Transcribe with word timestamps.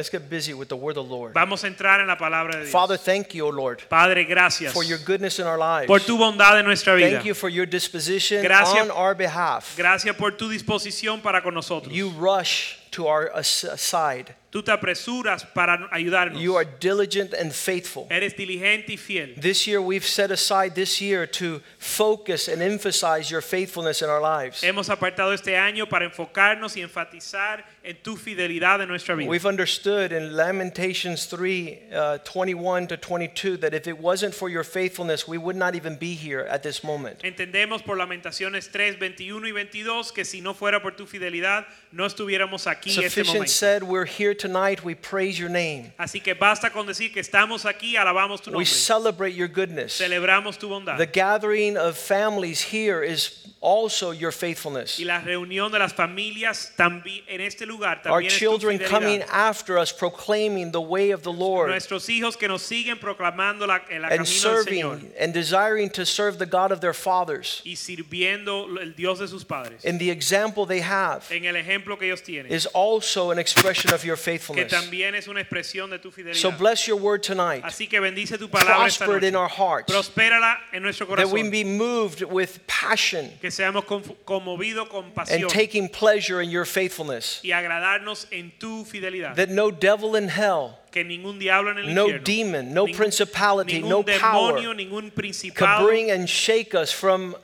Let's 0.00 0.08
get 0.08 0.30
busy 0.30 0.54
with 0.54 0.70
the 0.70 0.76
word 0.76 0.96
of 0.96 1.06
the 1.06 1.14
Lord. 1.14 1.34
Vamos 1.34 1.62
a 1.62 1.66
entrar 1.66 2.00
en 2.00 2.06
la 2.06 2.16
palabra 2.16 2.52
de 2.52 2.60
Dios. 2.60 2.70
Father, 2.70 2.96
thank 2.96 3.34
you, 3.34 3.44
O 3.44 3.50
Lord, 3.50 3.82
Padre, 3.90 4.24
gracias 4.24 4.72
for 4.72 4.82
your 4.82 4.96
goodness 4.96 5.38
in 5.38 5.46
our 5.46 5.58
lives. 5.58 5.88
por 5.88 5.98
tu 5.98 6.16
bondad 6.16 6.58
en 6.58 6.64
nuestra 6.64 6.96
vida. 6.96 7.10
Thank 7.10 7.26
you 7.26 7.34
for 7.34 7.50
your 7.50 7.66
disposition 7.66 8.42
Gracias. 8.42 8.82
on 8.82 8.90
our 8.90 9.14
behalf. 9.14 9.76
Gracias 9.76 10.16
por 10.16 10.30
tu 10.30 10.48
disposición 10.48 11.20
para 11.20 11.42
con 11.42 11.52
nosotros. 11.52 11.92
You 11.92 12.08
rush 12.08 12.78
to 12.92 13.08
our 13.08 13.30
side. 13.42 14.34
Tú 14.50 14.64
te 14.64 14.72
apresuras 14.72 15.44
para 15.54 15.88
ayudarnos. 15.92 16.40
You 16.40 16.56
are 16.56 16.64
diligent 16.64 17.34
and 17.34 17.52
faithful. 17.52 18.08
Eres 18.10 18.34
diligente 18.34 18.94
y 18.94 18.96
fiel. 18.96 19.34
This 19.36 19.66
year, 19.66 19.80
we've 19.80 20.04
set 20.04 20.32
aside 20.32 20.74
this 20.74 21.00
year 21.00 21.24
to 21.26 21.60
focus 21.78 22.48
and 22.48 22.60
emphasize 22.60 23.30
your 23.30 23.42
faithfulness 23.42 24.02
in 24.02 24.08
our 24.08 24.20
lives. 24.20 24.62
Hemos 24.62 24.88
apartado 24.88 25.32
este 25.32 25.56
año 25.56 25.88
para 25.88 26.04
enfocarnos 26.04 26.76
y 26.76 26.82
enfatizar 26.82 27.64
en 27.82 27.96
tu 28.02 28.16
fidelidad 28.16 28.80
en 28.82 28.88
nuestra 28.88 29.14
vida. 29.14 29.28
We've 29.28 29.46
understood 29.46 30.12
in 30.12 30.36
Lamentations 30.36 31.26
3 31.26 31.78
uh, 31.94 32.18
21 32.18 32.88
to 32.88 32.96
22 32.96 33.56
that 33.58 33.74
if 33.74 33.86
it 33.86 33.98
wasn't 33.98 34.34
for 34.34 34.48
your 34.48 34.64
faithfulness, 34.64 35.26
we 35.26 35.38
would 35.38 35.56
not 35.56 35.74
even 35.74 35.96
be 35.96 36.14
here 36.14 36.40
at 36.40 36.62
this 36.62 36.84
moment. 36.84 37.20
Entendemos 37.22 37.84
por 37.84 37.96
Lamentaciones 37.96 38.70
3, 38.70 38.96
21 38.98 39.46
y 39.46 39.52
22 39.52 40.12
que 40.12 40.24
si 40.24 40.40
no 40.40 40.52
fuera 40.52 40.80
por 40.80 40.92
tu 40.92 41.06
fidelidad 41.06 41.64
no 41.92 42.04
estuviéramos 42.04 42.66
aquí 42.66 42.90
en 42.90 43.04
este 43.04 43.10
Sufficient 43.10 43.34
momento. 43.34 43.52
said, 43.52 43.82
We're 43.82 44.04
here 44.04 44.34
tonight, 44.34 44.84
we 44.84 44.94
praise 44.94 45.38
your 45.38 45.48
name. 45.48 45.92
Así 45.98 46.22
que 46.22 46.34
basta 46.34 46.70
con 46.70 46.86
decir 46.86 47.12
que 47.12 47.20
estamos 47.20 47.64
aquí, 47.64 47.96
alabamos 47.96 48.42
tu 48.42 48.50
nombre. 48.50 48.58
We 48.58 48.64
celebrate 48.64 49.34
your 49.34 49.48
goodness. 49.48 49.98
celebramos 49.98 50.58
tu 50.58 50.68
bondad. 50.68 50.98
The 50.98 51.06
gathering 51.06 51.76
of 51.76 51.96
families 51.96 52.60
here 52.60 53.02
is 53.02 53.46
also 53.60 54.10
your 54.12 54.32
faithfulness. 54.32 54.98
Y 54.98 55.04
la 55.04 55.20
reunión 55.20 55.72
de 55.72 55.78
las 55.78 55.92
familias 55.92 56.72
también 56.76 57.24
en 57.26 57.40
este 57.40 57.66
lugar 57.70 57.98
Our 58.06 58.22
también 58.22 58.26
es 58.26 58.32
tu 58.34 58.38
children 58.38 58.78
coming 58.78 59.20
fidelidad. 59.20 59.28
after 59.32 59.78
us, 59.78 59.92
proclaiming 59.92 60.72
the 60.72 60.80
way 60.80 61.10
of 61.10 61.22
the 61.22 61.32
Lord 61.32 61.70
Nuestros 61.70 62.08
hijos 62.08 62.36
que 62.36 62.48
nos 62.48 62.62
siguen 62.62 62.98
proclamando 62.98 63.66
la, 63.66 63.80
el 63.90 64.04
and 64.04 64.10
camino 64.10 64.16
del 64.18 64.26
Señor 64.26 64.64
serving 64.64 65.12
and 65.18 65.32
desiring 65.34 65.90
to 65.90 66.04
serve 66.04 66.38
the 66.38 66.46
God 66.46 66.72
of 66.72 66.80
their 66.80 66.94
fathers. 66.94 67.62
y 67.64 67.76
sirviendo 67.76 68.66
el 68.80 68.92
Dios 68.94 69.18
de 69.18 69.28
sus 69.28 69.44
padres. 69.44 69.84
And 69.84 69.98
the 69.98 70.10
example 70.10 70.66
they 70.66 70.80
have 70.80 71.24
En 71.30 71.44
el 71.44 71.56
ejemplo 71.56 71.98
que 71.98 72.06
ellos 72.06 72.22
tienen, 72.22 72.52
is 72.52 72.66
also 72.66 73.30
an 73.30 73.38
expression 73.38 73.92
of 73.94 74.04
your 74.04 74.16
que 74.16 74.22
faithfulness. 74.24 74.70
también 74.72 75.14
es 75.14 75.28
una 75.28 75.40
expresión 75.40 75.90
de 75.90 75.98
tu 75.98 76.10
So 76.34 76.50
bless 76.50 76.86
your 76.86 76.96
word 76.96 77.22
tonight. 77.22 77.62
Así 77.62 77.88
que 77.88 78.00
bendice 78.00 78.36
tu 78.38 78.48
palabra 78.48 78.86
esta 78.86 79.04
Prosper 79.06 79.18
it 79.18 79.24
in 79.28 79.36
our 79.36 79.48
hearts. 79.48 79.92
Prospérala 79.92 80.58
en 80.72 80.82
nuestro 80.82 81.06
That 81.16 81.28
we 81.30 81.48
be 81.48 81.64
moved 81.64 82.22
with 82.22 82.58
passion 82.66 83.30
Que 83.40 83.50
seamos 83.50 83.84
conf- 83.84 84.14
conmovidos 84.24 84.88
con 84.88 85.12
pasión 85.12 85.42
and 85.42 85.50
taking 85.50 85.88
pleasure 85.88 86.40
in 86.42 86.50
your 86.50 86.64
faithfulness. 86.64 87.40
y 87.42 87.52
agradarnos 87.60 88.26
en 88.30 88.52
tu 88.58 88.84
fidelidad. 88.84 89.34
That 89.36 89.48
no 89.50 89.70
devil 89.70 90.16
in 90.16 90.28
hell, 90.28 90.78
que 90.90 91.04
ningún 91.04 91.38
diablo 91.38 91.70
en 91.72 91.78
el 91.78 91.94
no 91.94 92.06
infierno, 92.08 92.24
demon, 92.24 92.74
no 92.74 92.86
ningún- 92.86 92.96
principality, 92.96 93.80
ningún 93.80 93.88
no 93.88 94.02
power 94.02 94.54
demonio, 94.60 94.74
ningún 94.74 95.10
could 95.54 95.86
bring 95.86 96.10
and 96.10 96.28
shake 96.28 96.74
us 96.74 96.90
from 96.92 97.36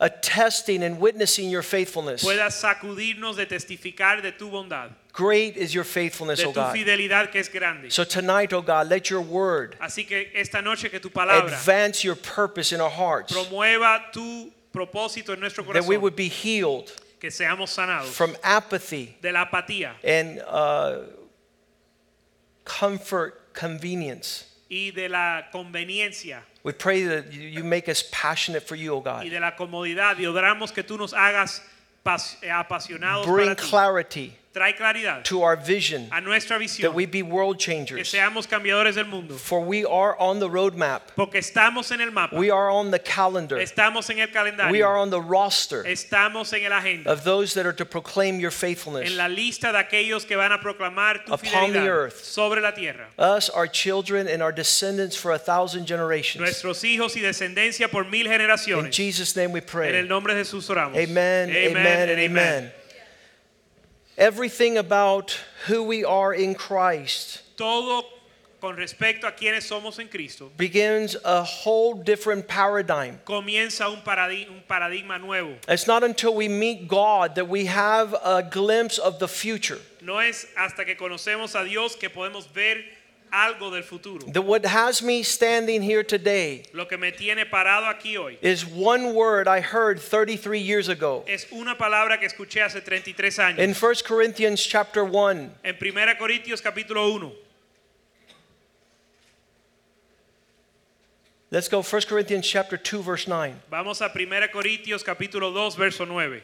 attesting 0.00 0.82
and 0.82 0.98
witnessing 1.00 1.48
your 1.50 1.62
faithfulness. 1.62 2.22
pueda 2.22 2.50
sacudirnos 2.50 3.36
de 3.36 3.46
testificar 3.46 4.20
de 4.22 4.32
tu 4.32 4.50
bondad, 4.50 4.90
Great 5.12 5.56
is 5.56 5.74
your 5.74 5.84
faithfulness, 5.84 6.38
de 6.40 6.46
O 6.46 6.52
God. 6.52 6.74
fidelidad 6.74 7.30
que 7.30 7.38
es 7.40 7.48
grande. 7.48 7.90
So 7.90 8.02
tonight, 8.04 8.52
O 8.52 8.62
God, 8.62 8.88
let 8.88 9.10
your 9.10 9.20
word 9.20 9.76
Así 9.80 10.06
que 10.06 10.30
esta 10.34 10.62
noche 10.62 10.90
que 10.90 10.98
tu 10.98 11.10
palabra 11.10 11.44
advance 11.52 12.02
your 12.02 12.16
purpose 12.16 12.72
in 12.72 12.80
our 12.80 12.90
hearts. 12.90 13.32
promueva 13.32 14.10
tu 14.12 14.50
propósito 14.72 15.34
en 15.34 15.40
nuestro 15.40 15.62
That 15.72 15.84
we 15.84 15.96
would 15.98 16.16
be 16.16 16.28
healed 16.28 16.90
que 17.22 17.30
seamos 17.30 17.70
sanados 17.70 18.12
from 18.16 18.34
apathy 18.42 19.14
de 19.22 19.30
la 19.30 19.44
apatía 19.46 19.92
and 20.02 20.40
uh, 20.40 20.98
comfort, 22.64 23.52
convenience. 23.54 24.46
y 24.68 24.90
de 24.90 25.08
la 25.08 25.42
conveniencia 25.52 26.40
We 26.64 26.72
pray 26.72 27.04
that 27.04 27.32
you 27.32 27.62
make 27.64 27.88
us 27.88 28.02
passionate 28.12 28.62
for 28.66 28.74
you, 28.76 28.94
O 28.94 28.98
y 29.00 29.02
God. 29.04 29.30
de 29.30 29.38
la 29.40 29.52
comodidad 29.56 30.16
y 30.18 30.24
oramos 30.26 30.72
que 30.72 30.82
tú 30.82 30.96
nos 30.98 31.12
hagas 31.12 31.60
eh, 32.42 32.50
apasionados 32.50 33.26
Bring 33.26 33.48
para 33.48 33.56
ti. 33.56 33.68
clarity 33.68 34.32
Trae 34.54 34.76
claridad 34.76 35.24
to 35.24 35.40
our 35.42 35.56
vision 35.56 36.08
a 36.12 36.20
nuestra 36.20 36.58
visión 36.58 36.82
that 36.82 36.92
we 36.94 37.06
be 37.06 37.22
world 37.22 37.58
changers 37.58 37.96
que 37.96 38.04
seamos 38.04 38.46
cambiadores 38.46 38.96
del 38.96 39.06
mundo, 39.06 39.34
For 39.38 39.60
we 39.64 39.82
are 39.86 40.14
on 40.20 40.40
the 40.40 40.48
roadmap. 40.50 41.00
porque 41.16 41.36
estamos 41.38 41.90
en 41.90 42.02
el 42.02 42.10
mapa, 42.10 42.36
We 42.36 42.50
are 42.50 42.68
on 42.70 42.90
the 42.90 42.98
calendar. 42.98 43.56
estamos 43.58 44.10
en 44.10 44.18
el 44.18 44.28
calendario 44.28 44.70
We 44.70 44.82
are 44.82 44.98
on 44.98 45.08
the 45.08 45.22
roster 45.22 45.84
estamos 45.86 46.52
en 46.52 46.64
el 46.66 46.72
agenda, 46.72 47.10
of 47.10 47.24
those 47.24 47.54
that 47.54 47.64
are 47.64 47.72
to 47.72 47.86
proclaim 47.86 48.40
your 48.40 48.50
faithfulness. 48.50 49.10
en 49.10 49.16
la 49.16 49.26
lista 49.26 49.72
de 49.72 49.78
aquellos 49.78 50.26
que 50.26 50.36
van 50.36 50.52
a 50.52 50.58
proclamar 50.58 51.24
tu 51.24 51.32
Upon 51.32 51.72
the 51.72 51.88
earth. 51.88 52.22
sobre 52.22 52.60
la 52.60 52.72
tierra. 52.72 53.06
Us, 53.18 53.48
our 53.48 53.66
children, 53.66 54.28
and 54.28 54.42
our 54.42 54.52
descendants 54.52 55.16
for 55.16 55.32
a 55.32 55.38
thousand 55.38 55.86
generations. 55.86 56.40
Nuestros 56.42 56.82
hijos 56.84 57.16
y 57.16 57.22
descendencia 57.22 57.90
por 57.90 58.04
mil 58.04 58.26
generaciones 58.26 58.84
In. 58.84 58.92
Jesus' 58.92 59.34
name 59.34 59.50
we 59.52 59.62
pray 59.62 59.88
En 59.88 59.94
el 59.94 60.08
nombre 60.08 60.34
de 60.34 60.44
Jesús 60.44 60.68
oramos. 60.68 60.98
Amen, 61.02 61.48
amen, 61.48 62.10
and 62.10 62.20
amen. 62.20 62.72
Everything 64.18 64.76
about 64.78 65.36
who 65.66 65.82
we 65.82 66.04
are 66.04 66.34
in 66.34 66.54
Christ 66.54 67.40
Todo 67.56 68.04
con 68.60 68.76
respecto 68.76 69.24
a 69.26 69.32
quienes 69.32 69.64
somos 69.68 69.98
en 69.98 70.08
Cristo 70.08 70.50
begins 70.56 71.16
a 71.24 71.42
whole 71.42 71.94
different 71.94 72.46
paradigm. 72.46 73.18
comienza 73.24 73.88
un, 73.90 74.00
paradi- 74.02 74.48
un 74.48 74.62
paradigma 74.68 75.18
nuevo. 75.20 75.56
It's 75.66 75.86
not 75.86 76.04
until 76.04 76.34
we 76.34 76.46
meet 76.48 76.86
God 76.86 77.34
that 77.36 77.48
we 77.48 77.64
have 77.66 78.14
a 78.24 78.42
glimpse 78.42 78.98
of 78.98 79.18
the 79.18 79.26
future. 79.28 79.78
No 80.00 80.18
es 80.18 80.46
hasta 80.56 80.84
que 80.84 80.94
conocemos 80.94 81.54
a 81.60 81.64
Dios 81.64 81.96
que 81.96 82.08
podemos 82.10 82.46
ver 82.52 82.84
algo 83.32 83.70
del 83.70 83.82
futuro. 83.82 84.26
That 84.30 84.42
what 84.42 84.64
has 84.66 85.02
me 85.02 85.22
standing 85.22 85.82
here 85.82 86.02
today 86.02 86.64
Lo 86.74 86.84
que 86.84 86.98
me 86.98 87.10
tiene 87.10 87.44
parado 87.50 87.84
aquí 87.92 88.16
hoy 88.18 88.38
is 88.42 88.66
one 88.66 89.14
word 89.14 89.48
I 89.48 89.60
heard 89.60 90.00
33 90.00 90.58
years 90.58 90.88
ago. 90.88 91.24
es 91.26 91.46
una 91.50 91.74
palabra 91.76 92.18
que 92.18 92.28
escuché 92.28 92.62
hace 92.62 92.80
33 92.80 93.38
años. 93.38 93.58
In 93.58 93.72
1 93.74 93.94
Corinthians 94.06 94.62
chapter 94.64 95.04
1, 95.04 95.50
En 95.64 95.76
1 95.80 96.14
Corintios 96.20 96.60
capítulo 96.60 97.14
1. 97.14 97.32
let's 101.50 101.68
go 101.68 101.82
1 101.82 102.02
Corinthians 102.08 102.46
chapter 102.46 102.76
2 102.76 103.02
verse 103.02 103.26
9. 103.28 103.54
Vamos 103.70 104.00
a 104.00 104.08
1 104.08 104.48
Corintios 104.52 105.02
capítulo 105.02 105.52
2 105.52 105.74
verso 105.76 106.04
9. 106.04 106.42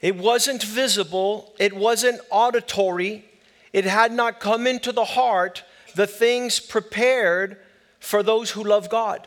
It 0.00 0.16
wasn't 0.16 0.62
visible, 0.62 1.52
it 1.58 1.74
wasn't 1.74 2.20
auditory, 2.30 3.24
it 3.72 3.84
had 3.84 4.12
not 4.12 4.40
come 4.40 4.66
into 4.66 4.92
the 4.92 5.04
heart 5.04 5.64
the 5.94 6.06
things 6.06 6.60
prepared 6.60 7.58
for 7.98 8.22
those 8.22 8.50
who 8.50 8.62
love 8.62 8.88
God. 8.88 9.26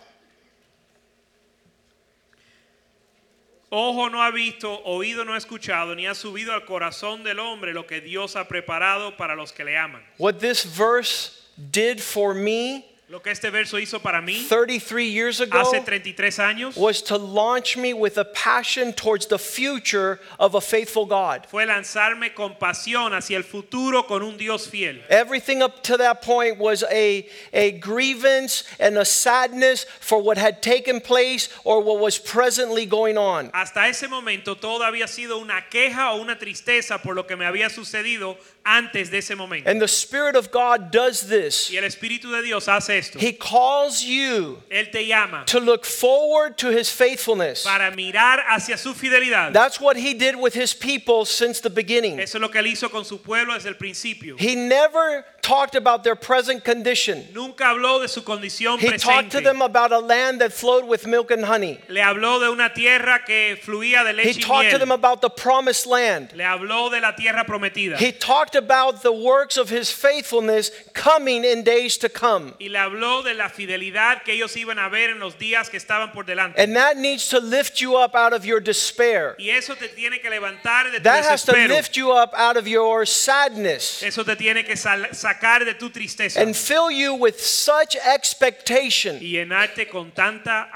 Ojo 3.71 4.07
no 4.07 4.19
ha 4.19 4.31
visto, 4.31 4.81
oído 4.85 5.25
no 5.25 5.33
ha 5.33 5.37
escuchado, 5.37 5.95
ni 5.95 6.05
ha 6.05 6.13
subido 6.13 6.53
al 6.53 6.61
corazón 6.61 7.23
del 7.23 7.39
hombre 7.39 7.73
lo 7.73 7.87
que 7.87 8.01
Dios 8.01 8.35
ha 8.35 8.47
preparado 8.47 9.17
para 9.17 9.35
los 9.35 9.51
que 9.51 9.63
le 9.63 9.75
aman. 9.75 10.01
What 10.17 10.39
this 10.39 10.63
verse 10.63 11.47
did 11.71 11.99
for 11.99 12.35
me 12.35 12.85
Lo 13.13 13.21
que 13.21 13.29
este 13.29 13.51
verso 13.51 13.77
hizo 13.77 13.99
para 13.99 14.23
mí 14.23 14.43
33 14.49 15.07
years 15.07 15.39
ago 15.39 15.59
hace 15.59 15.81
33 15.81 16.39
años 16.39 16.75
was 16.75 16.99
to 16.99 17.15
launch 17.15 17.77
me 17.77 17.93
with 17.93 18.17
a 18.17 18.25
passion 18.25 18.91
towards 18.91 19.27
the 19.27 19.37
future 19.37 20.19
of 20.39 20.55
a 20.55 20.59
faithful 20.59 21.05
God. 21.05 21.45
fue 21.45 21.63
lanzarme 21.67 22.33
con 22.33 22.55
pasión 22.55 23.13
hacia 23.13 23.37
el 23.37 23.43
futuro 23.43 24.07
con 24.07 24.23
un 24.23 24.35
Dios 24.35 24.65
fiel. 24.65 24.99
Everything 25.11 25.61
up 25.61 25.83
to 25.83 25.95
that 25.95 26.23
point 26.23 26.57
was 26.57 26.83
a, 26.89 27.29
a 27.53 27.73
grievance 27.73 28.63
and 28.79 28.97
a 28.97 29.05
sadness 29.05 29.85
for 29.99 30.19
what 30.19 30.39
had 30.39 30.63
taken 30.63 30.99
place 30.99 31.49
or 31.63 31.83
what 31.83 31.99
was 31.99 32.17
presently 32.17 32.87
going 32.87 33.15
on. 33.15 33.51
Hasta 33.53 33.81
ese 33.81 34.07
momento 34.09 34.55
todo 34.55 34.83
había 34.83 35.07
sido 35.07 35.39
una 35.39 35.63
queja 35.69 36.13
o 36.13 36.19
una 36.19 36.39
tristeza 36.39 36.99
por 37.03 37.13
lo 37.13 37.27
que 37.27 37.35
me 37.35 37.45
había 37.45 37.69
sucedido 37.69 38.39
antes 38.65 39.09
de 39.09 39.17
ese 39.17 39.35
momento. 39.35 39.69
And 39.69 39.81
the 39.81 39.87
Spirit 39.87 40.35
of 40.35 40.51
God 40.51 40.91
does 40.91 41.27
this. 41.27 41.69
Y 41.71 41.77
el 41.77 41.83
Espíritu 41.83 42.31
de 42.31 42.43
Dios 42.43 42.67
hace 42.67 42.97
esto. 42.97 43.19
He 43.19 43.33
calls 43.33 44.03
you 44.03 44.61
Él 44.71 44.91
te 44.91 45.05
llama 45.05 45.43
to 45.47 45.59
look 45.59 45.85
forward 45.85 46.57
to 46.57 46.69
His 46.69 46.89
faithfulness. 46.89 47.63
para 47.63 47.91
mirar 47.91 48.43
hacia 48.47 48.77
su 48.77 48.93
fidelidad. 48.93 49.53
That's 49.53 49.79
what 49.79 49.97
He 49.97 50.13
did 50.13 50.35
with 50.35 50.53
His 50.53 50.73
people 50.73 51.25
since 51.25 51.59
the 51.59 51.69
beginning. 51.69 52.19
Eso 52.19 52.37
es 52.37 52.41
lo 52.41 52.49
que 52.49 52.59
él 52.59 52.67
hizo 52.67 52.89
con 52.89 53.05
su 53.05 53.17
pueblo 53.17 53.53
desde 53.53 53.67
el 53.67 53.75
principio. 53.75 54.35
He 54.37 54.55
never 54.55 55.25
talked 55.41 55.75
about 55.75 56.03
their 56.03 56.15
present 56.15 56.63
condition. 56.63 57.27
Nunca 57.33 57.65
habló 57.65 58.01
de 58.01 58.07
su 58.07 58.21
condición 58.21 58.79
He 58.79 58.97
talked 58.97 59.31
to 59.31 59.41
them 59.41 59.61
about 59.61 59.91
a 59.91 59.99
land 59.99 60.39
that 60.41 60.53
flowed 60.53 60.85
with 60.85 61.05
milk 61.05 61.31
and 61.31 61.43
honey. 61.43 61.79
Le 61.89 62.01
habló 62.01 62.39
de 62.39 62.49
una 62.49 62.73
tierra 62.73 63.23
que 63.25 63.57
fluía 63.61 64.03
de 64.03 64.11
He 64.11 64.27
leche 64.27 64.37
y 64.37 64.41
talked 64.41 64.71
to 64.71 64.79
them 64.79 64.91
about 64.91 65.21
the 65.21 65.29
promised 65.29 65.85
land. 65.85 66.31
Le 66.33 66.45
habló 66.45 66.89
de 66.89 67.01
la 67.01 67.11
tierra 67.15 67.43
prometida. 67.45 67.97
He 67.97 68.11
talked 68.11 68.52
about 68.55 69.01
the 69.01 69.11
works 69.11 69.57
of 69.57 69.69
his 69.69 69.91
faithfulness 69.91 70.71
coming 70.93 71.43
in 71.43 71.63
days 71.63 71.97
to 71.97 72.09
come. 72.09 72.53
Y 72.59 72.67
le 72.67 72.79
habló 72.79 73.23
de 73.23 73.33
la 73.33 73.49
fidelidad 73.49 74.23
que 74.23 74.33
ellos 74.33 74.55
iban 74.55 74.79
a 74.79 74.89
ver 74.89 75.09
en 75.09 75.19
los 75.19 75.35
días 75.35 75.69
que 75.69 75.77
estaban 75.77 76.11
por 76.11 76.23
delante. 76.23 76.61
And 76.61 76.75
that 76.75 76.97
needs 76.97 77.29
to 77.29 77.39
lift 77.39 77.81
you 77.81 77.95
up 77.95 78.15
out 78.15 78.33
of 78.33 78.45
your 78.45 78.59
despair. 78.59 79.35
Y 79.39 79.49
eso 79.49 79.75
te 79.75 79.87
tiene 79.87 80.19
que 80.19 80.29
levantar 80.29 80.91
de 80.91 80.97
tu 80.97 81.03
That 81.03 81.25
has 81.25 81.43
to 81.45 81.53
lift 81.53 81.95
you 81.95 82.11
up 82.11 82.33
out 82.35 82.57
of 82.57 82.67
your 82.67 83.05
sadness 83.05 84.03
Eso 84.03 84.23
te 84.23 84.35
tiene 84.35 84.63
que 84.63 84.75
sacar 84.75 85.65
de 85.65 85.73
tu 85.73 85.89
tristeza 85.89 86.41
and 86.41 86.55
fill 86.55 86.89
you 86.91 87.13
with 87.15 87.39
such 87.39 87.95
expectation 87.95 89.17
y 89.17 89.31
llenarte 89.31 89.89
con 89.89 90.11
tanta 90.11 90.69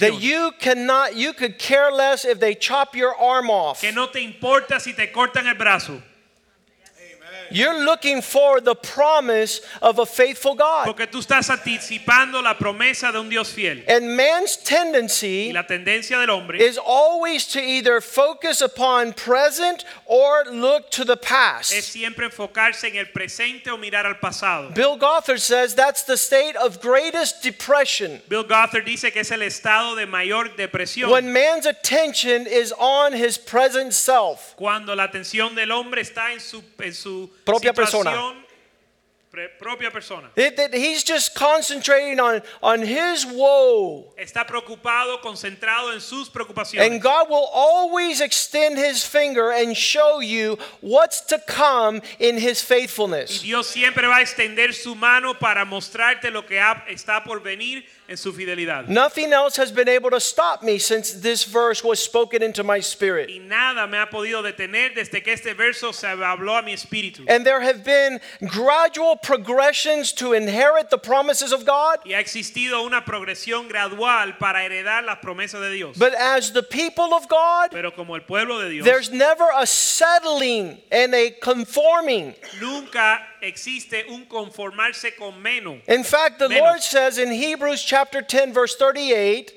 that 0.00 0.20
you 0.20 0.52
cannot 0.58 1.16
you 1.16 1.32
could 1.32 1.58
care 1.58 1.90
less 1.90 2.24
if 2.24 2.40
they 2.40 2.54
chop 2.54 2.94
your 2.94 3.14
arm 3.16 3.50
off. 3.50 3.80
Que 3.80 3.92
no 3.92 4.08
te 4.08 4.20
importa 4.20 4.80
si 4.80 4.92
te 4.92 5.10
cortan 5.10 5.46
el 5.46 5.54
brazo, 5.54 6.02
You're 7.50 7.84
looking 7.84 8.22
for 8.22 8.60
the 8.60 8.74
promise 8.74 9.60
of 9.82 9.98
a 9.98 10.06
faithful 10.06 10.54
God. 10.54 10.86
porque 10.86 11.06
tú 11.06 11.18
estás 11.20 11.50
anticipando 11.50 12.42
la 12.42 12.54
promesa 12.54 13.12
de 13.12 13.18
un 13.20 13.28
Dios 13.28 13.52
fiel. 13.52 13.84
And 13.88 14.16
man's 14.16 14.58
Y 14.58 14.64
tendency 14.64 15.52
la 15.52 15.66
tendencia 15.66 16.18
del 16.18 16.30
hombre 16.30 16.60
is 16.60 16.78
always 16.78 17.46
to 17.48 17.60
either 17.60 18.00
focus 18.00 18.60
upon 18.60 19.12
present 19.12 19.84
or 20.06 20.44
look 20.50 20.90
to 20.90 21.04
the 21.04 21.18
es 21.20 21.28
past. 21.28 21.70
siempre 21.72 22.26
enfocarse 22.26 22.84
en 22.88 22.96
el 22.96 23.06
presente 23.06 23.70
o 23.70 23.76
mirar 23.76 24.06
al 24.06 24.16
pasado. 24.16 24.70
Bill 24.74 24.96
Gothard 24.96 25.40
says 25.40 25.74
that's 25.74 26.02
the 26.04 26.16
state 26.16 26.56
of 26.56 26.80
greatest 26.80 27.42
depression 27.42 28.20
Bill 28.28 28.44
Gothard 28.44 28.84
dice 28.84 29.12
que 29.12 29.20
es 29.20 29.30
el 29.30 29.42
estado 29.42 29.96
de 29.96 30.06
mayor 30.06 30.48
depresión 30.56 31.10
when 31.10 31.32
man's 31.32 31.66
attention 31.66 32.46
is 32.46 32.72
on 32.78 33.12
his 33.12 33.38
present 33.38 33.92
self. 33.92 34.54
cuando 34.56 34.94
la 34.94 35.04
atención 35.06 35.54
del 35.54 35.70
hombre 35.72 36.02
está 36.02 36.32
en 36.32 36.40
su, 36.40 36.62
en 36.78 36.92
su 36.92 37.30
Propia 37.48 37.72
persona. 37.72 38.34
propia 39.60 39.90
persona. 39.90 40.28
That- 40.34 40.56
that 40.56 40.74
he's 40.74 41.04
just 41.04 41.34
concentrating 41.34 42.18
on, 42.18 42.42
on 42.60 42.82
his 42.82 43.24
woe. 43.24 44.12
Está 44.18 44.44
preocupado, 44.44 45.20
concentrado 45.20 45.92
en 45.92 46.00
sus 46.00 46.28
preocupaciones. 46.28 46.84
And 46.84 47.00
God 47.00 47.28
will 47.30 47.48
always 47.52 48.20
extend 48.20 48.78
his 48.78 49.04
finger 49.04 49.52
and 49.52 49.76
show 49.76 50.18
you 50.20 50.58
what's 50.80 51.20
to 51.26 51.38
come 51.46 52.02
in 52.18 52.36
his 52.38 52.60
Y 52.62 52.66
faithfulness. 52.80 53.42
Dios 53.42 53.68
siempre 53.68 54.06
va 54.08 54.16
a 54.16 54.22
extender 54.22 54.74
su 54.74 54.94
mano 54.96 55.34
para 55.34 55.64
mostrarte 55.64 56.32
lo 56.32 56.42
que 56.44 56.58
ha- 56.58 56.84
está 56.88 57.22
por 57.22 57.38
venir 57.40 57.84
en 58.08 58.16
su 58.16 58.32
fidelidad. 58.32 58.88
Nothing 58.88 59.32
else 59.32 59.56
has 59.56 59.70
been 59.70 59.88
able 59.88 60.10
to 60.10 60.18
stop 60.18 60.62
me 60.62 60.78
since 60.78 61.12
this 61.20 61.44
verse 61.44 61.84
was 61.84 62.00
spoken 62.02 62.42
into 62.42 62.64
my 62.64 62.80
spirit. 62.80 63.28
Y 63.28 63.38
nada 63.38 63.86
me 63.86 63.98
ha 63.98 64.06
podido 64.06 64.42
detener 64.42 64.94
desde 64.94 65.22
que 65.22 65.34
este 65.34 65.54
verso 65.54 65.92
se 65.92 66.06
habló 66.06 66.58
a 66.58 66.62
mi 66.62 66.72
espíritu. 66.72 67.24
And 67.28 67.44
there 67.44 67.60
have 67.60 67.84
been 67.84 68.18
gradual 68.46 69.16
progressions 69.16 70.12
to 70.14 70.32
inherit 70.32 70.88
the 70.88 70.96
promises 70.96 71.52
of 71.52 71.66
God. 71.66 71.98
Y 72.06 72.12
ha 72.12 72.20
existido 72.20 72.82
una 72.82 73.04
progresión 73.04 73.68
gradual 73.68 74.38
para 74.38 74.60
heredar 74.64 75.04
las 75.04 75.18
promesas 75.18 75.60
de 75.60 75.70
Dios. 75.70 75.96
But 75.98 76.14
as 76.14 76.52
the 76.52 76.62
people 76.62 77.12
of 77.12 77.28
God, 77.28 77.70
Pero 77.72 77.90
como 77.90 78.14
el 78.14 78.22
pueblo 78.22 78.58
de 78.60 78.70
Dios, 78.70 78.86
there's 78.86 79.10
never 79.12 79.44
a 79.54 79.66
settling 79.66 80.78
and 80.90 81.14
a 81.14 81.30
conforming. 81.42 82.34
nunca 82.60 83.20
existe 83.42 84.06
un 84.08 84.24
conformarse 84.24 85.14
con 85.16 85.40
menos. 85.42 85.80
In 85.86 86.02
fact, 86.02 86.38
the 86.38 86.48
Menos. 86.48 86.60
Lord 86.60 86.82
says 86.82 87.18
in 87.18 87.30
Hebrews 87.30 87.82
chapter 87.82 87.97
10, 88.22 88.52
verse 88.52 88.76
38 88.76 89.52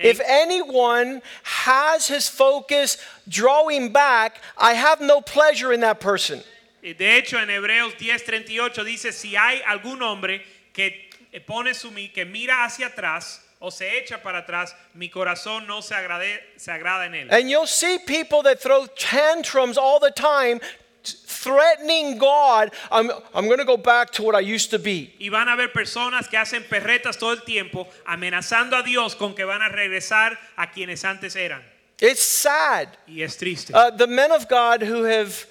if 0.00 0.20
anyone 0.26 1.22
has 1.44 2.08
his 2.08 2.28
focus 2.28 2.98
drawing 3.28 3.92
back, 3.92 4.40
I 4.58 4.74
have 4.74 5.00
no 5.00 5.20
pleasure 5.20 5.72
in 5.72 5.80
that 5.80 6.00
person. 6.00 6.42
Y 6.82 6.92
De 6.92 7.16
hecho, 7.16 7.38
en 7.38 7.48
Hebreos 7.48 7.94
10:38 7.94 8.84
dice, 8.84 9.12
si 9.12 9.36
hay 9.36 9.62
algún 9.62 10.02
hombre 10.02 10.42
que 10.72 11.08
eh, 11.32 11.40
pone 11.40 11.74
su 11.74 11.90
que 12.12 12.24
mira 12.24 12.64
hacia 12.64 12.88
atrás 12.88 13.40
o 13.60 13.70
se 13.70 13.86
echa 13.98 14.22
para 14.22 14.40
atrás, 14.44 14.74
mi 14.94 15.08
corazón 15.08 15.66
no 15.66 15.80
se, 15.80 15.94
agrade- 15.94 16.40
se 16.56 16.70
agrada 16.70 17.06
en 17.06 17.14
él. 17.14 17.28
And 17.30 17.48
you'll 17.48 17.66
see 17.66 17.98
people 17.98 18.42
that 18.42 18.60
throw 18.60 18.86
tantrums 18.98 19.78
all 19.78 19.98
the 19.98 20.10
time, 20.10 20.60
threatening 21.04 22.18
God. 22.18 22.72
I'm, 22.90 23.10
I'm 23.34 23.46
going 23.46 23.58
to 23.58 23.64
go 23.64 23.76
back 23.76 24.10
to 24.12 24.22
what 24.22 24.34
I 24.34 24.40
used 24.40 24.70
to 24.70 24.78
be. 24.78 25.14
Y 25.20 25.28
van 25.28 25.48
a 25.48 25.52
haber 25.52 25.72
personas 25.72 26.28
que 26.28 26.38
hacen 26.38 26.64
perretas 26.68 27.18
todo 27.18 27.32
el 27.32 27.42
tiempo, 27.44 27.86
amenazando 28.06 28.76
a 28.76 28.82
Dios 28.82 29.14
con 29.14 29.34
que 29.34 29.44
van 29.44 29.62
a 29.62 29.68
regresar 29.68 30.38
a 30.56 30.70
quienes 30.70 31.04
antes 31.04 31.36
eran. 31.36 31.62
It's 32.00 32.22
sad. 32.22 32.88
Y 33.06 33.22
es 33.22 33.36
triste. 33.36 33.72
Uh, 33.72 33.90
the 33.90 34.06
men 34.06 34.32
of 34.32 34.48
God 34.48 34.82
who 34.82 35.04
have 35.04 35.46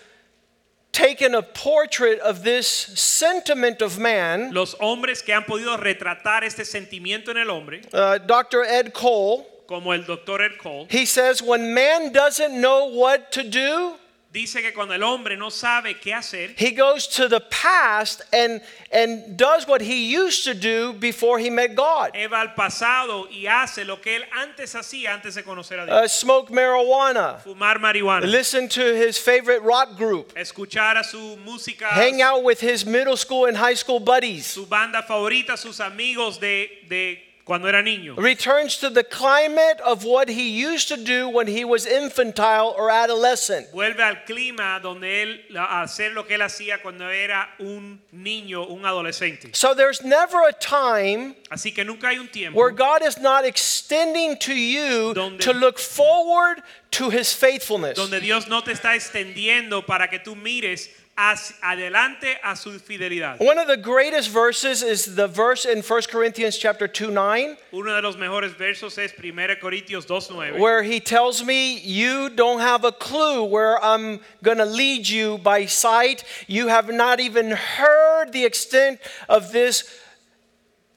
taken 0.92 1.34
a 1.34 1.42
portrait 1.42 2.20
of 2.20 2.44
this 2.44 2.68
sentiment 2.68 3.82
of 3.82 3.98
man, 3.98 4.54
Los 4.54 4.76
hombres 4.80 5.22
que 5.24 5.34
han 5.34 5.44
podido 5.44 5.76
retratar 5.78 6.44
este 6.44 6.66
sentimiento 6.66 7.32
en 7.32 7.38
el 7.38 7.50
hombre, 7.50 7.82
uh, 7.94 8.20
Dr. 8.20 8.64
Ed 8.64 8.94
Cole, 8.94 9.46
como 9.68 9.92
el 9.92 10.04
doctor 10.04 10.42
Ed 10.42 10.58
Cole, 10.60 10.88
he 10.90 11.06
says, 11.06 11.42
when 11.42 11.74
man 11.74 12.12
doesn't 12.12 12.60
know 12.60 12.86
what 12.86 13.32
to 13.32 13.44
do, 13.44 13.96
dice 14.33 14.63
que 14.63 14.74
cuando 14.74 14.95
el 14.95 15.03
hombre 15.03 15.38
no 15.38 15.51
sabe 15.51 16.00
qué 16.00 16.12
hacer, 16.13 16.56
he 16.57 16.71
goes 16.71 17.07
to 17.07 17.30
the 17.30 17.39
past 17.39 18.21
and, 18.33 18.62
and 18.91 19.38
does 19.38 19.68
what 19.68 19.80
he 19.80 20.12
used 20.15 20.44
to 20.44 20.56
do 20.56 20.91
before 20.94 21.38
he 21.38 21.51
met 21.51 21.75
God. 21.75 22.09
él 22.15 22.30
va 22.30 22.41
al 22.41 22.56
pasado 22.56 23.27
y 23.30 23.45
hace 23.45 23.85
lo 23.85 24.01
que 24.01 24.15
él 24.15 24.24
antes 24.31 24.74
hacía 24.74 25.13
antes 25.13 25.35
de 25.35 25.44
conocer 25.44 25.80
a 25.80 25.83
Uh, 26.03 26.07
smoke 26.07 26.50
marijuana, 26.50 27.39
Fumar 27.44 27.80
marihuana, 27.80 28.25
listen 28.25 28.68
to 28.68 28.81
his 28.81 29.19
favorite 29.19 29.62
rock 29.62 29.95
group, 29.95 30.33
escuchar 30.35 30.97
a 30.97 31.03
su 31.03 31.38
música, 31.45 31.85
hang 31.89 32.21
out 32.21 32.44
with 32.44 32.59
his 32.59 32.85
middle 32.85 33.15
school 33.15 33.45
and 33.45 33.56
high 33.56 33.75
school 33.75 34.00
buddies, 34.00 34.47
su 34.47 34.65
banda 34.65 35.03
favorita, 35.03 35.56
sus 35.57 35.80
amigos 35.80 36.39
de, 36.39 36.69
de 36.89 37.21
cuando 37.45 37.68
era 37.68 37.81
niño. 37.84 38.16
returns 38.18 38.78
to 38.78 38.90
the 38.90 39.04
climate 39.04 39.80
of 39.86 40.06
what 40.06 40.30
he 40.30 40.48
used 40.50 40.88
to 40.88 40.95
do 40.98 41.28
when 41.28 41.48
he 41.48 41.66
was 41.66 41.86
infantile 41.86 42.74
or 42.78 42.90
adolescent. 42.90 43.68
Vuelve 43.74 44.00
al 44.00 44.16
clima 44.25 44.80
donde 44.81 45.04
él 45.24 45.40
hacer 45.56 46.13
lo 46.13 46.24
que 46.24 46.36
él 46.36 46.42
hacía 46.42 46.81
cuando 46.81 47.10
era 47.10 47.50
un 47.60 48.00
niño, 48.13 48.68
un 48.69 48.86
adolescente. 48.86 49.50
So 49.54 49.74
there's 49.74 50.02
never 50.04 50.47
a 50.47 50.54
time 50.54 51.35
Así 51.52 51.73
que 51.73 51.83
nunca 51.83 52.07
hay 52.09 52.18
un 52.19 52.28
tiempo 52.30 52.57
where 52.57 52.71
God 52.71 53.02
is 53.04 53.18
not 53.19 53.45
extending 53.45 54.38
to 54.38 54.54
you 54.54 55.14
Donde- 55.14 55.40
to 55.42 55.52
look 55.54 55.78
forward 55.80 56.64
to 56.92 57.09
his 57.09 57.33
faithfulness. 57.33 57.95
donde 57.97 58.19
Dios 58.21 58.47
no 58.47 58.62
te 58.62 58.71
está 58.71 58.95
extendiendo 58.95 59.85
para 59.85 60.07
que 60.07 60.19
tú 60.19 60.35
mires 60.35 60.90
adelante 61.16 62.38
a 62.44 62.56
su 62.56 62.72
fidelidad. 62.80 63.40
One 63.40 63.58
of 63.58 63.68
the 63.68 63.78
greatest 63.78 64.30
verses 64.30 64.82
is 64.82 65.16
the 65.16 65.28
verse 65.28 65.66
in 65.66 65.82
1 65.82 66.02
Corinthians 66.12 66.58
chapter 66.58 66.88
2 66.88 67.12
9 67.12 67.58
Uno 67.72 67.96
de 67.96 68.02
los 68.02 68.16
mejores 68.16 68.54
versos 68.58 68.98
es 68.98 69.14
1 69.14 69.56
Corintios 69.62 70.06
2:9. 70.06 70.58
where 70.60 70.84
he 70.84 71.00
tells 71.00 71.44
me 71.44 71.78
you 71.80 72.30
don't 72.30 72.62
have 72.62 72.84
a 72.84 72.92
clue 72.92 73.44
where 73.44 73.84
I'm 73.84 74.20
going 74.42 74.58
to 74.58 74.66
lead 74.66 75.08
you 75.08 75.38
by 75.38 75.66
sight. 75.66 76.24
You 76.48 76.68
have 76.68 76.92
not 76.92 77.20
even 77.20 77.52
heard 77.52 78.32
the 78.32 78.46
extent 78.46 79.00
of 79.30 79.52
this 79.52 79.84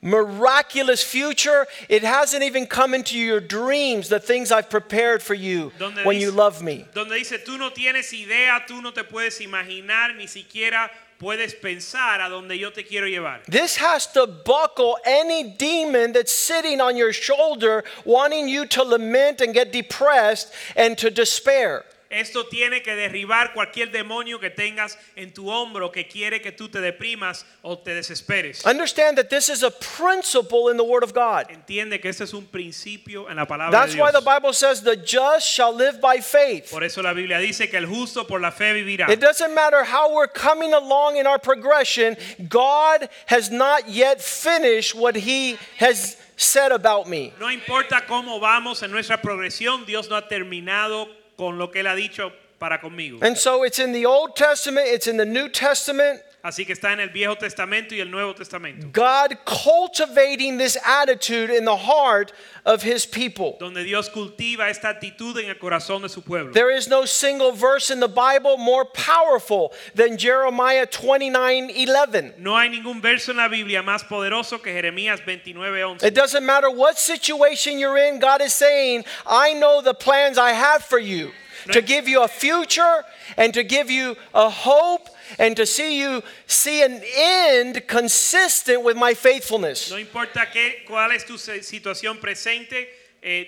miraculous 0.03 1.03
future. 1.03 1.67
It 1.89 2.03
hasn't 2.03 2.43
even 2.43 2.67
come 2.67 2.95
into 2.95 3.19
your 3.19 3.41
dreams 3.41 4.09
the 4.09 4.21
things 4.21 4.53
I've 4.53 4.71
prepared 4.71 5.23
for 5.23 5.35
you 5.35 5.73
Donde 5.79 6.05
when 6.05 6.17
dice- 6.17 6.23
you 6.23 6.31
love 6.31 6.63
me. 6.63 6.87
Donde 6.95 7.11
dice, 7.11 7.39
tú 7.45 7.59
no 7.59 7.71
tienes 7.71 8.13
idea, 8.13 8.65
tú 8.69 8.83
no 8.83 8.91
te 8.93 9.03
puedes 9.03 9.41
imaginar, 9.41 10.17
ni 10.17 10.27
siquiera 10.27 10.91
puedes 11.19 11.55
pensar 11.55 12.21
a 12.21 12.29
donde 12.29 12.59
yo 12.59 12.71
te 12.71 12.83
quiero 12.83 13.07
llevar. 13.07 13.43
This 13.47 13.77
has 13.77 14.07
to 14.13 14.27
buckle 14.27 14.99
any 15.05 15.45
demon 15.57 16.13
that's 16.13 16.33
sitting 16.33 16.81
on 16.81 16.97
your 16.97 17.13
shoulder, 17.13 17.85
wanting 18.05 18.49
you 18.49 18.67
to 18.67 18.83
lament 18.83 19.41
and 19.41 19.55
get 19.55 19.73
depressed 19.73 20.53
and 20.77 20.97
to 20.99 21.11
despair. 21.11 21.85
Esto 22.17 22.47
tiene 22.47 22.83
que 22.83 22.97
derribar 22.97 23.53
cualquier 23.53 23.91
demonio 23.91 24.41
que 24.41 24.49
tengas 24.49 24.99
en 25.17 25.35
tu 25.35 25.51
hombro 25.51 25.93
que 25.93 26.09
quiere 26.09 26.41
que 26.41 26.51
tú 26.51 26.71
te 26.71 26.81
deprimas 26.81 27.45
o 27.61 27.79
te 27.79 27.95
desesperes. 27.95 28.65
Understand 28.65 29.19
that 29.19 29.29
this 29.29 29.51
is 29.51 29.63
a 29.63 29.71
principle 29.71 30.71
in 30.71 30.79
the 30.79 30.83
Word 30.83 31.05
of 31.05 31.13
God. 31.13 31.51
Entiende 31.51 32.01
que 32.01 32.09
este 32.09 32.25
es 32.25 32.33
un 32.33 32.47
principio 32.47 33.29
en 33.29 33.37
la 33.37 33.45
palabra 33.45 33.71
That's 33.71 33.95
de 33.95 34.01
why 34.01 34.13
the 34.13 34.21
Dios. 34.21 34.25
Bible 34.25 34.53
says 34.55 34.83
the 34.83 34.97
just 34.97 35.47
shall 35.47 35.75
live 35.75 36.01
by 36.01 36.21
faith. 36.21 36.71
Por 36.71 36.83
eso 36.83 37.03
la 37.03 37.13
Biblia 37.13 37.39
dice 37.39 37.69
que 37.69 37.77
el 37.77 37.87
justo 37.87 38.27
por 38.27 38.41
la 38.41 38.51
fe 38.51 38.73
vivirá. 38.73 39.11
It 39.11 39.21
doesn't 39.21 39.55
matter 39.55 39.85
how 39.85 40.15
we're 40.15 40.27
coming 40.27 40.73
along 40.73 41.19
in 41.19 41.27
our 41.27 41.39
progression, 41.39 42.17
God 42.49 43.11
has 43.27 43.51
not 43.51 43.91
yet 43.91 44.23
finished 44.23 44.95
what 44.95 45.17
He 45.17 45.59
has 45.77 46.17
said 46.37 46.73
about 46.73 47.09
me. 47.09 47.35
No 47.39 47.51
importa 47.51 48.05
cómo 48.07 48.41
vamos 48.41 48.83
en 48.83 48.91
nuestra 48.91 49.21
progresión, 49.21 49.85
Dios 49.85 50.09
no 50.09 50.17
ha 50.17 50.29
terminado 50.29 51.09
con 51.37 51.59
lo 51.59 51.71
que 51.71 51.81
Él 51.81 51.87
ha 51.87 51.95
dicho 51.95 52.33
para 52.59 52.81
conmigo. 52.81 53.19
And 53.23 53.37
so 53.37 53.65
it's 53.65 53.79
in 53.79 53.93
the 53.93 54.07
Old 54.07 54.35
Testament, 54.35 54.87
it's 54.89 55.07
in 55.07 55.17
the 55.17 55.27
New 55.27 55.49
Testament. 55.49 56.23
Así 56.47 56.65
que 56.65 56.75
está 56.75 56.93
en 56.93 57.01
el 57.01 57.09
Viejo 57.09 57.35
Testamento 57.35 57.93
y 57.93 57.99
el 57.99 58.09
Nuevo 58.09 58.33
Testamento. 58.33 58.87
God 58.93 59.37
cultivating 59.45 60.59
this 60.59 60.79
attitude 60.87 61.51
in 61.51 61.65
the 61.65 61.77
heart 61.77 62.33
of 62.65 62.85
his 62.85 63.05
people. 63.05 63.57
Donde 63.59 63.83
Dios 63.83 64.09
cultiva 64.09 64.71
esta 64.71 64.91
actitud 64.91 65.37
en 65.43 65.49
el 65.49 65.57
corazón 65.57 66.03
de 66.03 66.09
su 66.09 66.23
pueblo. 66.23 66.53
There 66.53 66.71
is 66.71 66.87
no 66.87 67.05
single 67.05 67.51
verse 67.51 67.91
in 67.91 67.99
the 67.99 68.07
Bible 68.07 68.59
more 68.59 68.85
powerful 68.85 69.73
than 69.97 70.17
Jeremiah 70.19 70.87
29 70.87 71.69
11. 71.69 72.35
No 72.39 72.55
hay 72.55 72.69
ningún 72.69 73.03
verso 73.03 73.33
en 73.33 73.39
la 73.39 73.49
Biblia 73.49 73.83
más 73.83 74.05
poderoso 74.05 74.63
que 74.63 74.73
Jeremías 74.73 75.21
29:11. 75.27 76.05
It 76.05 76.15
doesn't 76.15 76.47
matter 76.47 76.71
what 76.71 76.97
situation 76.97 77.81
you're 77.81 77.99
in, 77.99 78.21
God 78.21 78.41
is 78.41 78.53
saying, 78.53 79.05
I 79.27 79.53
know 79.55 79.83
the 79.83 79.95
plans 79.95 80.39
I 80.39 80.53
have 80.53 80.85
for 80.85 81.01
you 81.01 81.33
to 81.73 81.83
give 81.83 82.07
you 82.07 82.23
a 82.23 82.29
future 82.29 83.05
and 83.37 83.53
to 83.53 83.65
give 83.65 83.91
you 83.91 84.17
a 84.33 84.49
hope 84.49 85.09
and 85.39 85.57
to 85.57 85.67
see 85.67 86.01
you 86.01 86.23
see 86.47 86.83
an 86.83 87.03
end 87.17 87.87
consistent 87.87 88.83
with 88.83 88.97
my 88.97 89.15
faithfulness. 89.15 89.91
No 89.91 89.99
importa 89.99 90.47
qué, 90.53 90.85
cuál 90.87 91.13
es 91.13 91.25
tu 91.25 91.35
situación 91.35 92.21
presente, 92.21 92.89
eh, 93.23 93.47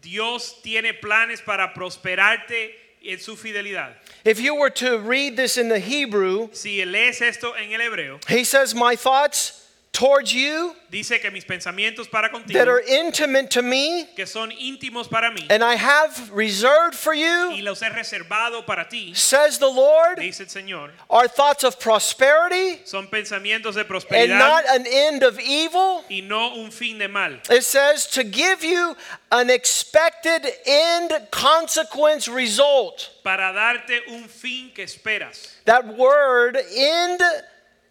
Dios 0.00 0.60
tiene 0.62 0.94
planes 0.94 1.40
para 1.40 1.72
prosperarte 1.74 2.74
en 3.02 3.18
su 3.18 3.36
fidelidad. 3.36 3.94
If 4.24 4.40
you 4.40 4.54
were 4.54 4.70
to 4.70 4.98
read 4.98 5.36
this 5.36 5.56
in 5.56 5.68
the 5.68 5.78
Hebrew, 5.78 6.48
Si 6.52 6.84
lees 6.84 7.20
esto 7.20 7.52
en 7.54 7.72
el 7.72 7.80
hebreo, 7.80 8.20
he 8.28 8.44
says, 8.44 8.74
My 8.74 8.96
thoughts 8.96 9.65
towards 9.92 10.32
you 10.32 10.74
dice 10.90 11.20
que 11.20 11.30
mis 11.30 11.44
pensamientos 11.44 12.10
para 12.10 12.28
contigo, 12.28 12.52
that 12.52 12.68
are 12.68 12.80
intimate 12.80 13.50
to 13.50 13.62
me, 13.62 14.06
que 14.14 14.26
son 14.26 14.50
íntimos 14.50 15.08
para 15.08 15.30
mí, 15.30 15.46
and 15.50 15.64
I 15.64 15.74
have 15.74 16.30
reserved 16.32 16.94
for 16.94 17.14
y 17.14 17.56
you, 17.56 17.62
los 17.64 17.80
he 17.80 17.88
reservado 17.88 18.64
para 18.66 18.86
ti, 18.88 19.14
says 19.14 19.58
the 19.58 19.68
Lord, 19.68 20.18
dice 20.18 20.40
el 20.40 20.46
Señor, 20.46 20.90
are 21.08 21.28
thoughts 21.28 21.64
of 21.64 21.80
prosperity 21.80 22.80
son 22.84 23.06
pensamientos 23.08 23.74
de 23.74 23.86
and 24.10 24.30
not 24.30 24.64
an 24.68 24.86
end 24.86 25.22
of 25.22 25.40
evil. 25.40 26.04
y 26.10 26.20
no 26.20 26.54
un 26.60 26.70
fin 26.70 26.98
de 26.98 27.08
mal. 27.08 27.38
It 27.50 27.64
says 27.64 28.06
to 28.08 28.24
give 28.24 28.62
you 28.62 28.96
an 29.32 29.50
expected 29.50 30.46
end 30.66 31.12
consequence 31.30 32.28
result. 32.28 33.10
Para 33.22 33.52
darte 33.52 34.00
un 34.08 34.24
fin 34.28 34.70
que 34.74 34.84
esperas. 34.84 35.54
That 35.64 35.96
word, 35.96 36.56
end, 36.56 37.20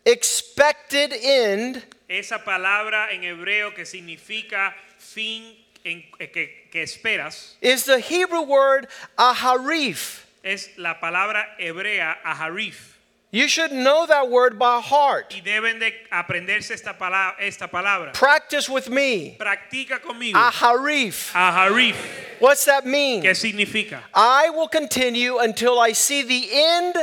expected 0.05 1.13
end, 1.13 1.83
Esa 2.07 2.37
palabra 2.43 3.11
en 3.11 3.23
hebreo 3.23 3.73
que 3.73 3.85
significa 3.85 4.73
fin 4.99 5.43
en- 5.83 6.03
eh, 6.19 6.27
que, 6.31 6.67
que 6.71 6.83
esperas 6.83 7.55
is 7.61 7.85
the 7.85 7.99
Hebrew 7.99 8.43
word 8.43 8.87
aharif. 9.17 10.25
es 10.43 10.69
la 10.77 10.99
palabra 10.99 11.45
hebrea 11.59 12.17
aharif. 12.23 12.91
You 13.31 13.47
should 13.49 13.71
know 13.71 14.05
that 14.05 14.29
word 14.29 14.57
by 14.57 14.79
heart. 14.79 15.33
Y 15.35 15.41
deben 15.41 15.79
de 15.79 15.91
aprenderse 16.09 16.71
esta, 16.71 16.93
pala- 16.93 17.35
esta 17.39 17.67
palabra. 17.67 18.13
Practice 18.13 18.69
with 18.69 18.87
me. 18.87 19.35
Practica 19.37 19.99
conmigo. 19.99 20.35
Aharif. 20.37 21.33
Aharif. 21.33 21.95
What's 22.39 22.63
that 22.65 22.85
mean? 22.85 23.23
¿Qué 23.23 23.35
significa? 23.35 23.99
I 24.13 24.51
will 24.51 24.69
continue 24.69 25.39
until 25.39 25.79
I 25.79 25.91
see 25.91 26.21
the 26.21 26.47
end 26.53 26.95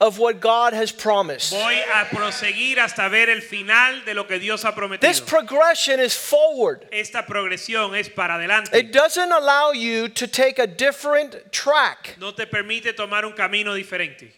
of 0.00 0.18
what 0.18 0.40
God 0.40 0.74
has 0.74 0.92
promised. 0.92 1.52
Voy 1.52 1.74
a 1.74 2.04
proseguir 2.04 2.78
hasta 2.78 3.08
ver 3.08 3.30
el 3.30 3.40
final 3.40 4.04
de 4.04 4.14
lo 4.14 4.24
que 4.24 4.38
Dios 4.38 4.62
ha 4.62 4.72
This 5.00 5.20
progression 5.20 5.98
is 5.98 6.14
forward. 6.14 6.86
Esta 6.92 7.24
progresión 7.26 7.98
es 7.98 8.08
para 8.08 8.34
adelante. 8.34 8.74
It 8.74 8.92
doesn't 8.92 9.32
allow 9.32 9.72
you 9.72 10.08
to 10.08 10.26
take 10.26 10.58
a 10.58 10.66
different 10.66 11.52
track. 11.52 12.16
No 12.20 12.30
te 12.30 12.46
permite 12.46 12.94
tomar 12.94 13.24
un 13.24 13.32
camino 13.32 13.74
diferente. 13.74 14.30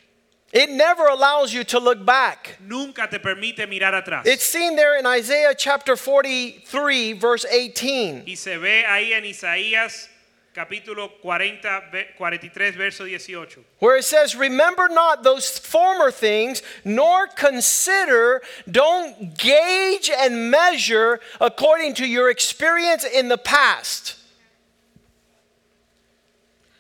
It 0.53 0.71
never 0.71 1.07
allows 1.07 1.53
you 1.53 1.63
to 1.65 1.79
look 1.79 2.05
back. 2.05 2.57
Nunca 2.61 3.07
te 3.09 3.19
permite 3.19 3.69
mirar 3.69 3.93
atrás. 3.93 4.27
It's 4.27 4.45
seen 4.45 4.75
there 4.75 4.99
in 4.99 5.07
Isaiah 5.07 5.55
chapter 5.57 5.95
43, 5.95 7.13
verse 7.13 7.45
18. 7.45 8.25
Y 8.27 8.35
se 8.35 8.57
ve 8.57 8.85
ahí 8.85 9.13
en 9.13 9.25
Isaías 9.25 10.09
capítulo 10.55 11.11
40, 11.23 11.83
ve- 11.93 12.09
43, 12.17 12.75
verso 12.77 13.05
18. 13.05 13.65
Where 13.79 13.97
it 13.97 14.05
says, 14.05 14.35
Remember 14.35 14.89
not 14.89 15.23
those 15.23 15.59
former 15.59 16.11
things, 16.11 16.63
nor 16.85 17.27
consider, 17.29 18.43
don't 18.71 19.37
gauge 19.39 20.11
and 20.11 20.51
measure 20.51 21.21
according 21.41 21.95
to 21.95 22.07
your 22.07 22.31
experience 22.31 23.05
in 23.05 23.29
the 23.29 23.39
past. 23.39 24.17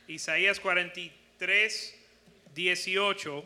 Isaías 0.08 0.58
43, 0.58 1.94
18 2.54 3.42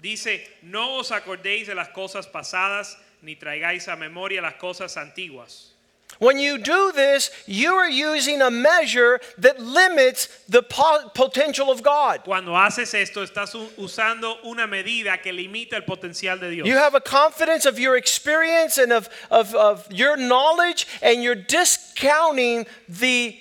dice, 0.00 0.46
no 0.62 1.00
os 1.00 1.10
acordéis 1.10 1.66
de 1.66 1.74
las 1.74 1.88
cosas 1.88 2.26
pasadas, 2.28 2.96
ni 3.22 3.34
traigáis 3.36 3.88
a 3.88 3.96
memoria 3.96 4.40
las 4.40 4.54
cosas 4.54 4.96
antiguas. 4.96 5.73
When 6.18 6.38
you 6.38 6.58
do 6.58 6.92
this, 6.92 7.30
you 7.46 7.74
are 7.74 7.88
using 7.88 8.42
a 8.42 8.50
measure 8.50 9.20
that 9.38 9.60
limits 9.60 10.28
the 10.48 10.62
po- 10.62 11.10
potential 11.14 11.70
of 11.70 11.82
God. 11.82 12.22
Cuando 12.24 12.52
haces 12.52 12.94
esto, 12.94 13.24
estás 13.24 13.54
usando 13.76 14.36
una 14.44 14.66
medida 14.66 15.20
que 15.22 15.32
limita 15.32 15.74
el 15.74 15.82
potencial 15.82 16.38
de 16.38 16.50
Dios. 16.50 16.66
You 16.66 16.76
have 16.76 16.94
a 16.94 17.00
confidence 17.00 17.66
of 17.66 17.78
your 17.78 17.96
experience 17.96 18.78
and 18.78 18.92
of, 18.92 19.08
of, 19.30 19.54
of 19.54 19.90
your 19.92 20.16
knowledge, 20.16 20.86
and 21.02 21.22
you're 21.22 21.34
discounting 21.34 22.66
the 22.88 23.36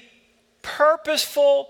purposeful, 0.62 1.70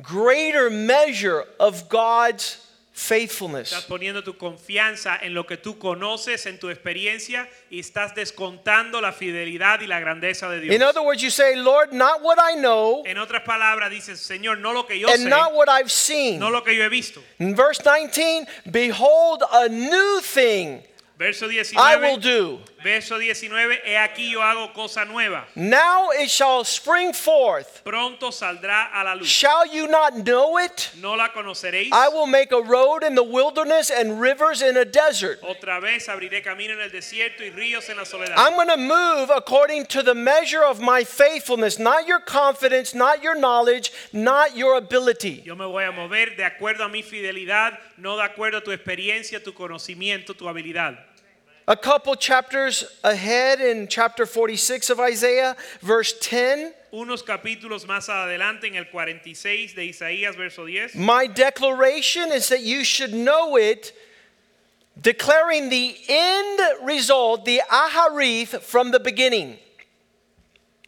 greater 0.00 0.70
measure 0.70 1.44
of 1.58 1.88
God's 1.88 2.66
Estás 3.00 3.08
faithfulness. 3.08 3.86
poniendo 3.88 4.22
tu 4.22 4.36
confianza 4.36 5.18
en 5.20 5.32
lo 5.32 5.46
que 5.46 5.56
tú 5.56 5.78
conoces, 5.78 6.44
en 6.46 6.58
tu 6.58 6.68
experiencia, 6.68 7.48
y 7.70 7.80
estás 7.80 8.14
descontando 8.14 9.00
la 9.00 9.12
fidelidad 9.12 9.80
y 9.80 9.86
la 9.86 10.00
grandeza 10.00 10.48
de 10.50 10.60
Dios. 10.60 10.74
In 10.74 10.82
other 10.82 11.02
words, 11.02 11.22
you 11.22 11.30
say, 11.30 11.56
Lord, 11.56 11.92
not 11.92 12.22
what 12.22 12.38
I 12.38 12.56
know 12.56 13.02
en 13.06 13.18
otras 13.18 13.42
palabras, 13.42 13.90
dices, 13.90 14.20
Señor, 14.20 14.58
no 14.58 14.72
lo 14.72 14.86
que 14.86 14.98
yo 14.98 15.08
and 15.08 15.24
sé, 15.24 15.28
not 15.30 15.54
what 15.54 15.68
I've 15.68 15.90
seen. 15.90 16.38
no 16.38 16.50
lo 16.50 16.62
que 16.62 16.76
yo 16.76 16.84
he 16.84 16.88
visto. 16.88 17.22
In 17.38 17.54
verse 17.54 17.80
19, 17.82 18.46
behold, 18.70 19.42
a 19.50 19.68
new 19.68 20.20
thing 20.20 20.82
Verso 21.20 21.50
I 21.76 21.96
will 21.96 22.16
do. 22.16 22.60
Verso 22.82 23.18
19, 23.18 23.78
he 23.84 23.94
aquí 23.94 24.30
yo 24.30 24.40
hago 24.40 24.72
cosa 24.72 25.04
nueva. 25.04 25.44
Now 25.54 26.10
it 26.10 26.30
shall 26.30 26.64
spring 26.64 27.12
forth. 27.12 27.82
Pronto 27.84 28.30
saldrá 28.30 28.88
a 28.92 29.04
la 29.04 29.14
luz. 29.14 29.28
Shall 29.28 29.66
you 29.66 29.88
not 29.88 30.24
know 30.24 30.58
it? 30.58 30.90
No 31.00 31.14
la 31.14 31.28
conoceréis. 31.28 31.90
I 31.92 32.08
will 32.08 32.26
make 32.26 32.52
a 32.52 32.60
road 32.60 33.02
in 33.02 33.14
the 33.14 33.22
wilderness 33.24 33.90
and 33.90 34.20
rivers 34.20 34.62
in 34.62 34.76
a 34.76 34.84
desert. 34.84 35.40
Otra 35.42 35.80
vez 35.80 36.08
abriré 36.08 36.42
camino 36.42 36.74
en 36.74 36.80
el 36.80 36.90
desierto 36.90 37.40
y 37.40 37.50
ríos 37.50 37.88
en 37.88 37.96
la 37.96 38.04
soledad. 38.04 38.34
I'm 38.36 38.54
going 38.54 38.68
to 38.68 38.76
move 38.76 39.30
according 39.34 39.86
to 39.86 40.02
the 40.02 40.14
measure 40.14 40.64
of 40.64 40.80
my 40.80 41.04
faithfulness, 41.04 41.78
not 41.78 42.06
your 42.06 42.20
confidence, 42.20 42.94
not 42.94 43.22
your 43.22 43.34
knowledge, 43.38 43.92
not 44.12 44.56
your 44.56 44.76
ability. 44.76 45.42
Yo 45.44 45.54
me 45.54 45.64
voy 45.64 45.84
a 45.84 45.92
mover 45.92 46.36
de 46.36 46.44
acuerdo 46.44 46.84
a 46.84 46.88
mi 46.88 47.02
fidelidad, 47.02 47.78
no 47.96 48.16
de 48.16 48.22
acuerdo 48.22 48.58
a 48.58 48.60
tu 48.62 48.70
experiencia, 48.70 49.42
tu 49.42 49.52
conocimiento, 49.52 50.36
tu 50.36 50.48
habilidad. 50.48 50.98
A 51.70 51.76
couple 51.76 52.16
chapters 52.16 52.82
ahead 53.04 53.60
in 53.60 53.86
chapter 53.86 54.26
46 54.26 54.90
of 54.90 54.98
Isaiah, 54.98 55.56
verse 55.80 56.12
10, 56.18 56.74
Unos 56.92 57.22
capítulos 57.22 57.86
más 57.86 58.08
adelante 58.08 58.64
en 58.64 58.74
el 58.74 58.86
46 58.86 59.76
de 59.76 59.82
Isaías, 59.82 60.34
verso 60.34 60.66
10. 60.66 60.96
my 60.96 61.28
declaration 61.28 62.32
is 62.32 62.48
that 62.48 62.62
you 62.62 62.82
should 62.82 63.14
know 63.14 63.56
it, 63.56 63.92
declaring 65.00 65.68
the 65.68 65.96
end 66.08 66.60
result, 66.82 67.44
the 67.44 67.62
aharith, 67.70 68.60
from 68.62 68.90
the 68.90 68.98
beginning. 68.98 69.56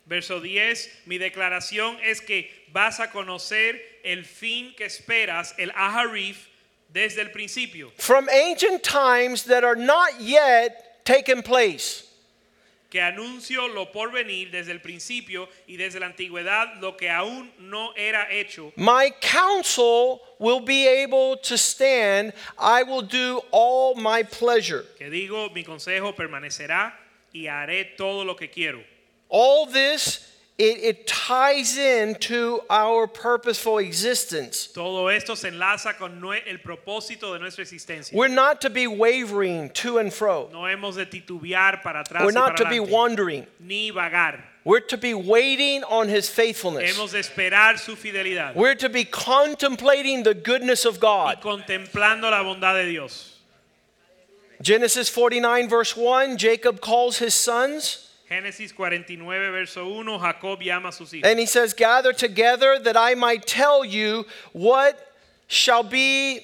Verso 0.08 0.40
10, 0.40 0.88
mi 1.06 1.16
declaración 1.16 1.96
es 2.04 2.18
que 2.18 2.48
vas 2.72 2.98
a 2.98 3.06
conocer 3.06 3.78
el 4.04 4.24
fin 4.24 4.74
que 4.76 4.86
esperas, 4.86 5.54
el 5.60 5.70
Aharif, 5.76 6.48
desde 6.92 7.20
el 7.20 7.30
principio. 7.30 7.90
From 7.96 8.28
ancient 8.28 8.82
times 8.82 9.44
that 9.44 9.64
are 9.64 9.76
not 9.76 10.20
yet 10.20 11.04
taken 11.04 11.42
place. 11.42 12.08
Que 12.90 13.00
anuncio 13.00 13.74
lo 13.74 13.86
por 13.86 14.10
venir 14.10 14.50
desde 14.50 14.70
el 14.70 14.80
principio 14.80 15.48
y 15.66 15.76
desde 15.78 15.98
la 15.98 16.06
antigüedad 16.06 16.78
lo 16.82 16.94
que 16.94 17.08
aún 17.08 17.50
no 17.58 17.94
era 17.96 18.26
hecho. 18.30 18.70
My 18.76 19.10
counsel 19.22 20.20
will 20.38 20.60
be 20.60 20.86
able 20.86 21.38
to 21.38 21.56
stand. 21.56 22.34
I 22.58 22.82
will 22.82 23.00
do 23.00 23.40
all 23.50 23.94
my 23.94 24.22
pleasure. 24.22 24.84
Que 24.98 25.08
digo, 25.08 25.48
mi 25.54 25.64
consejo 25.64 26.14
permanecerá 26.14 26.92
y 27.32 27.46
haré 27.46 27.96
todo 27.96 28.24
lo 28.24 28.36
que 28.36 28.50
quiero. 28.50 28.84
All 29.30 29.64
this 29.64 30.31
it, 30.58 30.78
it 30.84 31.06
ties 31.06 31.76
into 31.78 32.60
our 32.68 33.06
purposeful 33.06 33.78
existence. 33.78 34.66
Todo 34.66 35.08
esto 35.08 35.34
se 35.34 35.48
enlaza 35.50 35.96
con 35.98 36.22
el 36.46 36.58
propósito 36.58 37.32
de 37.32 37.38
nuestra 37.38 37.64
existencia. 37.64 38.12
We're 38.12 38.28
not 38.28 38.60
to 38.60 38.70
be 38.70 38.86
wavering 38.86 39.70
to 39.70 39.98
and 39.98 40.12
fro. 40.12 40.50
No 40.52 40.62
hemos 40.64 40.96
de 40.96 41.06
titubear 41.06 41.82
para 41.82 42.04
atrás 42.04 42.24
We're 42.24 42.32
not 42.32 42.56
to 42.58 42.64
be 42.64 42.76
adelante, 42.76 42.92
wandering. 42.92 43.46
ni 43.60 43.90
vagar. 43.90 44.40
We're 44.64 44.80
to 44.80 44.96
be 44.96 45.14
waiting 45.14 45.82
on 45.84 46.08
his 46.08 46.28
faithfulness. 46.28 46.96
Hemos 46.96 47.10
de 47.12 47.18
esperar 47.18 47.78
su 47.78 47.96
fidelidad 47.96 48.54
We're 48.54 48.76
to 48.76 48.88
be 48.88 49.04
contemplating 49.04 50.22
the 50.22 50.34
goodness 50.34 50.84
of 50.84 50.96
y 50.96 51.00
God. 51.00 51.40
contemplando 51.40 52.30
la 52.30 52.44
bondad 52.44 52.74
de 52.74 52.88
Dios. 52.90 53.30
Genesis 54.62 55.08
49, 55.08 55.68
verse 55.68 55.96
1 55.96 56.36
Jacob 56.36 56.80
calls 56.80 57.18
his 57.18 57.34
sons, 57.34 58.10
Génesis 58.32 58.72
49, 58.72 59.50
verso 59.50 59.86
1, 59.86 60.18
Jacob 60.18 60.62
llama 60.62 60.88
a 60.88 60.92
sus 60.92 61.12
hijos. 61.12 61.24
and 61.24 61.38
he 61.38 61.44
says, 61.44 61.74
Gather 61.74 62.14
together 62.14 62.78
that 62.78 62.96
I 62.96 63.14
might 63.14 63.46
tell 63.46 63.84
you 63.84 64.24
what 64.52 65.12
shall 65.48 65.82
be 65.82 66.40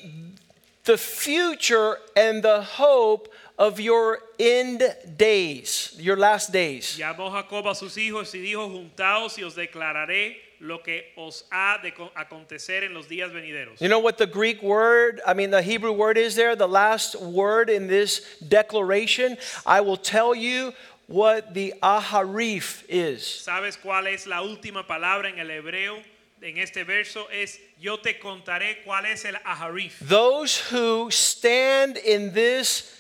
the 0.85 0.99
future 0.99 1.97
and 2.15 2.43
the 2.43 2.61
hope 2.63 3.33
of 3.59 3.81
your 3.81 4.21
end 4.39 4.83
days, 5.17 5.97
your 5.99 6.17
last 6.17 6.53
days. 6.53 6.99
Llamó 6.99 7.33
Jacob 7.33 7.67
a 7.67 7.75
sus 7.75 7.97
hijos 7.97 8.35
y 8.35 8.41
dijo, 8.41 8.69
juntaos 8.69 9.39
y 9.39 9.45
os 9.45 9.55
declararé 9.55 10.37
lo 10.61 10.79
que 10.79 11.05
os 11.17 11.45
ha 11.51 11.79
de 11.83 11.93
acontecer 12.17 12.85
en 12.85 12.95
los 12.95 13.07
días 13.07 13.33
venideros. 13.33 13.81
You 13.81 13.89
know 13.89 13.99
what 13.99 14.19
the 14.19 14.27
Greek 14.27 14.63
word, 14.63 15.21
I 15.27 15.35
mean, 15.35 15.51
the 15.51 15.63
Hebrew 15.63 15.93
word 15.93 16.19
is 16.19 16.35
there? 16.37 16.55
The 16.55 16.69
last 16.69 17.21
word 17.21 17.71
in 17.71 17.87
this 17.87 18.39
declaration? 18.47 19.39
I 19.67 19.81
will 19.81 19.97
tell 19.97 20.35
you 20.35 20.73
what 21.09 21.55
the 21.55 21.75
aharif 21.83 22.85
is. 22.89 23.23
¿Sabes 23.45 23.77
cuál 23.77 24.07
es 24.07 24.27
la 24.27 24.43
última 24.43 24.87
palabra 24.87 25.29
en 25.31 25.39
el 25.39 25.51
hebreo? 25.51 26.03
En 26.41 26.59
este 26.59 26.85
verso 26.85 27.27
es, 27.31 27.59
yo 27.81 27.99
te 27.99 28.21
contaré 28.21 28.85
cuál 28.85 29.07
es 29.07 29.25
el 29.25 29.35
aharif. 29.45 29.99
Those 30.07 30.61
who 30.71 31.11
stand 31.11 31.97
in 31.97 32.33
this 32.33 32.98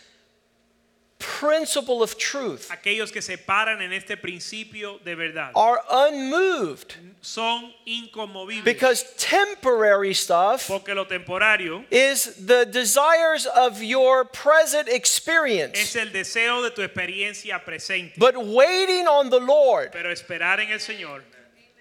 principle 1.18 2.02
of 2.02 2.16
truth 2.16 2.70
Aquellos 2.70 3.10
que 3.12 3.20
se 3.20 3.36
paran 3.36 3.82
en 3.82 3.92
este 3.92 4.16
principio 4.16 4.98
de 5.04 5.16
verdad 5.16 5.50
are 5.56 5.80
unmoved 5.90 6.94
son 7.20 7.72
inconmovibles. 7.86 8.64
because 8.64 9.04
temporary 9.16 10.14
stuff 10.14 10.68
porque 10.68 10.94
lo 10.94 11.04
temporario 11.04 11.84
is 11.90 12.46
the 12.46 12.64
desires 12.66 13.46
of 13.46 13.82
your 13.82 14.24
present 14.24 14.88
experience. 14.88 15.76
es 15.78 15.96
el 15.96 16.06
deseo 16.12 16.62
de 16.62 16.70
tu 16.70 16.82
experiencia 16.82 17.60
presente. 17.64 18.12
But 18.16 18.36
waiting 18.36 19.06
on 19.08 19.28
the 19.30 19.40
Lord, 19.40 19.90
Pero 19.92 20.10
esperar 20.12 20.60
en 20.60 20.70
el 20.70 20.78
Señor, 20.78 21.22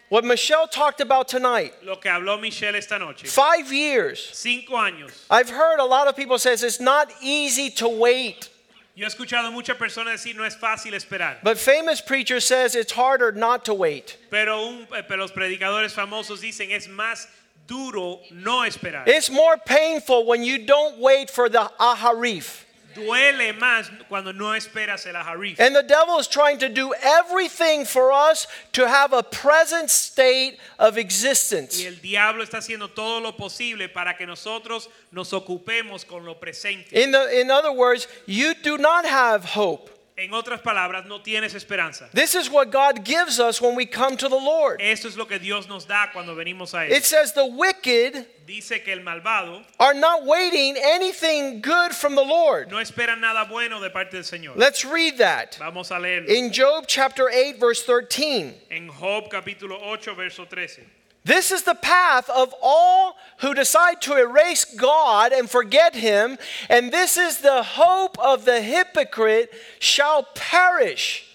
what 0.09 0.23
Michelle 0.25 0.67
talked 0.67 0.99
about 1.01 1.27
tonight, 1.27 1.73
lo 1.83 1.97
que 1.97 2.09
habló 2.09 2.41
Michelle 2.41 2.75
esta 2.75 2.97
noche, 2.97 3.27
five 3.27 3.71
years. 3.71 4.29
cinco 4.33 4.73
años. 4.75 5.11
I've 5.29 5.49
heard 5.51 5.79
a 5.79 5.85
lot 5.85 6.07
of 6.07 6.15
people 6.15 6.39
says 6.39 6.63
it's 6.63 6.79
not 6.79 7.11
easy 7.21 7.69
to 7.71 7.87
wait. 7.87 8.49
Yo 8.97 9.05
he 9.05 9.07
escuchado 9.07 9.51
muchas 9.51 9.77
personas 9.77 10.13
decir 10.23 10.35
no 10.35 10.43
es 10.43 10.55
fácil 10.55 10.95
esperar, 10.95 11.37
But 11.43 11.59
famous 11.59 12.01
preacher 12.01 12.39
says 12.39 12.73
it's 12.75 12.91
harder 12.91 13.31
not 13.31 13.63
to 13.65 13.75
wait. 13.75 14.17
pero, 14.31 14.65
un- 14.69 14.87
eh, 14.95 15.03
pero 15.07 15.17
los 15.21 15.31
predicadores 15.31 15.93
famosos 15.93 16.41
dicen 16.41 16.71
es 16.71 16.87
más 16.87 17.27
duro 17.67 18.21
no 18.31 18.63
esperar. 18.65 19.03
It's 19.07 19.29
more 19.29 19.55
painful 19.57 20.25
when 20.25 20.41
you 20.43 20.65
don't 20.65 20.97
wait 20.97 21.29
for 21.29 21.47
the 21.47 21.69
aharif. 21.79 22.63
Duele 22.97 23.53
más 23.53 23.89
cuando 24.09 24.33
no 24.33 24.53
esperas 24.55 25.05
el 25.05 25.15
aharif. 25.15 25.59
And 25.59 25.75
the 25.75 25.83
devil 25.83 26.19
is 26.19 26.27
trying 26.27 26.57
to 26.59 26.69
do 26.69 26.93
everything 27.01 27.85
for 27.85 28.11
us 28.11 28.47
to 28.73 28.87
have 28.87 29.13
a 29.13 29.23
present 29.23 29.89
state 29.89 30.57
of 30.79 30.97
existence. 30.97 31.79
Y 31.79 31.85
el 31.85 31.95
diablo 32.01 32.43
está 32.43 32.57
haciendo 32.57 32.89
todo 32.89 33.19
lo 33.19 33.33
posible 33.33 33.87
para 33.87 34.17
que 34.17 34.25
nosotros 34.25 34.89
nos 35.11 35.31
ocupemos 35.31 36.05
con 36.05 36.25
lo 36.25 36.35
presente. 36.35 36.93
In, 36.93 37.11
the, 37.11 37.39
in 37.39 37.51
other 37.51 37.71
words, 37.71 38.07
you 38.25 38.53
do 38.55 38.77
not 38.77 39.05
have 39.05 39.45
hope. 39.45 39.96
En 40.19 40.33
otras 40.33 40.61
palabras, 40.61 41.05
no 41.05 41.21
tienes 41.21 41.53
esperanza. 41.53 42.09
This 42.11 42.33
is 42.33 42.49
what 42.49 42.71
God 42.71 43.05
gives 43.05 43.39
us 43.39 43.61
when 43.61 43.75
we 43.75 43.85
come 43.85 44.17
to 44.17 44.27
the 44.27 44.35
Lord. 44.35 44.81
Esto 44.81 45.07
es 45.07 45.15
lo 45.15 45.25
que 45.25 45.37
Dios 45.37 45.67
nos 45.67 45.85
da 45.85 46.07
cuando 46.11 46.33
venimos 46.33 46.73
a 46.73 46.87
Él. 46.87 46.91
It 46.91 47.05
says 47.05 47.33
the 47.33 47.45
wicked 47.45 48.25
Dice 48.47 48.81
que 48.83 48.93
el 48.93 49.01
malvado 49.01 49.63
are 49.79 49.93
not 49.93 50.25
waiting 50.25 50.75
anything 50.75 51.61
good 51.61 51.91
from 51.91 52.15
the 52.15 52.23
Lord. 52.23 52.71
no 52.71 52.77
espera 52.77 53.15
nada 53.15 53.45
bueno 53.47 53.79
de 53.79 53.91
parte 53.91 54.13
del 54.13 54.23
Señor. 54.23 54.57
Let's 54.57 54.83
read 54.83 55.19
that. 55.19 55.55
Vamos 55.59 55.91
a 55.91 55.99
leerlo. 55.99 56.29
In 56.29 56.51
Job 56.51 56.85
chapter 56.87 57.29
8, 57.29 57.59
verse 57.59 57.83
13. 57.83 58.55
En 58.71 58.87
Job 58.87 59.29
capítulo 59.29 59.77
8, 59.79 60.15
verso 60.15 60.45
13. 60.45 60.96
This 61.27 61.51
is 61.51 61.63
the 61.63 61.75
path 61.75 62.29
of 62.29 62.55
all 62.61 63.17
who 63.39 63.53
decide 63.53 64.01
to 64.03 64.15
erase 64.15 64.63
God 64.63 65.33
and 65.33 65.49
forget 65.49 65.93
Him, 65.93 66.37
and 66.69 66.89
this 66.89 67.17
is 67.17 67.41
the 67.41 67.63
hope 67.63 68.17
of 68.17 68.45
the 68.45 68.61
hypocrite 68.61 69.51
shall 69.77 70.23
perish. 70.23 71.25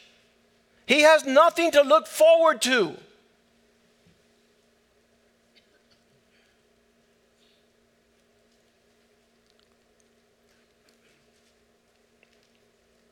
He 0.86 1.02
has 1.02 1.26
nothing 1.26 1.70
to 1.72 1.82
look 1.82 2.06
forward 2.06 2.62
to. 2.62 2.96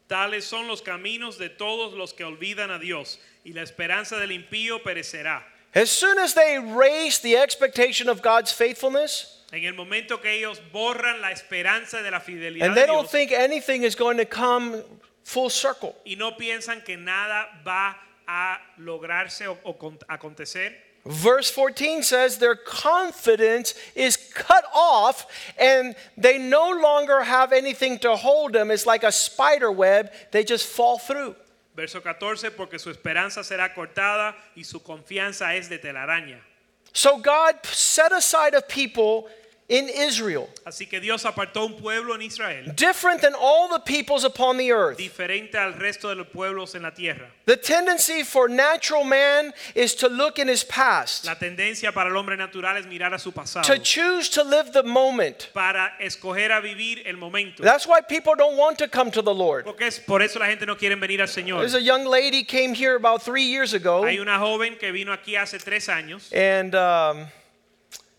Tales 0.09 0.47
son 0.47 0.67
los 0.67 0.81
caminos 0.81 1.37
de 1.37 1.51
todos 1.51 1.93
los 1.93 2.15
que 2.15 2.25
olvidan 2.25 2.75
a 2.75 2.79
Dios, 2.79 3.19
y 3.45 3.53
la 3.55 3.61
esperanza 3.61 4.19
del 4.19 4.31
impío 4.31 4.83
perecerá. 4.83 5.43
As 5.75 5.91
soon 5.91 6.19
as 6.19 6.35
they 6.35 6.57
erase 6.57 7.19
the 7.21 7.37
expectation 7.37 8.09
of 8.09 8.23
God's 8.23 8.51
faithfulness, 8.53 9.37
En 9.53 9.65
el 9.65 9.75
momento 9.75 10.19
que 10.21 10.31
ellos 10.31 10.61
borran 10.73 11.21
la 11.21 11.31
esperanza 11.33 12.03
de 12.03 12.11
la 12.11 12.21
fidelidad 12.21 12.63
and 12.67 12.75
de 12.75 12.81
they 12.81 12.87
don't 12.87 13.03
Dios 13.03 13.11
think 13.11 13.33
anything 13.33 13.83
is 13.83 13.95
going 13.97 14.17
to 14.17 14.25
come 14.25 14.83
full 15.25 15.51
circle. 15.51 15.95
y 16.07 16.15
no 16.17 16.33
piensan 16.37 16.85
que 16.85 16.97
nada 16.97 17.49
va 17.65 17.97
a 18.29 18.59
lograrse 18.81 19.47
o, 19.49 19.59
o 19.65 19.73
con- 19.75 19.99
acontecer, 20.09 20.73
Verse 21.07 21.51
14 21.51 22.03
says 22.03 22.37
their 22.39 22.55
confidence 22.55 23.75
is 23.95 24.19
cut 24.35 24.65
off 24.75 25.27
and 25.59 25.97
they 26.19 26.37
no 26.37 26.71
longer 26.73 27.23
have 27.23 27.53
anything 27.55 27.99
to 27.99 28.15
hold 28.17 28.53
them. 28.53 28.71
It's 28.71 28.85
like 28.85 29.03
a 29.03 29.11
spider 29.11 29.73
web, 29.73 30.11
they 30.31 30.45
just 30.45 30.67
fall 30.67 30.99
through. 30.99 31.35
Verso 31.81 32.03
14, 32.03 32.51
porque 32.51 32.79
su 32.79 32.91
esperanza 32.91 33.43
será 33.43 33.73
cortada 33.73 34.37
y 34.55 34.65
su 34.65 34.83
confianza 34.83 35.55
es 35.55 35.71
de 35.71 35.79
telaraña. 35.79 36.45
So 36.93 37.17
God 37.17 37.57
set 37.65 38.13
aside 38.13 38.55
a 38.57 38.61
people 38.61 39.33
in 39.71 39.89
Israel, 39.89 40.49
Así 40.67 40.87
que 40.89 41.01
Dios 41.01 41.25
apartó 41.25 41.65
un 41.65 41.77
pueblo 41.81 42.15
en 42.17 42.23
Israel, 42.23 42.73
different 42.75 43.21
than 43.23 43.35
all 43.39 43.69
the 43.69 43.79
peoples 43.79 44.25
upon 44.25 44.59
the 44.59 44.73
earth. 44.73 44.99
diferente 44.99 45.55
al 45.57 45.75
resto 45.75 46.09
de 46.09 46.17
los 46.17 46.27
pueblos 46.27 46.75
en 46.75 46.83
la 46.83 46.91
tierra. 46.91 47.29
The 47.47 47.57
tendency 47.57 48.25
for 48.25 48.49
natural 48.49 49.05
man 49.05 49.55
is 49.77 49.95
to 49.95 50.09
look 50.09 50.41
in 50.41 50.49
his 50.49 50.65
past, 50.65 51.25
La 51.25 51.37
tendencia 51.37 51.93
para 51.95 52.11
el 52.11 52.17
hombre 52.17 52.37
natural 52.37 52.77
es 52.79 52.87
mirar 52.87 53.15
a 53.15 53.19
su 53.19 53.31
pasado, 53.31 53.63
to 53.65 53.79
choose 53.79 54.29
to 54.29 54.43
live 54.43 54.73
the 54.73 54.83
moment. 54.83 55.51
para 55.55 55.93
escoger 56.01 56.51
a 56.51 56.61
vivir 56.61 57.03
el 57.07 57.17
momento. 57.17 57.63
That's 57.63 57.87
why 57.87 58.01
people 58.01 58.35
don't 58.37 58.57
want 58.57 58.77
to 58.79 58.89
come 58.89 59.13
to 59.13 59.23
the 59.23 59.33
Lord. 59.33 59.65
Porque 59.65 59.83
es 59.87 60.01
por 60.01 60.21
eso 60.21 60.41
la 60.41 60.47
gente 60.47 60.67
no 60.67 60.75
quiere 60.77 60.97
venir 60.97 61.21
al 61.21 61.29
Señor. 61.29 61.61
There's 61.61 61.75
a 61.75 61.81
young 61.81 62.05
lady 62.07 62.43
came 62.43 62.75
here 62.75 62.97
about 62.97 63.23
three 63.23 63.45
years 63.45 63.73
ago. 63.73 64.03
Hay 64.05 64.19
una 64.19 64.37
joven 64.39 64.77
que 64.77 64.91
vino 64.91 65.13
aquí 65.13 65.37
hace 65.37 65.59
tres 65.59 65.89
años 65.89 66.33
And 66.33 66.75
um, 66.75 67.27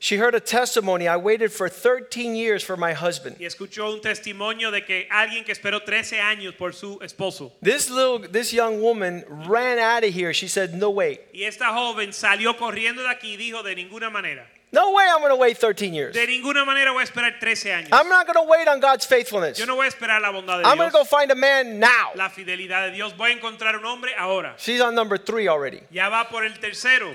she 0.01 0.17
heard 0.17 0.33
a 0.33 0.39
testimony. 0.39 1.07
I 1.07 1.15
waited 1.15 1.51
for 1.51 1.69
13 1.69 2.35
years 2.35 2.63
for 2.63 2.75
my 2.75 2.91
husband. 2.93 3.35
y 3.39 3.45
escuchó 3.45 3.93
un 3.93 4.01
testimonio 4.01 4.71
de 4.71 4.83
que 4.83 5.07
alguien 5.11 5.45
que 5.45 5.51
esperó 5.53 5.83
13 5.83 6.19
años 6.19 6.55
por 6.55 6.73
su 6.73 6.97
esposo. 7.01 7.53
This 7.61 7.89
little, 7.89 8.17
this 8.27 8.51
young 8.51 8.81
woman 8.81 9.23
ran 9.47 9.77
out 9.77 10.03
of 10.03 10.11
here. 10.11 10.33
She 10.33 10.47
said, 10.47 10.73
"No 10.73 10.89
way, 10.89 11.19
Y 11.33 11.43
esta 11.43 11.71
joven 11.71 12.13
salió 12.13 12.57
corriendo 12.57 13.03
de 13.03 13.09
aquí 13.09 13.33
y 13.33 13.37
dijo 13.37 13.61
de 13.61 13.75
ninguna 13.75 14.09
manera, 14.09 14.47
no 14.73 14.91
way, 14.91 15.05
I'm 15.05 15.19
going 15.19 15.29
to 15.31 15.35
wait 15.35 15.57
13 15.57 15.93
years. 15.93 16.15
de 16.15 16.25
ninguna 16.25 16.65
manera 16.65 16.91
voy 16.93 17.01
a 17.01 17.03
esperar 17.03 17.39
13 17.39 17.71
años. 17.71 17.89
I'm 17.91 18.09
not 18.09 18.25
going 18.25 18.43
to 18.43 18.49
wait 18.49 18.67
on 18.67 18.79
God's 18.79 19.05
faithfulness. 19.05 19.59
Yo 19.59 19.65
no 19.65 19.75
voy 19.75 19.85
a 19.85 19.89
esperar 19.89 20.19
la 20.19 20.31
bondad 20.31 20.63
de 20.63 20.65
I'm 20.65 20.77
going 20.77 20.89
to 20.89 20.97
go 20.97 21.03
find 21.03 21.29
a 21.29 21.35
man 21.35 21.77
now." 21.79 22.11
la 22.15 22.29
fidelidad 22.29 22.87
de 22.87 22.95
Dios. 22.95 23.15
Voy 23.15 23.31
a 23.31 23.33
encontrar 23.33 23.75
un 23.75 23.85
hombre 23.85 24.15
ahora. 24.17 24.55
She's 24.57 24.81
on 24.81 24.95
number 24.95 25.17
three 25.17 25.47
already. 25.47 25.81
Ya 25.91 26.09
va 26.09 26.27
por 26.27 26.43
el 26.43 26.53
tercero. 26.53 27.13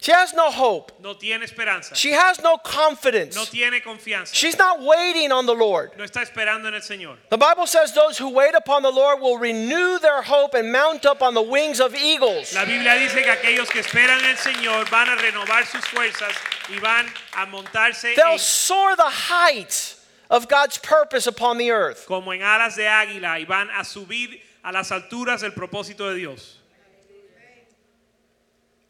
She 0.00 0.12
has 0.12 0.32
no 0.32 0.48
hope. 0.50 0.92
No 1.02 1.14
tiene 1.14 1.42
esperanza. 1.42 1.94
She 1.96 2.12
has 2.12 2.40
no 2.40 2.56
confidence. 2.56 3.34
No 3.34 3.44
tiene 3.44 3.80
confianza. 3.80 4.32
She's 4.32 4.56
not 4.56 4.80
waiting 4.80 5.32
on 5.32 5.44
the 5.46 5.54
Lord. 5.54 5.90
No 5.98 6.04
está 6.04 6.22
esperando 6.22 6.68
en 6.68 6.74
el 6.74 6.80
Señor. 6.82 7.16
The 7.30 7.36
Bible 7.36 7.66
says 7.66 7.92
those 7.94 8.16
who 8.16 8.28
wait 8.28 8.54
upon 8.54 8.82
the 8.82 8.90
Lord 8.92 9.20
will 9.20 9.38
renew 9.38 9.98
their 9.98 10.22
hope 10.22 10.54
and 10.54 10.70
mount 10.70 11.04
up 11.04 11.20
on 11.20 11.34
the 11.34 11.42
wings 11.42 11.80
of 11.80 11.96
eagles. 11.96 12.54
La 12.54 12.64
Biblia 12.64 12.94
dice 12.96 13.14
que 13.24 13.30
aquellos 13.32 13.68
que 13.70 13.80
esperan 13.82 14.20
en 14.20 14.26
el 14.30 14.36
Señor 14.36 14.88
van 14.88 15.08
a 15.08 15.16
renovar 15.16 15.66
sus 15.66 15.84
fuerzas 15.86 16.32
y 16.68 16.78
van 16.78 17.06
a 17.34 17.46
montarse 17.46 18.14
They'll 18.14 18.34
en- 18.34 18.38
soar 18.38 18.94
the 18.94 19.10
heights 19.10 19.96
of 20.30 20.46
God's 20.48 20.78
purpose 20.78 21.26
upon 21.26 21.58
the 21.58 21.70
earth. 21.72 22.06
como 22.06 22.30
en 22.32 22.42
alas 22.42 22.76
de 22.76 22.84
águila 22.86 23.40
y 23.40 23.46
van 23.46 23.68
a 23.70 23.82
subir 23.84 24.40
a 24.62 24.70
las 24.70 24.90
alturas 24.92 25.40
del 25.40 25.50
propósito 25.52 26.08
de 26.10 26.14
Dios. 26.16 26.57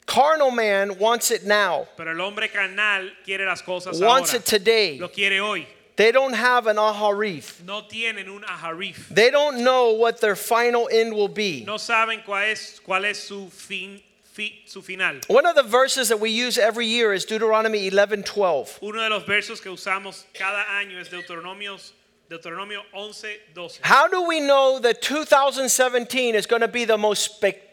Carnal 0.09 0.51
man 0.51 0.99
wants 0.99 1.31
it 1.31 1.45
now, 1.45 1.87
Pero 1.97 2.11
el 2.13 2.21
hombre 2.21 2.49
carnal 2.49 3.11
quiere 3.27 3.45
las 3.45 3.61
cosas 3.63 4.01
wants 4.01 4.31
ahora. 4.33 4.39
it 4.41 4.47
today. 4.47 4.99
Lo 4.99 5.09
quiere 5.09 5.39
hoy. 5.39 5.67
They 5.97 6.13
don't 6.13 6.33
have 6.33 6.67
an 6.67 6.77
aharif. 6.77 7.63
No 7.65 7.83
tienen 7.83 8.27
un 8.29 8.43
aharif. 8.43 9.09
They 9.11 9.31
don't 9.31 9.63
know 9.65 9.93
what 9.93 10.21
their 10.21 10.35
final 10.37 10.89
end 10.91 11.13
will 11.15 11.29
be. 11.29 11.63
No 11.67 11.77
saben 11.77 12.23
cuál 12.25 12.51
es, 12.53 12.81
cuál 12.87 13.05
es 13.05 13.19
su, 13.19 13.51
fin, 13.51 14.01
fi- 14.25 14.63
su 14.67 14.81
final. 14.81 15.17
One 15.27 15.45
of 15.45 15.55
the 15.57 15.63
verses 15.65 16.09
that 16.09 16.19
we 16.21 16.31
use 16.31 16.57
every 16.57 16.87
year 16.87 17.13
is 17.13 17.27
Deuteronomy 17.27 17.91
11:12. 17.91 18.79
Uno 18.81 19.03
de 19.03 19.11
los 19.11 19.25
versos 19.25 19.61
que 19.61 19.71
usamos 19.71 20.25
cada 20.33 20.65
año 20.81 20.99
es 21.01 21.09
Deuteronomio, 21.11 21.77
Deuteronomio 22.31 22.81
11, 22.95 23.29
12. 23.55 23.81
How 23.83 24.07
do 24.09 24.23
we 24.23 24.41
know 24.41 24.79
that 24.79 25.03
2017 25.03 26.35
is 26.35 26.47
going 26.47 26.63
to 26.63 26.69
be 26.69 26.85
the 26.85 26.97
most 26.97 27.25
spectacular 27.25 27.68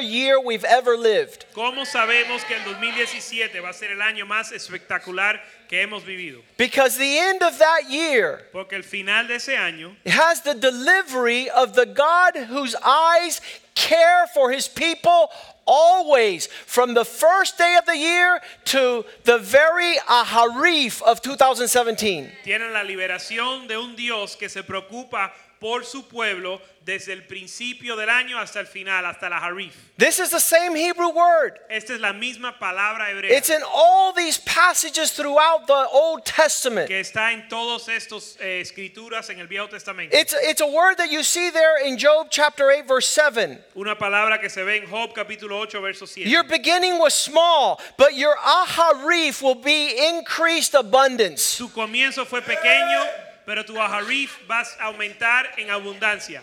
year 0.00 0.40
we've 0.40 0.64
ever 0.64 0.96
lived? 0.96 1.46
¿Cómo 1.54 1.84
sabemos 1.84 2.44
que 2.46 2.54
el 2.54 2.64
2017 2.64 3.60
va 3.60 3.70
a 3.70 3.72
ser 3.72 3.92
el 3.92 4.00
año 4.00 4.26
más 4.26 4.52
espectacular 4.52 5.40
que 5.68 5.82
hemos 5.82 6.04
vivido? 6.04 6.40
Because 6.56 6.96
the 6.96 7.18
end 7.18 7.42
of 7.42 7.58
that 7.58 7.90
year 7.90 8.46
Porque 8.52 8.72
el 8.72 8.82
final 8.82 9.26
de 9.26 9.36
ese 9.36 9.56
año 9.56 9.94
has 10.06 10.42
the 10.42 10.54
delivery 10.54 11.48
of 11.50 11.74
the 11.74 11.86
God 11.86 12.36
whose 12.48 12.74
eyes 12.84 13.40
care 13.74 14.26
for 14.32 14.50
his 14.52 14.68
people 14.68 15.30
always, 15.66 16.46
from 16.66 16.94
the 16.94 17.04
first 17.04 17.56
day 17.58 17.76
of 17.76 17.86
the 17.86 17.96
year 17.96 18.40
to 18.66 19.04
the 19.24 19.38
very 19.38 19.96
aharif 20.08 21.02
of 21.02 21.22
2017. 21.22 22.30
tienen 22.44 22.72
la 22.72 22.82
liberación 22.82 23.66
de 23.66 23.76
un 23.78 23.96
Dios 23.96 24.36
que 24.36 24.48
se 24.48 24.62
preocupa 24.62 25.32
por 25.64 25.82
su 25.86 26.06
pueblo 26.06 26.60
desde 26.84 27.14
el 27.14 27.26
principio 27.26 27.96
del 27.96 28.10
año 28.10 28.38
hasta 28.38 28.60
el 28.60 28.66
final, 28.66 29.06
hasta 29.06 29.30
la 29.30 29.38
Harif. 29.38 29.72
This 29.96 30.18
is 30.18 30.28
the 30.28 30.38
same 30.38 30.76
Hebrew 30.76 31.08
word. 31.08 31.58
Esta 31.70 31.94
es 31.94 32.00
la 32.00 32.12
misma 32.12 32.58
palabra 32.58 33.08
hebrea 33.08 33.34
It's 33.34 33.48
in 33.48 33.62
all 33.72 34.12
these 34.12 34.36
passages 34.40 35.12
throughout 35.12 35.66
the 35.66 35.88
Old 35.90 36.26
Testament. 36.26 36.88
que 36.88 37.00
está 37.00 37.32
en 37.32 37.48
todas 37.48 37.88
estas 37.88 38.36
eh, 38.42 38.60
escrituras 38.60 39.30
en 39.30 39.40
el 39.40 39.46
Viejo 39.46 39.68
Testamento. 39.68 40.14
It's, 40.14 40.34
it's 40.42 40.60
a 40.60 40.66
word 40.66 40.98
that 40.98 41.10
you 41.10 41.22
see 41.22 41.48
there 41.48 41.82
in 41.82 41.96
Job 41.96 42.26
chapter 42.28 42.70
8, 42.70 42.86
verse 42.86 43.08
7. 43.08 43.58
Una 43.74 43.96
palabra 43.96 44.38
que 44.38 44.50
se 44.50 44.62
ve 44.64 44.82
en 44.82 44.86
Job 44.86 45.14
capítulo 45.14 45.62
8, 45.62 45.80
verso 45.80 46.04
7. 46.04 46.28
Your 46.28 46.44
beginning 46.44 46.98
was 46.98 47.14
small, 47.14 47.80
but 47.96 48.12
your 48.12 48.36
aharif 48.36 49.40
will 49.40 49.54
be 49.54 50.10
increased 50.10 50.74
abundance. 50.74 51.56
Tu 51.56 51.68
comienzo 51.68 52.26
fue 52.26 52.42
pequeño, 52.42 53.23
pero 53.46 53.64
tu 53.64 53.74
aharif 53.74 54.46
vas 54.46 54.76
a 54.80 54.84
aumentar 54.84 55.46
en 55.58 55.68
abundancia. 55.68 56.42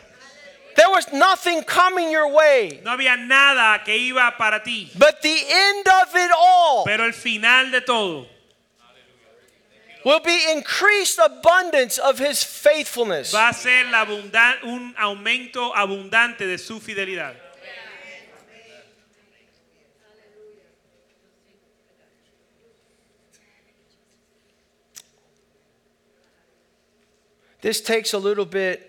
There 0.75 0.89
was 0.89 1.11
nothing 1.11 1.63
coming 1.63 2.09
your 2.11 2.29
way, 2.29 2.79
No 2.83 2.91
había 2.91 3.17
nada 3.17 3.83
que 3.83 3.93
iba 3.93 4.37
para 4.37 4.63
ti, 4.63 4.89
but 4.97 5.21
the 5.21 5.37
end 5.49 5.87
of 5.87 6.15
it 6.15 6.31
all 6.37 6.85
pero 6.85 7.05
el 7.05 7.11
final 7.11 7.71
de 7.71 7.81
todo 7.81 8.27
will 10.03 10.21
be 10.21 10.51
increased 10.51 11.19
abundance 11.19 11.97
of 11.99 12.17
his 12.19 12.43
faithfulness. 12.43 13.33
va 13.33 13.49
a 13.49 13.53
ser 13.53 13.85
la 13.91 14.03
un 14.03 14.95
aumento 14.97 15.75
abundante 15.75 16.47
de 16.47 16.57
su 16.57 16.79
fidelidad. 16.79 17.35
This 27.61 27.79
takes 27.81 28.13
a 28.13 28.17
little 28.17 28.45
bit 28.45 28.87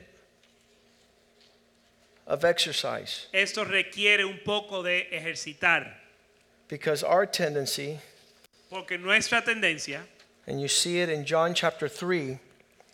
of 2.26 2.44
exercise 2.44 3.26
Esto 3.32 3.64
requiere 3.64 4.24
un 4.24 4.40
poco 4.44 4.82
de 4.82 5.08
ejercitar, 5.12 5.94
because 6.68 7.02
our 7.02 7.26
tendency, 7.26 7.98
porque 8.70 8.98
nuestra 8.98 9.42
tendencia, 9.42 10.00
and 10.46 10.60
you 10.60 10.68
see 10.68 11.00
it 11.00 11.08
in 11.10 11.24
John 11.26 11.52
chapter 11.54 11.88
3, 11.88 12.38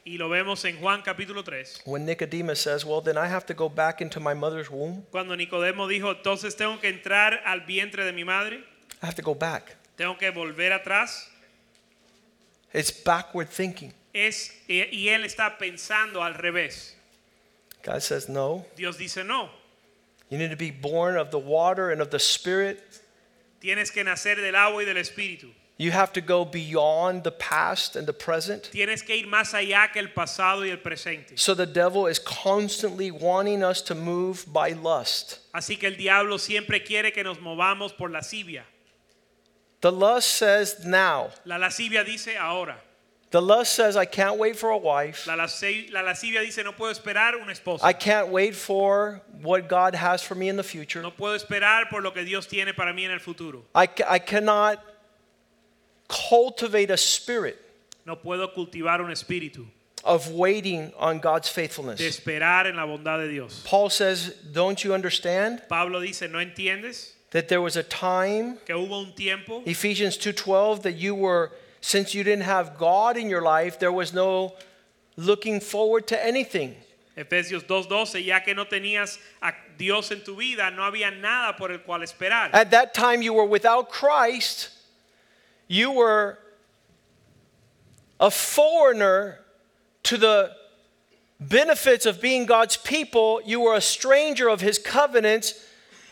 y 0.04 0.16
lo 0.16 0.28
vemos 0.28 0.64
en 0.64 0.78
Juan 0.78 1.02
capítulo 1.02 1.44
3, 1.44 1.82
when 1.84 2.04
Nicodemus 2.06 2.60
says, 2.60 2.84
Well, 2.84 3.00
then 3.00 3.16
I 3.18 3.26
have 3.28 3.46
to 3.46 3.54
go 3.54 3.68
back 3.68 4.00
into 4.00 4.18
my 4.18 4.34
mother's 4.34 4.70
womb. 4.70 5.04
cuando 5.12 5.36
Nicodemo 5.36 5.86
dijo, 5.86 6.10
entonces 6.14 6.56
tengo 6.56 6.80
que 6.80 6.88
entrar 6.88 7.40
al 7.44 7.60
vientre 7.60 8.04
de 8.04 8.12
mi 8.12 8.24
madre, 8.24 8.64
I 9.02 9.06
have 9.06 9.14
to 9.14 9.22
go 9.22 9.34
back. 9.34 9.76
tengo 9.96 10.16
que 10.18 10.30
volver 10.30 10.72
atrás, 10.72 11.28
It's 12.72 12.90
backward 12.90 13.48
thinking. 13.48 13.92
Es, 14.12 14.52
y 14.68 14.82
y 14.90 15.08
él 15.08 15.24
está 15.24 15.58
pensando 15.58 16.22
al 16.22 16.34
revés. 16.34 16.94
God 17.84 18.02
says, 18.02 18.28
No. 18.28 18.66
Dios 18.76 18.96
dice, 18.98 19.24
no, 19.24 19.50
You 20.30 20.36
need 20.38 20.50
to 20.50 20.56
be 20.56 20.70
born 20.70 21.16
of 21.16 21.30
the 21.30 21.38
water 21.38 21.90
and 21.90 22.00
of 22.02 22.10
the 22.10 22.18
Spirit. 22.18 22.80
tienes 23.60 23.90
que 23.90 24.04
nacer 24.04 24.36
del 24.36 24.54
agua 24.54 24.82
y 24.82 24.84
del 24.84 24.96
espíritu. 24.96 25.50
You 25.80 25.92
have 25.92 26.12
to 26.14 26.20
go 26.20 26.44
beyond 26.44 27.22
the 27.22 27.30
past 27.30 27.94
and 27.94 28.04
the 28.04 28.12
present. 28.12 28.64
Tienes 28.72 29.00
que 29.06 29.14
ir 29.14 29.26
más 29.28 29.54
allá 29.54 29.92
que 29.92 30.00
el 30.00 30.08
pasado 30.08 30.64
y 30.64 30.70
el 30.70 30.78
presente. 30.78 31.38
So 31.38 31.54
the 31.54 31.66
devil 31.66 32.08
is 32.08 32.18
constantly 32.18 33.12
wanting 33.12 33.62
us 33.62 33.80
to 33.82 33.94
move 33.94 34.44
by 34.52 34.70
lust. 34.72 35.38
Así 35.54 35.78
que 35.78 35.86
el 35.86 35.96
diablo 35.96 36.36
siempre 36.38 36.82
quiere 36.82 37.12
que 37.12 37.22
nos 37.22 37.38
movamos 37.38 37.96
por 37.96 38.10
lascivia. 38.10 38.64
The 39.80 39.92
lust 39.92 40.26
says 40.28 40.84
now. 40.84 41.30
La 41.44 41.58
lascivia 41.58 42.04
dice 42.04 42.36
ahora. 42.36 42.76
The 43.30 43.42
lust 43.42 43.74
says, 43.74 43.94
I 43.94 44.06
can't 44.06 44.38
wait 44.38 44.56
for 44.56 44.70
a 44.70 44.78
wife. 44.78 45.26
La, 45.26 45.36
lasci- 45.36 45.92
la 45.92 46.00
lascivia 46.02 46.40
dice 46.40 46.64
no 46.64 46.72
puedo 46.72 46.94
esperar 46.94 47.34
una 47.34 47.52
esposa. 47.52 47.80
I 47.84 47.92
can't 47.92 48.28
wait 48.28 48.54
for 48.54 49.20
what 49.42 49.68
God 49.68 49.94
has 49.94 50.22
for 50.22 50.34
me 50.34 50.48
in 50.48 50.56
the 50.56 50.62
future. 50.62 51.02
No 51.02 51.10
puedo 51.10 51.36
esperar 51.38 51.90
por 51.90 52.00
lo 52.00 52.10
que 52.10 52.24
Dios 52.24 52.46
tiene 52.46 52.74
para 52.74 52.92
mí 52.94 53.04
en 53.04 53.10
el 53.10 53.18
futuro. 53.18 53.64
I, 53.74 53.86
I 54.08 54.18
cannot 54.18 54.82
cultivate 56.08 56.90
a 56.90 56.96
spirit 56.96 57.58
No 58.06 58.16
puedo 58.16 58.48
cultivar 58.54 59.00
un 59.00 59.10
espíritu 59.10 59.66
of 60.04 60.30
waiting 60.30 60.92
on 60.96 61.18
God's 61.18 61.48
faithfulness. 61.50 61.98
de 61.98 62.08
esperar 62.08 62.66
en 62.66 62.76
la 62.76 62.86
bondad 62.86 63.18
de 63.18 63.28
Dios. 63.28 63.62
Paul 63.66 63.90
says, 63.90 64.30
Don't 64.52 64.82
you 64.82 64.94
understand 64.94 65.62
Pablo 65.68 66.00
dice, 66.00 66.22
¿no 66.30 66.38
entiendes 66.38 67.12
that 67.30 67.48
there 67.48 67.60
was 67.60 67.76
a 67.76 67.82
time 67.82 68.56
que 68.64 68.74
hubo 68.74 69.00
un 69.02 69.12
tiempo 69.12 69.62
Ephesians 69.66 70.16
2:12 70.16 70.82
that 70.82 70.92
you 70.92 71.14
were 71.14 71.52
since 71.80 72.14
you 72.14 72.24
didn't 72.24 72.44
have 72.44 72.78
God 72.78 73.16
in 73.16 73.28
your 73.28 73.42
life 73.42 73.78
there 73.78 73.92
was 73.92 74.12
no 74.12 74.54
looking 75.16 75.60
forward 75.60 76.06
to 76.08 76.24
anything. 76.24 76.76
Efesios 77.16 77.64
2:12, 77.66 78.24
ya 78.24 78.38
que 78.40 78.54
no 78.54 78.64
tenías 78.64 79.18
a 79.42 79.52
Dios 79.76 80.12
en 80.12 80.20
tu 80.22 80.36
vida, 80.36 80.70
no 80.70 80.82
había 80.82 81.10
nada 81.10 81.56
por 81.56 81.72
el 81.72 81.78
cual 81.78 82.02
esperar. 82.02 82.50
At 82.52 82.70
that 82.70 82.94
time 82.94 83.22
you 83.22 83.32
were 83.32 83.44
without 83.44 83.90
Christ. 83.90 84.70
You 85.66 85.90
were 85.90 86.38
a 88.20 88.30
foreigner 88.30 89.40
to 90.04 90.16
the 90.16 90.56
benefits 91.40 92.06
of 92.06 92.20
being 92.20 92.46
God's 92.46 92.76
people. 92.76 93.40
You 93.44 93.60
were 93.60 93.74
a 93.74 93.80
stranger 93.80 94.48
of 94.48 94.60
his 94.60 94.78
covenants 94.78 95.54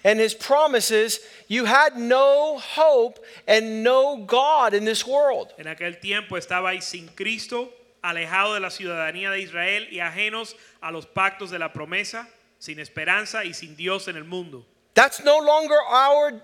and 0.06 0.20
his 0.20 0.34
promises. 0.34 1.18
You 1.48 1.64
had 1.64 1.98
no 1.98 2.58
hope 2.58 3.18
and 3.46 3.82
no 3.82 4.24
God 4.24 4.72
in 4.72 4.84
this 4.84 5.04
world. 5.04 5.52
En 5.58 5.66
aquel 5.66 6.00
tiempo 6.00 6.36
estaba 6.36 6.70
ahí 6.70 6.80
sin 6.80 7.08
Cristo, 7.08 7.68
alejado 8.02 8.54
de 8.54 8.60
la 8.60 8.70
ciudadanía 8.70 9.30
de 9.30 9.40
Israel 9.40 9.88
y 9.90 9.98
ajenos 9.98 10.54
a 10.80 10.92
los 10.92 11.06
pactos 11.06 11.50
de 11.50 11.58
la 11.58 11.72
promesa, 11.72 12.28
sin 12.60 12.78
esperanza 12.78 13.44
y 13.44 13.52
sin 13.52 13.74
Dios 13.74 14.06
en 14.06 14.16
el 14.16 14.24
mundo. 14.24 14.64
That's 14.94 15.24
no 15.24 15.38
longer 15.40 15.76
our 15.90 16.40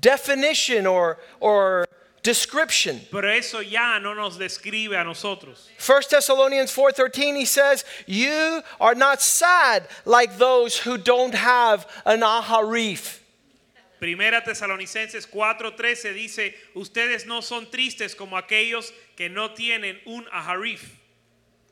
definition 0.00 0.86
or, 0.86 1.18
or 1.40 1.87
description. 2.28 3.00
Pero 3.10 3.30
eso 3.30 3.60
ya 3.62 3.98
no 3.98 4.12
nos 4.12 4.36
describe 4.36 4.92
a 4.92 5.02
nosotros. 5.02 5.70
1 5.78 6.10
Thessalonians 6.10 6.70
4:13 6.70 7.36
he 7.36 7.46
says, 7.46 7.86
"You 8.06 8.62
are 8.78 8.94
not 8.94 9.22
sad 9.22 9.88
like 10.04 10.36
those 10.36 10.76
who 10.76 10.98
don't 10.98 11.34
have 11.34 11.86
an 12.04 12.20
aharif." 12.20 13.20
Primera 13.98 14.42
Tesalonicenses 14.44 15.26
4:13 15.26 16.12
dice, 16.12 16.54
ustedes 16.74 17.26
no 17.26 17.40
son 17.40 17.66
tristes 17.70 18.14
como 18.14 18.36
aquellos 18.36 18.92
que 19.16 19.30
no 19.30 19.54
tienen 19.54 19.98
un 20.06 20.26
aharif. 20.30 20.97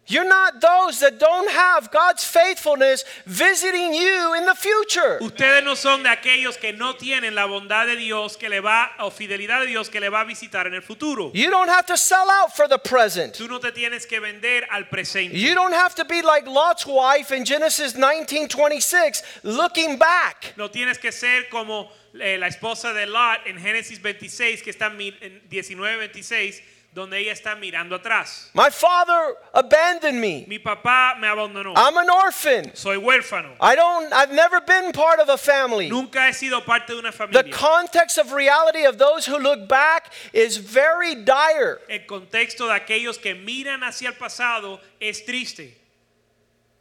You're 0.08 0.28
not 0.28 0.60
those 0.60 1.00
that 1.00 1.18
don't 1.18 1.50
have 1.50 1.90
God's 1.90 2.24
faithfulness 2.24 3.04
visiting 3.26 3.92
you 3.92 4.34
in 4.34 4.46
the 4.46 4.54
future. 4.54 5.18
Ustedes 5.20 5.64
no 5.64 5.74
son 5.74 6.04
de 6.04 6.08
aquellos 6.08 6.56
que 6.60 6.72
no 6.72 6.94
tienen 6.94 7.34
la 7.34 7.46
bondad 7.46 7.86
de 7.86 7.96
Dios 7.96 8.36
que 8.36 8.48
le 8.48 8.60
va 8.60 8.92
o 9.00 9.10
fidelidad 9.10 9.60
de 9.60 9.66
Dios 9.66 9.88
que 9.88 10.00
le 10.00 10.08
va 10.08 10.20
a 10.20 10.24
visitar 10.24 10.66
en 10.66 10.74
el 10.74 10.82
futuro. 10.82 11.32
You 11.34 11.50
don't 11.50 11.68
have 11.68 11.86
to 11.86 11.96
sell 11.96 12.28
out 12.30 12.54
for 12.54 12.68
the 12.68 12.78
present. 12.78 13.34
Tú 13.34 13.48
no 13.48 13.58
te 13.58 13.72
tienes 13.72 14.06
que 14.06 14.20
vender 14.20 14.64
al 14.70 14.84
presente. 14.84 15.36
You 15.36 15.54
don't 15.54 15.74
have 15.74 15.96
to 15.96 16.04
be 16.04 16.22
like 16.22 16.46
Lot's 16.46 16.86
wife 16.86 17.32
in 17.32 17.44
Genesis 17.44 17.94
19:26 17.94 19.22
looking 19.42 19.98
back. 19.98 20.54
No 20.56 20.68
tienes 20.68 20.98
que 20.98 21.10
ser 21.10 21.48
como 21.50 21.90
eh, 22.14 22.38
la 22.38 22.46
esposa 22.46 22.92
de 22.92 23.06
Lot 23.06 23.46
en 23.46 23.58
Génesis 23.58 24.00
26 24.00 24.62
que 24.62 24.70
está 24.70 24.86
en 24.86 25.00
en 25.20 25.42
19:26 25.50 26.62
donde 26.96 27.18
ella 27.18 27.32
está 27.32 27.54
mirando 27.54 27.94
atrás. 27.94 28.48
My 28.54 28.70
father 28.70 29.34
abandoned 29.52 30.18
me. 30.18 30.46
Mi 30.48 30.58
papá 30.58 31.14
me 31.20 31.28
abandonó. 31.28 31.74
I'm 31.76 31.98
an 31.98 32.08
orphan. 32.08 32.74
Soy 32.74 32.96
huérfano. 32.96 33.54
I 33.60 33.76
don't 33.76 34.10
I've 34.14 34.32
never 34.32 34.62
been 34.62 34.92
part 34.92 35.20
of 35.20 35.28
a 35.28 35.36
family. 35.36 35.90
Nunca 35.90 36.26
he 36.26 36.32
sido 36.32 36.64
parte 36.64 36.94
de 36.94 36.98
una 36.98 37.12
familia. 37.12 37.42
The 37.42 37.50
context 37.50 38.16
of 38.16 38.32
reality 38.32 38.86
of 38.86 38.96
those 38.96 39.26
who 39.26 39.36
look 39.36 39.68
back 39.68 40.10
is 40.32 40.56
very 40.56 41.14
dire. 41.16 41.80
El 41.90 42.06
contexto 42.06 42.66
de 42.66 42.80
aquellos 42.80 43.20
que 43.20 43.34
miran 43.34 43.82
hacia 43.82 44.08
el 44.08 44.14
pasado 44.14 44.80
es 44.98 45.20
triste. 45.20 45.74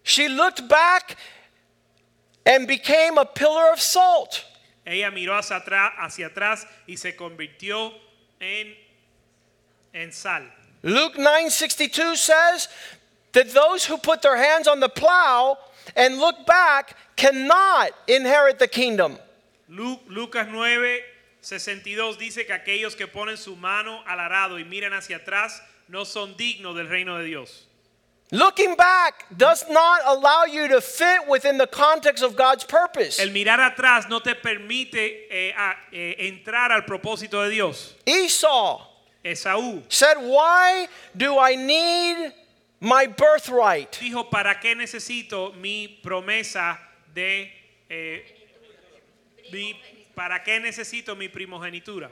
She 0.04 0.30
looked 0.30 0.69
back 0.69 1.17
and 2.45 2.65
became 2.65 3.17
a 3.17 3.25
pillar 3.25 3.73
of 3.73 3.82
salt. 3.82 4.45
Ella 4.88 5.12
miró 5.12 5.38
hacia 5.38 5.58
atrás, 5.58 5.91
hacia 5.99 6.28
atrás 6.28 6.65
y 6.88 6.95
se 6.95 7.17
convirtió 7.17 7.91
en, 8.39 8.78
en 9.96 10.12
sal. 10.12 10.44
Luke 10.84 11.16
9:62 11.18 12.16
says 12.18 12.68
that 13.32 13.50
those 13.54 13.86
who 13.86 13.98
put 13.98 14.22
their 14.22 14.38
hands 14.38 14.68
on 14.68 14.80
the 14.80 14.90
plow 14.90 15.58
and 15.96 16.20
look 16.20 16.46
back 16.46 16.96
cannot 17.16 17.92
inherit 18.08 18.60
the 18.60 18.68
kingdom. 18.68 19.18
Lu- 19.70 20.00
Lucas 20.08 20.48
9, 20.52 21.00
62 21.42 22.18
dice 22.18 22.46
que 22.46 22.54
aquellos 22.54 22.96
que 22.96 23.08
ponen 23.08 23.38
su 23.38 23.56
mano 23.56 24.04
al 24.08 24.20
arado 24.20 24.60
y 24.60 24.64
miran 24.64 24.94
hacia 24.94 25.18
atrás 25.18 25.60
no 25.90 26.04
son 26.06 26.36
dignos 26.36 26.76
del 26.76 26.88
reino 26.88 27.18
de 27.18 27.26
Dios. 27.26 27.64
Looking 28.32 28.76
back 28.76 29.26
does 29.38 29.64
not 29.70 30.02
allow 30.06 30.46
you 30.46 30.68
to 30.68 30.82
fit 30.82 31.28
within 31.28 31.58
the 31.60 31.68
context 31.68 32.24
of 32.24 32.36
God's 32.36 32.64
purpose. 32.64 33.20
El 33.20 33.30
mirar 33.30 33.60
atrás 33.60 34.10
no 34.10 34.20
te 34.20 34.34
permite 34.34 35.28
eh, 35.30 35.54
a- 35.56 35.76
eh, 35.92 36.16
entrar 36.20 36.72
al 36.72 36.82
propósito 36.86 37.44
de 37.44 37.50
Dios. 37.52 37.94
Esau 38.08 38.82
Esaú 39.26 39.82
said, 39.90 40.18
"Why 40.20 40.88
do 41.18 41.38
I 41.40 41.56
need 41.56 42.32
my 42.80 43.08
birthright?" 43.08 43.92
dijo, 44.00 44.30
¿para 44.30 44.60
qué 44.62 44.76
necesito 44.76 45.52
mi 45.56 46.00
promesa 46.04 46.78
de... 47.14 47.52
eh, 47.90 48.24
mi- 49.52 49.76
¿Para 50.16 50.44
qué 50.44 50.60
necesito 50.62 51.16
mi 51.18 51.28
primogenitura? 51.28 52.10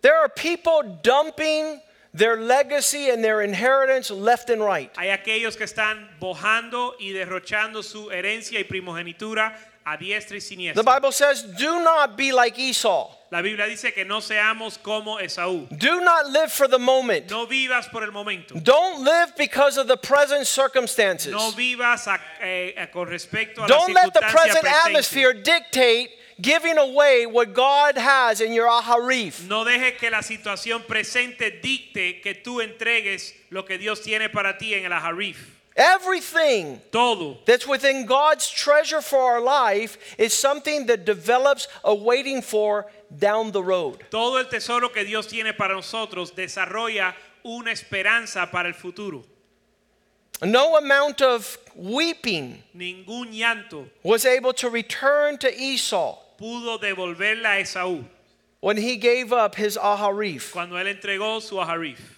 There 0.00 0.16
are 0.16 0.28
people 0.30 0.82
dumping 1.02 1.80
their 2.14 2.36
legacy 2.38 3.10
and 3.10 3.22
their 3.22 3.42
inheritance 3.42 4.10
left 4.10 4.48
and 4.48 4.62
right. 4.62 4.90
Hay 4.96 5.10
aquellos 5.10 5.56
que 5.56 5.64
están 5.66 6.08
bojando 6.18 6.94
y 6.98 7.10
derrochando 7.12 7.82
su 7.82 8.10
herencia 8.10 8.58
y 8.60 8.64
primogenitura 8.64 9.52
a 9.86 9.96
diestra 9.96 10.36
y 10.36 10.72
The. 10.74 10.82
Bible 10.82 11.12
says, 11.12 11.42
"Do 11.42 11.80
not 11.80 12.16
be 12.16 12.32
like 12.32 12.58
Esau. 12.58 13.08
La 13.30 13.40
Biblia 13.40 13.66
dice 13.66 13.92
que 13.94 14.04
no 14.04 14.20
seamos 14.20 14.78
como 14.82 15.18
Esaú. 15.18 15.68
Do 15.78 16.00
not 16.00 16.26
live 16.30 16.50
for 16.52 16.66
the 16.68 16.78
moment. 16.78 17.30
No 17.30 17.46
vivas 17.46 17.88
por 17.90 18.02
el 18.02 18.10
momento. 18.10 18.54
Don't 18.58 19.04
live 19.04 19.32
because 19.36 19.76
of 19.78 19.86
the 19.86 19.96
present 19.96 20.46
circumstances. 20.46 21.32
No 21.32 21.52
vivas 21.52 22.06
a- 22.08 22.20
eh, 22.40 22.86
con 22.92 23.06
respecto 23.08 23.58
a 23.58 23.60
la 23.62 23.66
Don't 23.68 23.92
let 23.94 24.12
the 24.12 24.20
present 24.20 24.64
presente. 24.64 24.86
atmosphere 24.86 25.34
dictate 25.34 26.10
giving 26.40 26.78
away 26.78 27.24
what 27.26 27.52
God 27.54 27.96
has 27.96 28.40
in 28.40 28.52
your 28.52 28.66
aharif. 28.68 29.40
No 29.48 29.64
dejes 29.64 29.98
que 29.98 30.10
la 30.10 30.22
situación 30.22 30.84
presente 30.86 31.60
dicte 31.62 32.20
que 32.22 32.34
tú 32.34 32.60
entregues 32.60 33.34
lo 33.50 33.64
que 33.64 33.78
Dios 33.78 34.02
tiene 34.02 34.28
para 34.28 34.58
ti 34.58 34.74
en 34.74 34.84
el 34.84 34.92
Aharif. 34.92 35.55
Everything 35.76 36.80
Todo. 36.90 37.36
that's 37.44 37.66
within 37.66 38.06
God's 38.06 38.48
treasure 38.48 39.02
for 39.02 39.18
our 39.20 39.40
life 39.42 39.98
is 40.18 40.32
something 40.32 40.86
that 40.86 41.04
develops 41.04 41.68
a 41.84 41.94
waiting 41.94 42.40
for 42.40 42.86
down 43.18 43.52
the 43.52 43.62
road. 43.62 44.02
Todo 44.10 44.38
el 44.38 44.44
tesoro 44.44 44.88
que 44.88 45.04
Dios 45.04 45.26
tiene 45.26 45.52
para 45.54 45.74
nosotros 45.74 46.32
desarrolla 46.34 47.14
una 47.44 47.72
esperanza 47.72 48.50
para 48.50 48.68
el 48.68 48.74
futuro. 48.74 49.22
No 50.42 50.76
amount 50.76 51.20
of 51.22 51.58
weeping 51.74 52.62
Ningún 52.74 53.32
llanto 53.34 53.86
was 54.02 54.24
able 54.24 54.52
to 54.54 54.70
return 54.70 55.36
to 55.38 55.48
Esau 55.54 56.18
pudo 56.38 56.78
devolverla 56.78 57.58
a 57.58 57.62
Esaú 57.62 58.04
when 58.60 58.76
he 58.78 58.96
gave 58.96 59.32
up 59.32 59.54
his 59.54 59.76
aharif. 59.76 60.52
cuando 60.52 60.76
él 60.76 60.86
entregó 60.94 61.40
su 61.40 61.56
Aharif. 61.56 62.15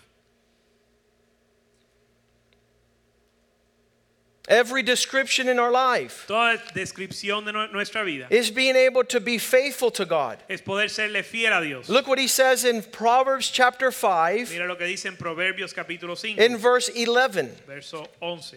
Every 4.49 4.83
description 4.83 5.47
in 5.51 5.59
our 5.59 5.71
life 5.71 6.25
Toda 6.27 6.57
descripción 6.75 7.45
de 7.45 7.53
nuestra 7.53 8.03
vida 8.03 8.29
is 8.31 8.51
being 8.51 8.77
able 8.77 9.05
to 9.05 9.21
be 9.21 9.37
faithful 9.37 9.91
to 9.91 10.07
God. 10.07 10.39
es 10.49 10.63
poder 10.63 10.89
serle 10.89 11.23
fiel 11.23 11.53
a 11.53 11.63
Dios. 11.63 11.91
Look 11.91 12.09
what 12.09 12.19
he 12.19 12.27
says 12.27 12.65
in 12.65 12.83
Proverbs 12.83 13.51
chapter 13.51 13.91
5 13.91 14.51
Mira 14.51 14.67
lo 14.67 14.77
que 14.77 14.87
dice 14.87 15.05
en 15.05 15.17
Proverbios 15.17 15.75
capítulo 15.75 16.17
5, 16.17 16.39
in 16.39 16.57
verse 16.57 16.89
11. 16.89 17.51
verso 17.67 18.07
11. 18.23 18.57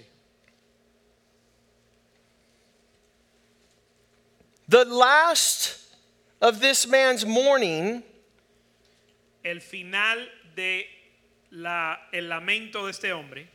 The 4.69 4.85
last 4.85 5.77
of 6.41 6.61
this 6.61 6.87
man's 6.87 7.25
mourning 7.25 8.03
El 9.43 9.59
final 9.59 10.19
de 10.55 10.85
la, 11.51 11.97
el 12.13 12.29
lamento 12.29 12.83
de 12.83 12.91
este 12.91 13.11
hombre 13.11 13.49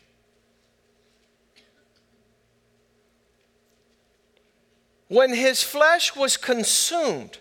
when 5.08 5.34
his 5.34 5.62
flesh 5.62 6.14
was 6.16 6.36
consumed, 6.36 7.38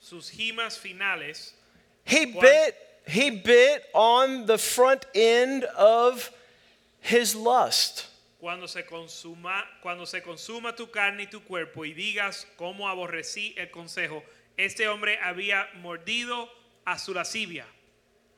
sus 0.00 0.30
gimas 0.30 0.76
finales, 0.76 1.54
he 2.04 2.26
bit 2.26 2.76
he 3.06 3.30
bit 3.30 3.84
on 3.94 4.46
the 4.46 4.58
front 4.58 5.06
end 5.14 5.64
of 5.64 6.30
his 7.00 7.34
lust. 7.34 8.06
cuando 8.42 8.66
se 8.66 8.82
consuma, 8.82 9.62
cuando 9.80 10.04
se 10.04 10.20
consuma 10.20 10.74
tu 10.74 10.88
carne 10.88 11.20
y 11.20 11.26
tu 11.26 11.40
cuerpo 11.42 11.84
y 11.84 11.92
digas 11.92 12.44
cómo 12.58 12.88
aborrecí 12.88 13.54
el 13.56 13.70
consejo, 13.70 14.24
este 14.56 14.88
hombre 14.88 15.16
había 15.22 15.68
mordido 15.80 16.48
a 16.84 16.98
su 16.98 17.14
lascivia. 17.14 17.64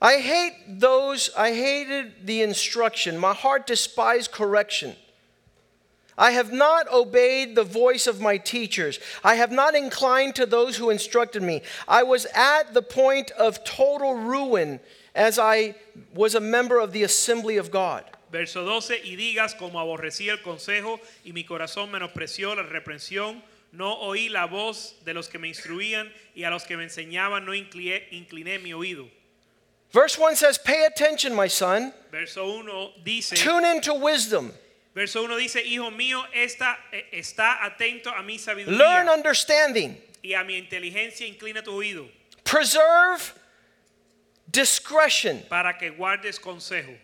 I 0.02 0.18
hate 0.18 0.78
those 0.78 1.30
I 1.34 1.52
hated 1.52 2.26
the 2.26 2.42
instruction. 2.42 3.16
My 3.16 3.32
heart 3.32 3.66
despised 3.66 4.30
correction. 4.30 4.94
I 6.16 6.30
have 6.32 6.52
not 6.52 6.90
obeyed 6.92 7.54
the 7.54 7.64
voice 7.64 8.06
of 8.06 8.20
my 8.20 8.36
teachers. 8.36 9.00
I 9.24 9.34
have 9.34 9.50
not 9.50 9.74
inclined 9.74 10.36
to 10.36 10.46
those 10.46 10.76
who 10.76 10.90
instructed 10.90 11.42
me. 11.42 11.62
I 11.88 12.02
was 12.02 12.26
at 12.34 12.72
the 12.72 12.82
point 12.82 13.30
of 13.32 13.64
total 13.64 14.14
ruin 14.14 14.80
as 15.14 15.38
I 15.38 15.74
was 16.14 16.34
a 16.34 16.40
member 16.40 16.78
of 16.78 16.92
the 16.92 17.02
assembly 17.02 17.56
of 17.56 17.70
God. 17.70 18.04
Verso 18.30 18.64
12, 18.64 19.02
y 19.04 19.16
digas 19.16 19.56
como 19.56 19.78
aborrecí 19.78 20.28
el 20.28 20.38
consejo 20.38 20.98
y 21.24 21.32
mi 21.32 21.44
corazón 21.44 21.90
menospreció 21.92 22.56
la 22.56 22.64
reprensión, 22.64 23.40
no 23.70 23.96
oí 24.00 24.28
la 24.28 24.46
voz 24.46 24.94
de 25.04 25.14
los 25.14 25.28
que 25.28 25.38
me 25.38 25.48
instruían 25.48 26.10
y 26.34 26.42
a 26.42 26.50
los 26.50 26.64
que 26.64 26.76
me 26.76 26.84
enseñaban 26.84 27.44
no 27.44 27.54
incliné, 27.54 28.08
incliné 28.10 28.58
mi 28.58 28.72
oído. 28.72 29.08
Verse 29.92 30.18
1 30.18 30.34
says, 30.34 30.58
Pay 30.58 30.84
attention, 30.86 31.32
my 31.32 31.46
son. 31.46 31.92
Verso 32.10 32.58
1 32.58 32.90
dice, 33.04 33.36
Tune 33.36 33.64
into 33.64 33.94
wisdom. 33.94 34.52
Verso 34.94 35.22
1 35.24 35.36
dice, 35.36 35.62
hijo 35.64 35.90
mío, 35.90 36.24
está, 36.32 36.76
eh, 36.92 37.06
está 37.12 37.64
atento 37.64 38.08
a 38.16 38.22
mi 38.22 38.38
Learn 38.38 38.38
sabiduría 38.38 39.12
understanding. 39.12 39.96
y 40.22 40.34
a 40.34 40.44
mi 40.44 40.56
inteligencia 40.56 41.26
inclina 41.26 41.62
tu 41.62 41.72
oído 41.72 42.08
Preserve 42.44 43.32
discretion. 44.50 45.42
para 45.48 45.76
que 45.78 45.90
guardes 45.90 46.38
consejo. 46.38 46.96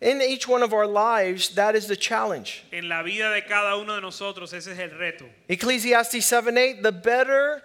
In 0.00 0.20
each 0.20 0.46
one 0.46 0.62
of 0.62 0.74
our 0.74 0.86
lives, 0.86 1.50
that 1.54 1.74
is 1.74 1.86
the 1.86 1.96
challenge. 1.96 2.64
En 2.70 2.88
la 2.88 3.02
vida 3.02 3.30
de 3.32 3.40
cada 3.42 3.76
uno 3.78 3.94
de 3.94 4.00
nosotros 4.02 4.52
ese 4.52 4.68
es 4.68 4.78
el 4.78 4.90
reto. 4.90 5.24
Ecclesiastes 5.48 6.24
7 6.24 6.56
8, 6.56 6.82
the 6.82 6.92
better 6.92 7.62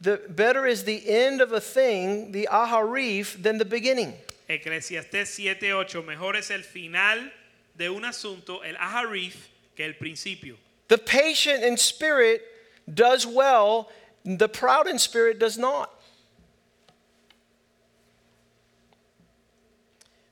the 0.00 0.20
better 0.28 0.66
is 0.66 0.84
the 0.84 1.02
end 1.08 1.40
of 1.40 1.52
a 1.52 1.60
thing, 1.60 2.30
the 2.32 2.48
aharif, 2.50 3.42
than 3.42 3.58
the 3.58 3.64
beginning. 3.64 4.12
Eclesiastés 4.48 5.30
7:8, 5.38 6.04
mejor 6.04 6.36
es 6.36 6.50
el 6.50 6.62
final 6.62 7.32
de 7.74 7.88
un 7.88 8.04
asunto, 8.04 8.62
el 8.62 8.76
aharif, 8.76 9.48
que 9.74 9.84
el 9.84 9.94
principio. 9.94 10.56
The 10.88 10.98
patient 10.98 11.64
in 11.64 11.76
spirit 11.76 12.42
does 12.86 13.26
well, 13.26 13.88
the 14.24 14.48
proud 14.48 14.86
in 14.86 14.98
spirit 14.98 15.38
does 15.38 15.56
not. 15.56 15.90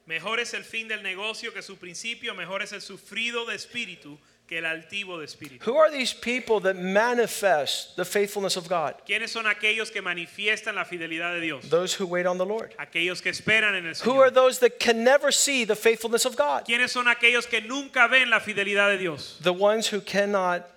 Mejor 0.06 0.40
es 0.40 0.52
el 0.52 0.62
fin 0.62 0.88
del 0.88 1.02
negocio 1.02 1.52
que 1.52 1.62
su 1.62 1.76
principio, 1.76 2.34
mejor 2.34 2.60
es 2.60 2.72
el 2.72 2.80
sufrido 2.80 3.46
de 3.46 3.54
espíritu 3.54 4.18
que 4.52 4.58
el 4.58 4.66
altivo 4.66 5.18
de 5.18 5.24
espíritu. 5.24 5.64
Who 5.64 5.78
are 5.78 5.90
these 5.90 6.12
people 6.12 6.60
that 6.60 6.76
manifest 6.76 7.96
the 7.96 8.04
faithfulness 8.04 8.56
of 8.58 8.68
God? 8.68 8.96
¿Quiénes 9.06 9.30
son 9.30 9.46
aquellos 9.46 9.90
que 9.90 10.02
manifiestan 10.02 10.74
la 10.74 10.84
fidelidad 10.84 11.32
de 11.32 11.40
Dios? 11.40 11.70
Those 11.70 11.94
who 11.94 12.06
wait 12.06 12.26
on 12.26 12.36
the 12.36 12.44
Lord. 12.44 12.74
Aquellos 12.78 13.22
que 13.22 13.30
esperan 13.30 13.74
en 13.74 13.86
el 13.86 13.94
Who 14.04 14.20
are 14.20 14.30
those 14.30 14.58
that 14.58 14.78
can 14.78 15.04
never 15.04 15.32
see 15.32 15.64
the 15.64 15.74
faithfulness 15.74 16.26
of 16.26 16.36
God? 16.36 16.66
¿Quiénes 16.66 16.90
son 16.90 17.06
aquellos 17.06 17.46
que 17.48 17.62
nunca 17.62 18.08
ven 18.08 18.28
la 18.28 18.40
fidelidad 18.40 18.90
de 18.90 18.98
Dios? 18.98 19.38
The 19.40 19.54
ones 19.54 19.88
who 19.88 20.02
cannot 20.02 20.68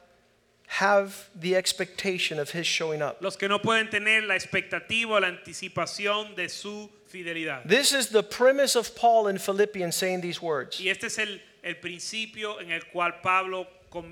have 0.67 1.29
the 1.35 1.55
expectation 1.55 2.39
of 2.39 2.51
his 2.51 2.65
showing 2.65 3.01
up. 3.01 3.21
Los 3.21 3.35
que 3.35 3.49
no 3.49 3.59
pueden 3.59 3.89
tener 3.89 4.23
la 4.23 4.35
expectativa 4.35 5.15
o 5.15 5.19
la 5.19 5.27
anticipación 5.27 6.33
de 6.35 6.47
su 6.47 6.89
fidelidad. 7.15 7.67
This 7.67 7.93
is 7.93 8.09
the 8.09 8.23
premise 8.23 8.75
of 8.75 8.95
Paul 8.95 9.27
in 9.27 9.37
Philippians 9.37 9.95
saying 9.95 10.21
these 10.21 10.41
words. 10.41 10.79
Y 10.79 10.89
este 10.89 11.05
es 11.05 11.17
el, 11.19 11.39
el 11.63 11.75
principio 11.75 12.59
en 12.59 12.71
el 12.71 12.81
cual 12.91 13.21
Pablo 13.21 13.67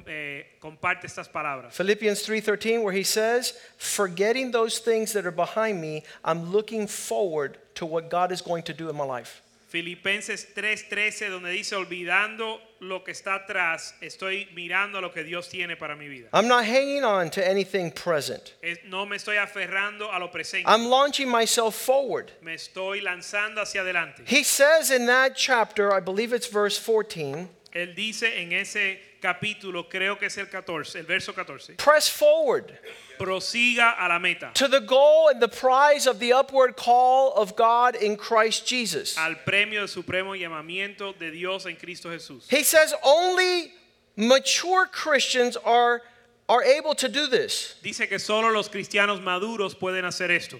eh, 0.07 0.57
comparte 0.59 1.07
estas 1.07 1.27
palabras. 1.27 1.73
Philippians 1.75 2.23
3:13 2.25 2.81
where 2.81 2.93
he 2.93 3.03
says, 3.03 3.53
"Forgetting 3.77 4.51
those 4.51 4.79
things 4.79 5.11
that 5.13 5.25
are 5.25 5.31
behind 5.31 5.81
me, 5.81 6.03
I'm 6.23 6.51
looking 6.51 6.87
forward 6.87 7.57
to 7.75 7.85
what 7.85 8.09
God 8.09 8.31
is 8.31 8.41
going 8.41 8.63
to 8.63 8.73
do 8.73 8.89
in 8.89 8.95
my 8.95 9.05
life." 9.05 9.41
Filipenses 9.67 10.45
3:13 10.53 11.31
donde 11.31 11.51
dice 11.51 11.73
olvidando 11.73 12.61
lo 12.83 13.03
que 13.03 13.11
está 13.11 13.35
atrás, 13.35 13.95
estoy 14.01 14.47
mirando 14.53 15.01
lo 15.01 15.11
que 15.11 15.23
Dios 15.23 15.49
tiene 15.49 15.75
para 15.75 15.95
mi 15.95 16.07
vida. 16.07 16.29
I'm 16.33 16.47
not 16.47 16.65
hanging 16.65 17.03
on 17.03 17.29
to 17.31 17.41
anything 17.47 17.91
present. 17.91 18.53
Es- 18.61 18.79
no 18.85 19.05
me 19.05 19.15
estoy 19.15 19.37
aferrando 19.37 20.11
a 20.11 20.19
lo 20.19 20.29
presente. 20.29 20.65
I'm 20.67 20.85
launching 20.89 21.29
myself 21.29 21.75
forward. 21.75 22.31
me 22.41 22.53
estoy 22.53 23.01
lanzando 23.01 23.61
hacia 23.61 23.81
adelante. 23.81 24.23
He 24.25 24.43
says 24.43 24.91
in 24.91 25.05
that 25.07 25.35
chapter, 25.35 25.91
I 25.93 25.99
believe 25.99 26.33
it's 26.33 26.47
verse 26.47 26.77
14, 26.77 27.49
Él 27.73 27.95
dice 27.95 28.23
en 28.39 28.51
ese 28.53 28.99
capítulo, 29.23 29.89
creo 29.89 30.19
que 30.19 30.25
es 30.25 30.37
el 30.37 30.49
14, 30.49 30.99
el 30.99 31.05
verso 31.05 31.33
14, 31.33 31.75
press 31.77 32.09
forward 32.09 32.77
prosiga 33.17 33.95
a 33.97 34.09
la 34.09 34.19
meta, 34.19 34.51
to 34.53 34.67
the 34.67 34.81
goal 34.81 35.29
and 35.29 35.41
the 35.41 35.47
prize 35.47 36.05
of 36.07 36.19
the 36.19 36.33
upward 36.33 36.75
call 36.75 37.33
of 37.35 37.55
God 37.55 37.95
in 37.95 38.17
Christ 38.17 38.67
Jesus. 38.67 39.17
al 39.17 39.35
premio 39.47 39.79
del 39.79 39.87
supremo 39.87 40.33
llamamiento 40.33 41.17
de 41.17 41.31
Dios 41.31 41.65
en 41.65 41.77
Cristo 41.77 42.09
Jesús. 42.09 42.49
He 42.49 42.63
says 42.63 42.93
only 43.01 43.71
mature 44.17 44.85
Christians 44.85 45.55
are, 45.55 46.01
are 46.49 46.63
able 46.63 46.93
to 46.95 47.07
do 47.07 47.27
this. 47.27 47.75
Dice 47.81 48.07
que 48.09 48.19
solo 48.19 48.51
los 48.51 48.67
cristianos 48.67 49.21
maduros 49.21 49.73
pueden 49.79 50.03
hacer 50.03 50.29
esto. 50.29 50.59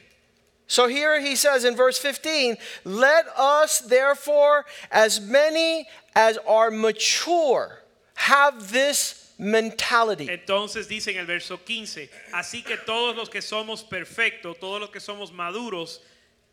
So 0.67 0.87
here 0.87 1.19
he 1.19 1.35
says 1.35 1.65
in 1.65 1.75
verse 1.75 1.97
15, 1.97 2.55
let 2.85 3.25
us 3.37 3.79
therefore, 3.79 4.65
as 4.91 5.19
many 5.19 5.87
as 6.15 6.37
are 6.47 6.71
mature, 6.71 7.82
have 8.29 8.71
this 8.71 9.33
mentality. 9.37 10.27
Entonces 10.29 10.87
dice 10.87 11.11
en 11.11 11.17
el 11.17 11.25
verso 11.25 11.63
15, 11.63 12.09
así 12.31 12.63
que 12.63 12.77
todos 12.77 13.15
los 13.15 13.29
que 13.29 13.41
somos 13.41 13.83
perfectos, 13.83 14.57
todos 14.59 14.79
los 14.79 14.89
que 14.89 14.99
somos 14.99 15.31
maduros, 15.31 16.01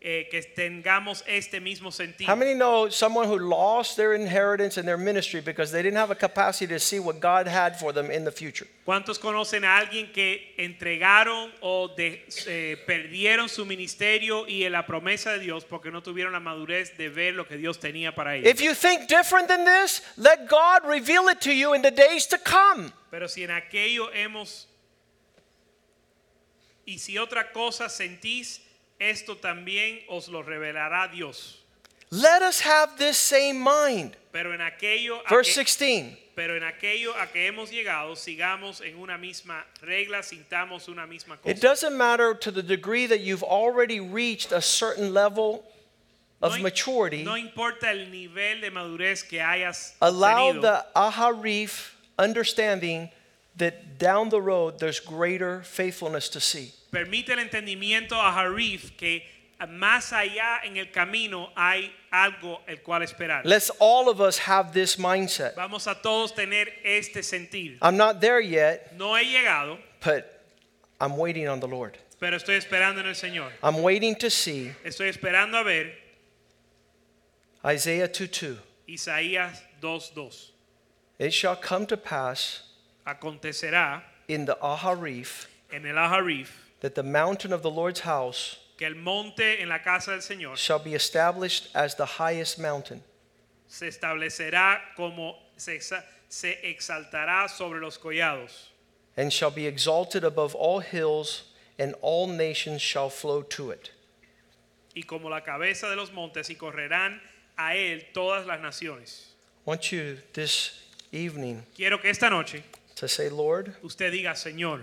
eh, 0.02 0.28
que 0.30 0.40
tengamos 0.42 1.22
este 1.26 1.60
mismo 1.60 1.92
sentido. 1.92 2.26
How 2.26 2.34
many 2.34 2.54
know 2.54 2.88
someone 2.88 3.28
who 3.28 3.38
lost 3.38 3.96
their 3.98 4.14
inheritance 4.14 4.78
and 4.78 4.88
their 4.88 4.96
ministry 4.96 5.42
because 5.42 5.70
they 5.70 5.82
didn't 5.82 5.98
have 5.98 6.10
a 6.10 6.14
capacity 6.14 6.66
to 6.72 6.78
see 6.80 6.98
what 6.98 7.20
God 7.20 7.46
had 7.46 7.78
for 7.78 7.92
them 7.92 8.10
in 8.10 8.24
the 8.24 8.30
future? 8.32 8.66
¿Cuántos 8.86 9.18
conocen 9.18 9.62
a 9.64 9.76
alguien 9.76 10.10
que 10.12 10.54
entregaron 10.58 11.52
o 11.60 11.88
de- 11.94 12.24
eh, 12.46 12.76
perdieron 12.86 13.48
su 13.50 13.66
ministerio 13.66 14.46
y 14.48 14.66
la 14.70 14.86
promesa 14.86 15.32
de 15.32 15.40
Dios 15.40 15.64
porque 15.64 15.90
no 15.90 16.00
tuvieron 16.02 16.32
la 16.32 16.40
madurez 16.40 16.96
de 16.96 17.10
ver 17.10 17.34
lo 17.34 17.46
que 17.46 17.56
Dios 17.58 17.78
tenía 17.78 18.14
para 18.14 18.36
ellos? 18.36 18.48
If 18.50 18.62
you 18.62 18.74
think 18.74 19.06
different 19.06 19.48
than 19.48 19.64
this, 19.66 20.00
let 20.16 20.48
God 20.48 20.86
reveal 20.88 21.28
it 21.28 21.40
to 21.42 21.52
you 21.52 21.74
in 21.74 21.82
the 21.82 21.90
days 21.90 22.26
to 22.28 22.38
come. 22.38 22.90
Pero 23.10 23.26
si 23.28 23.42
en 23.44 23.50
aquello 23.50 24.08
hemos 24.14 24.66
y 26.86 26.98
si 26.98 27.18
otra 27.18 27.52
cosa 27.52 27.88
sentís, 27.88 28.60
esto 29.00 29.36
también 29.36 30.00
os 30.08 30.28
lo 30.28 30.42
revelará 30.42 31.08
Dios. 31.10 31.56
Let 32.12 32.42
us 32.42 32.60
have 32.60 32.96
this 32.98 33.16
same 33.16 33.62
mind. 33.62 34.16
Pero 34.32 34.52
en 34.52 34.60
aquello 34.60 35.20
Verse 35.28 35.54
que- 35.54 35.64
16. 35.64 36.16
pero 36.36 36.56
en 36.56 36.62
aquello 36.62 37.12
a 37.16 37.26
que 37.26 37.46
hemos 37.46 37.70
llegado, 37.70 38.14
sigamos 38.16 38.80
en 38.80 38.96
una 38.98 39.16
misma 39.18 39.64
regla, 39.82 40.22
sintamos 40.22 40.88
una 40.88 41.06
misma 41.06 41.36
cosa. 41.36 41.50
It 41.50 41.60
doesn't 41.60 41.96
matter 41.96 42.34
to 42.34 42.50
the 42.52 42.62
degree 42.62 43.06
that 43.06 43.20
you've 43.20 43.42
already 43.44 44.00
reached 44.00 44.52
a 44.52 44.60
certain 44.60 45.12
level 45.14 45.64
of 46.42 46.56
no, 46.56 46.62
maturity. 46.62 47.22
no 47.22 47.36
importa 47.36 47.90
el 47.90 48.06
nivel 48.10 48.60
de 48.60 48.70
madurez 48.70 49.22
que 49.22 49.38
hayas 49.40 49.94
Allow 50.00 50.52
tenido, 50.54 50.62
the 50.62 50.86
aharif 50.96 51.92
understanding 52.18 53.08
that 53.56 53.98
down 53.98 54.28
the 54.30 54.40
road 54.40 54.78
there's 54.78 55.00
greater 55.00 55.62
faithfulness 55.62 56.28
to 56.28 56.40
see. 56.40 56.72
permite 56.90 57.30
el 57.30 57.38
entendimiento 57.38 58.12
a 58.12 58.32
Harif 58.32 58.96
que 58.96 59.22
más 59.68 60.12
allá 60.12 60.60
en 60.64 60.76
el 60.78 60.86
camino 60.86 61.50
hay 61.54 61.92
algo 62.10 62.60
el 62.66 62.78
cual 62.78 63.02
esperar. 63.02 63.42
Let's 63.44 63.70
all 63.78 64.08
of 64.08 64.20
us 64.20 64.38
have 64.38 64.72
this 64.72 64.96
mindset. 64.96 65.54
Vamos 65.54 65.86
a 65.86 65.94
todos 65.94 66.32
tener 66.32 66.66
este 66.84 67.22
sentir. 67.22 67.76
I'm 67.82 67.96
not 67.96 68.20
there 68.20 68.40
yet, 68.40 68.96
No 68.96 69.14
he 69.16 69.24
llegado, 69.24 69.78
but 70.02 70.42
I'm 71.00 71.16
waiting 71.16 71.46
on 71.46 71.60
the 71.60 71.68
Lord. 71.68 71.98
pero 72.18 72.36
estoy 72.36 72.56
esperando 72.56 73.00
en 73.00 73.06
el 73.06 73.14
Señor. 73.14 73.50
I'm 73.62 73.82
waiting 73.82 74.14
to 74.16 74.30
see 74.30 74.72
Estoy 74.84 75.08
esperando 75.08 75.58
a 75.58 75.64
ver 75.64 75.92
Isaiah 77.64 78.08
2 78.08 78.28
2. 78.30 78.58
Isaías 78.88 79.60
2:2. 79.80 80.50
It 81.18 81.32
shall 81.32 81.56
come 81.56 81.86
to 81.86 81.96
pass 81.98 82.62
Acontecerá 83.06 84.02
in 84.28 84.44
the 84.46 84.56
aharif 84.62 85.46
en 85.72 85.86
el 85.86 85.96
Aharif 85.96 86.48
that 86.80 86.94
the 86.94 87.02
mountain 87.02 87.52
of 87.52 87.62
the 87.62 87.70
Lord's 87.70 88.00
house 88.00 88.58
que 88.76 88.86
el 88.86 88.94
monte 88.94 89.60
en 89.60 89.68
la 89.68 89.78
casa 89.78 90.12
del 90.12 90.20
Señor 90.20 90.56
shall 90.56 90.78
be 90.78 90.94
established 90.94 91.68
as 91.74 91.94
the 91.96 92.06
highest 92.06 92.58
mountain. 92.58 93.02
se 93.68 93.86
establecerá 93.88 94.80
como 94.96 95.34
se, 95.56 95.76
exa- 95.78 96.02
se 96.28 96.58
exaltará 96.64 97.48
sobre 97.48 97.80
los 97.80 97.98
collados 97.98 98.68
and 99.16 99.32
shall 99.32 99.50
be 99.50 99.66
exalted 99.66 100.24
above 100.24 100.54
all 100.54 100.80
hills, 100.80 101.44
and 101.78 101.94
all 102.00 102.26
nations 102.26 102.80
shall 102.80 103.10
flow 103.10 103.42
to 103.42 103.70
it. 103.70 103.90
y 104.94 105.02
como 105.02 105.28
la 105.28 105.40
cabeza 105.40 105.88
de 105.88 105.96
los 105.96 106.10
montes 106.12 106.48
y 106.50 106.54
correrán 106.54 107.20
a 107.56 107.74
él 107.74 108.06
todas 108.14 108.46
las 108.46 108.60
naciones. 108.60 109.26
I 109.66 109.70
want 109.70 109.92
you 109.92 110.18
this 110.32 110.72
evening 111.12 111.62
Quiero 111.76 111.98
que 111.98 112.08
esta 112.10 112.30
noche 112.30 112.62
to 113.00 113.08
say, 113.08 113.30
Lord, 113.30 113.74
usted 113.82 114.12
diga, 114.12 114.32
Señor, 114.32 114.82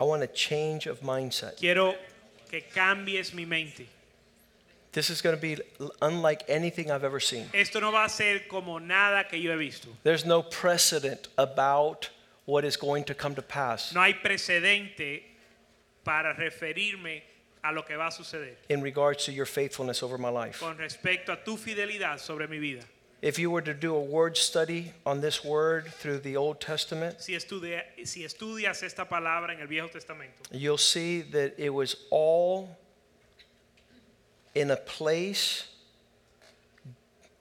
I 0.00 0.04
want 0.04 0.22
a 0.24 0.26
change 0.26 0.86
of 0.86 1.00
mindset. 1.02 1.56
quiero 1.56 1.94
que 2.50 2.62
cambies 2.74 3.32
mi 3.32 3.44
mente. 3.44 3.86
This 4.90 5.08
is 5.08 5.22
going 5.22 5.36
to 5.36 5.40
be 5.40 5.58
unlike 6.02 6.42
anything 6.48 6.90
I've 6.90 7.04
ever 7.04 7.20
seen. 7.20 7.46
Esto 7.54 7.80
no 7.80 7.92
va 7.92 8.06
a 8.06 8.08
ser 8.08 8.40
como 8.48 8.78
nada 8.78 9.24
que 9.28 9.38
yo 9.38 9.52
he 9.52 9.56
visto. 9.56 9.88
There's 10.02 10.24
no 10.24 10.42
precedent 10.42 11.28
about 11.38 12.10
what 12.44 12.64
is 12.64 12.76
going 12.76 13.04
to 13.04 13.14
come 13.14 13.34
to 13.36 13.42
pass 13.42 13.94
No 13.94 14.00
hay 14.00 14.14
precedente 14.14 15.22
para 16.04 16.34
referirme 16.34 17.22
a 17.62 17.72
lo 17.72 17.82
que 17.82 17.96
va 17.96 18.08
a 18.08 18.10
suceder 18.10 18.54
in 18.68 18.82
regards 18.82 19.24
to 19.26 19.32
your 19.32 19.46
faithfulness 19.46 20.02
over 20.02 20.18
my 20.18 20.28
life. 20.28 20.58
con 20.58 20.76
respecto 20.76 21.32
a 21.32 21.36
tu 21.36 21.56
fidelidad 21.56 22.18
sobre 22.18 22.48
mi 22.48 22.58
vida. 22.58 22.82
If 23.22 23.38
you 23.38 23.50
were 23.50 23.62
to 23.62 23.72
do 23.74 23.94
a 23.94 24.00
word 24.00 24.36
study 24.36 24.92
on 25.06 25.20
this 25.20 25.42
word 25.42 25.86
through 25.86 26.18
the 26.18 26.36
Old 26.36 26.60
Testament, 26.60 27.20
Si, 27.22 27.32
estudia- 27.34 27.82
si 28.04 28.24
estudias 28.24 28.82
esta 28.82 29.04
palabra 29.06 29.52
en 29.54 29.60
el 29.60 29.66
Viejo 29.66 29.88
Testamento, 29.88 30.34
you'll 30.52 30.76
see 30.78 31.22
that 31.22 31.54
it 31.58 31.70
was 31.70 31.96
all 32.10 32.76
in 34.54 34.70
a 34.70 34.76
place 34.76 35.64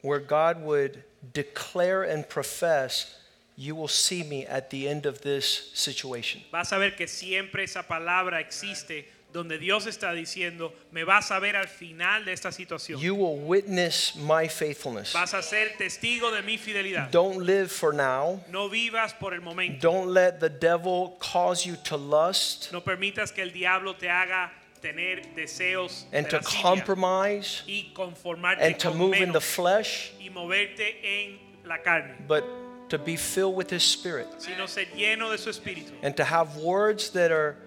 where 0.02 0.20
God 0.20 0.62
would 0.62 1.04
declare 1.34 2.04
and 2.04 2.28
profess, 2.28 3.18
You 3.58 3.74
will 3.74 3.88
see 3.88 4.22
me 4.24 4.46
at 4.46 4.70
the 4.70 4.86
end 4.90 5.06
of 5.06 5.22
this 5.22 5.72
situation. 5.74 6.44
vas 6.52 6.74
a 6.74 6.78
ver 6.78 6.92
que 6.92 7.08
siempre 7.08 7.64
esa 7.64 7.84
palabra 7.84 8.40
existe 8.42 9.06
donde 9.36 9.58
Dios 9.58 9.86
está 9.86 10.14
diciendo, 10.14 10.74
me 10.92 11.04
vas 11.04 11.30
a 11.30 11.40
ver 11.40 11.58
al 11.58 11.68
final 11.68 12.24
de 12.24 12.32
esta 12.32 12.52
situación. 12.52 13.00
You 13.02 13.16
will 13.16 13.38
witness 13.46 14.16
my 14.16 14.48
faithfulness. 14.48 15.14
Vas 15.14 15.34
a 15.34 15.42
ser 15.42 15.76
testigo 15.78 16.32
de 16.32 16.42
mi 16.42 16.58
fidelidad. 16.58 17.12
Don't 17.12 17.46
live 17.46 17.70
for 17.70 17.94
now. 17.94 18.42
No 18.50 18.70
vivas 18.70 19.14
por 19.14 19.34
el 19.34 19.42
momento. 19.42 19.80
Don't 19.82 20.08
let 20.14 20.40
the 20.40 20.50
devil 20.50 21.18
cause 21.20 21.66
you 21.66 21.76
to 21.84 21.98
lust 21.98 22.72
No 22.72 22.82
permitas 22.82 23.34
que 23.34 23.44
el 23.44 23.52
diablo 23.52 23.96
te 23.96 24.08
haga 24.08 24.52
tener 24.82 25.22
deseos 25.36 26.06
and 26.14 26.26
de 26.28 26.40
to 26.40 26.40
compromise 26.40 27.64
y 27.68 27.92
conformarte 27.94 28.62
and 28.62 28.80
to 28.80 28.90
con 28.90 28.98
move 28.98 29.16
in 29.16 29.34
the 29.34 29.42
flesh, 29.42 30.12
y 30.20 30.30
moverte 30.30 30.96
en 31.04 31.40
la 31.66 31.78
carne, 31.78 32.16
but 32.28 32.44
to 32.88 32.98
be 32.98 33.18
filled 33.18 33.56
with 33.56 33.70
His 33.70 33.84
Spirit 33.84 34.28
sino 34.38 34.68
ser 34.68 34.86
lleno 34.96 35.32
de 35.32 35.38
su 35.38 35.50
espíritu 35.50 35.92
and 36.04 36.16
to 36.16 36.24
have 36.24 36.56
words 36.58 37.10
that 37.10 37.32
are 37.32 37.58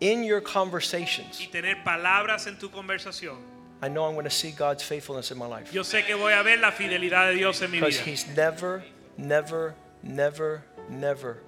in 0.00 0.24
your 0.24 0.40
y 0.40 0.44
conversations. 0.44 1.38
tener 1.50 1.82
palabras 1.84 2.46
en 2.46 2.56
tu 2.56 2.68
conversación. 2.68 3.36
I 3.82 3.88
know 3.88 4.04
I'm 4.04 4.14
going 4.14 4.24
to 4.24 4.30
see 4.30 4.52
God's 4.52 4.82
faithfulness 4.82 5.30
in 5.30 5.36
my 5.36 5.46
life 5.46 5.70
Yo 5.70 5.82
sé 5.82 6.04
que 6.06 6.16
voy 6.16 6.32
a 6.32 6.42
ver 6.42 6.58
la 6.58 6.70
fidelidad 6.72 7.30
de 7.30 7.36
Dios 7.36 7.60
en 7.60 7.70
mi 7.70 7.80
because. 7.80 7.98
He's 7.98 8.26
never, 8.34 8.82
never, 9.18 9.74
never, 10.02 10.64
never 10.88 11.42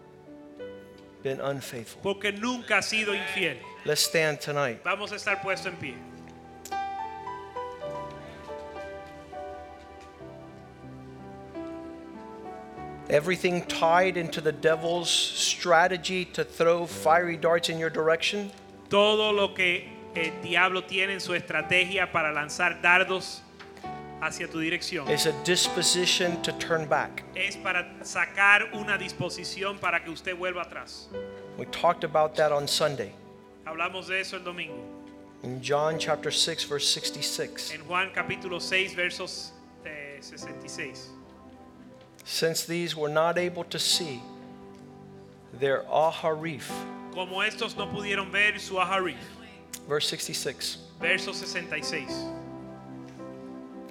been 1.23 1.41
unfaithful. 1.41 2.03
Porque 2.03 2.33
nunca 2.33 2.79
ha 2.79 2.83
sido 2.83 3.15
infiel. 3.15 3.57
Let's 3.85 4.03
stand 4.03 4.41
tonight. 4.41 4.83
Vamos 4.85 5.13
a 5.13 5.17
estar 5.17 5.41
puestos 5.43 5.67
en 5.67 5.77
pie. 5.77 5.95
Everything 13.11 13.63
tied 13.67 14.17
into 14.17 14.41
the 14.41 14.53
devil's 14.53 15.11
strategy 15.11 16.25
to 16.27 16.45
throw 16.45 16.87
fiery 16.87 17.37
darts 17.37 17.69
in 17.69 17.79
your 17.79 17.91
direction, 17.91 18.51
todo 18.91 19.33
lo 19.33 19.55
que 19.55 19.85
el 20.15 20.33
diablo 20.43 20.83
tiene 20.83 21.13
en 21.13 21.21
su 21.21 21.33
estrategia 21.35 22.11
para 22.13 22.33
lanzar 22.33 22.81
dardos 22.83 23.41
hacia 24.21 24.49
tu 24.49 24.59
dirección 24.59 25.09
is 25.09 25.27
a 25.27 25.33
disposition 25.45 26.41
to 26.43 26.51
turn 26.59 26.87
back. 26.87 27.23
es 27.37 27.57
para 27.57 27.87
sacar 28.03 28.73
una 28.75 28.99
disposición 28.99 29.79
para 29.79 30.03
que 30.03 30.11
usted 30.11 30.37
vuelva 30.37 30.63
atrás. 30.65 31.07
We 31.57 31.67
talked 31.67 32.05
about 32.05 32.35
that 32.37 32.53
on 32.53 32.67
Sunday 32.67 33.13
Hablamos 33.65 34.09
de 34.09 34.21
eso 34.21 34.37
el 34.37 34.43
domingo. 34.45 34.83
in 35.45 35.63
John 35.63 35.99
chapter 35.99 36.33
6 36.33 36.65
verse 36.65 36.89
66. 36.89 37.73
En 37.75 37.81
Juan 37.87 38.11
capítulo 38.13 38.61
6 38.61 38.95
versos 38.97 39.53
eh, 39.85 40.19
66. 40.21 41.11
Since 42.29 42.65
these 42.67 42.95
were 42.95 43.09
not 43.09 43.39
able 43.39 43.65
to 43.65 43.79
see 43.79 44.21
their 45.55 45.85
aharif, 45.91 46.69
Como 47.15 47.41
estos 47.41 47.75
no 47.75 47.87
pudieron 47.87 48.31
ver 48.31 48.59
su 48.59 48.75
aharif. 48.75 49.17
verse 49.89 50.07
66. 50.09 50.77
Verso 51.01 51.33
66. 51.33 52.13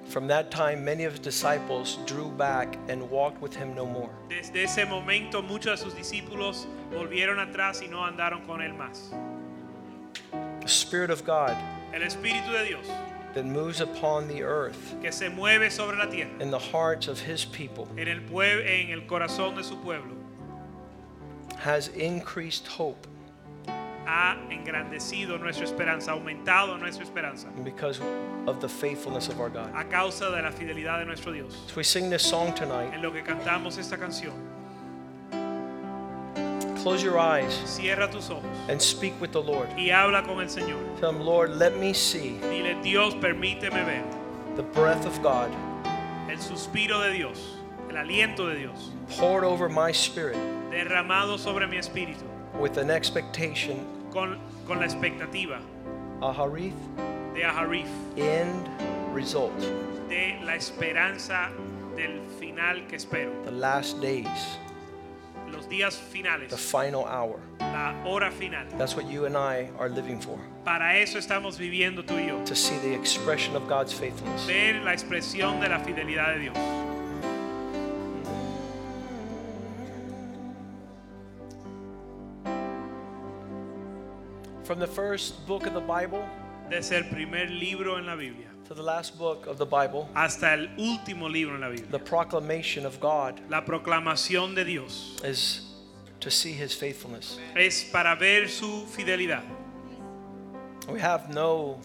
From 0.08 0.28
that 0.28 0.52
time, 0.52 0.84
many 0.84 1.02
of 1.02 1.14
his 1.14 1.20
disciples 1.20 1.98
drew 2.06 2.28
back 2.30 2.78
and 2.88 3.10
walked 3.10 3.42
with 3.42 3.56
him 3.56 3.74
no 3.74 3.84
more. 3.84 4.08
Desde 4.30 4.62
ese 4.62 4.86
momento 4.88 5.42
muchos 5.42 5.80
de 5.80 5.90
sus 5.90 5.94
discípulos 5.94 6.66
volvieron 6.92 7.40
atrás 7.40 7.82
y 7.82 7.88
no 7.88 8.04
andaron 8.04 8.46
con 8.46 8.60
él 8.60 8.72
más. 8.72 9.10
The 10.60 10.68
Spirit 10.68 11.10
of 11.10 11.24
God 11.24 11.56
El 11.92 12.02
Espíritu 12.02 12.52
de 12.52 12.66
Dios 12.68 12.86
that 13.38 13.46
moves 13.46 13.80
upon 13.80 14.26
the 14.26 14.42
earth 14.42 14.96
que 15.00 15.12
se 15.12 15.28
mueve 15.28 15.70
sobre 15.70 15.96
la 15.96 16.06
tierra, 16.10 16.30
in 16.40 16.50
the 16.50 16.58
hearts 16.58 17.06
of 17.06 17.20
his 17.20 17.44
people 17.44 17.86
en 17.96 18.08
el, 18.08 18.18
pue- 18.20 18.66
en 18.66 18.90
el 18.90 19.06
corazón 19.06 19.54
de 19.54 19.62
su 19.62 19.76
pueblo, 19.76 20.16
has 21.58 21.88
increased 21.88 22.66
hope 22.66 23.06
ha 24.06 24.36
engrandecido 24.50 25.38
nuestra 25.38 25.66
esperanza, 25.66 26.12
aumentado 26.12 26.78
nuestra 26.78 27.04
esperanza 27.04 27.46
because 27.62 28.00
of 28.46 28.58
the 28.60 28.68
faithfulness 28.68 29.28
of 29.28 29.38
our 29.38 29.50
God. 29.50 29.70
a 29.74 29.84
causa 29.84 30.30
de 30.30 30.42
la 30.42 30.50
fidelidad 30.50 30.98
de 30.98 31.04
nuestro 31.04 31.30
Dios. 31.32 31.54
As 31.68 31.76
we 31.76 31.82
sing 31.84 32.08
this 32.10 32.22
song 32.22 32.52
tonight, 32.54 32.92
En 32.94 33.02
lo 33.02 33.12
que 33.12 33.22
cantamos 33.22 33.78
esta 33.78 33.96
canción, 33.98 34.32
close 36.88 37.02
your 37.02 37.18
eyes 37.18 37.52
cierra 37.66 38.10
tus 38.10 38.30
ojos. 38.30 38.44
and 38.68 38.80
speak 38.80 39.12
with 39.20 39.32
the 39.32 39.42
Lord. 39.42 39.68
y 39.76 39.90
habla 39.90 40.22
con 40.26 40.40
el 40.40 40.48
Señor. 40.48 40.78
Tell 40.98 41.10
him, 41.10 41.20
Lord, 41.20 41.50
let 41.50 41.76
me 41.78 41.92
see 41.92 42.38
Dile, 42.40 42.82
Dios, 42.82 43.14
permíteme 43.14 43.84
ver. 43.84 44.04
the 44.56 44.62
breath 44.62 45.04
of 45.06 45.20
God 45.22 45.50
el 46.30 46.38
suspiro 46.38 47.00
de 47.02 47.12
Dios, 47.12 47.56
el 47.90 47.96
aliento 47.96 48.48
de 48.48 48.58
Dios, 48.58 48.90
poured 49.18 49.44
over 49.44 49.68
my 49.68 49.92
spirit 49.92 50.36
derramado 50.70 51.38
sobre 51.38 51.66
mi 51.66 51.76
espíritu, 51.76 52.24
with 52.58 52.76
an 52.78 52.90
expectation, 52.90 53.86
con, 54.10 54.38
con 54.66 54.78
la 54.78 54.86
expectativa 54.86 55.60
aharith, 56.22 56.74
de 57.34 57.42
Aharif, 57.44 57.88
end 58.16 58.68
result, 59.12 59.58
de 60.08 60.38
la 60.44 60.54
esperanza 60.54 61.50
del 61.96 62.20
final 62.40 62.86
que 62.88 62.96
espero, 62.96 63.30
the 63.44 63.50
last 63.50 64.00
days, 64.00 64.58
los 65.68 66.00
días 66.12 66.48
the 66.48 66.56
final 66.56 67.04
hour. 67.04 67.40
la 67.60 67.94
hora 68.04 68.30
final. 68.30 68.64
That's 68.78 68.96
what 68.96 69.06
you 69.06 69.26
and 69.26 69.36
I 69.36 69.70
are 69.78 69.88
living 69.88 70.20
for. 70.20 70.38
Para 70.64 70.98
eso 70.98 71.18
estamos 71.18 71.58
viviendo 71.58 72.04
tú 72.04 72.14
y 72.14 72.28
yo. 72.28 72.44
To 72.44 72.54
see 72.54 72.78
the 72.78 72.94
expression 72.94 73.54
of 73.56 73.68
God's 73.68 73.92
faithfulness. 73.92 74.46
Ver 74.46 74.82
la 74.82 74.92
expresión 74.92 75.60
de 75.60 75.68
la 75.68 75.78
fidelidad 75.80 76.34
de 76.34 76.40
Dios. 76.40 76.56
From 84.64 84.78
the 84.78 84.86
first 84.86 85.46
book 85.46 85.66
of 85.66 85.72
the 85.72 85.80
Bible 85.80 86.22
Desde 86.70 86.96
el 86.96 87.04
primer 87.08 87.50
libro 87.50 87.98
en 87.98 88.06
la 88.06 88.14
Biblia 88.14 88.46
to 88.68 88.74
the 88.74 88.82
last 88.82 89.16
book 89.16 89.46
of 89.46 89.56
the 89.56 89.64
Bible, 89.64 90.06
hasta 90.14 90.52
el 90.52 90.68
último 90.76 91.28
libro 91.28 91.54
en 91.54 91.60
la 91.62 91.68
Biblia. 91.68 91.90
the 91.90 91.98
proclamation 91.98 92.84
of 92.84 93.00
God 93.00 93.40
La 93.48 93.64
proclamación 93.64 94.54
de 94.54 94.64
Dios 94.64 95.16
is 95.24 95.62
to 96.20 96.30
see 96.30 96.52
his 96.52 96.74
faithfulness. 96.74 97.38
es 97.56 97.84
para 97.90 98.14
ver 98.16 98.48
su 98.48 98.86
fidelidad. 98.86 99.42
We 100.88 101.00
have 101.00 101.28
no 101.32 101.80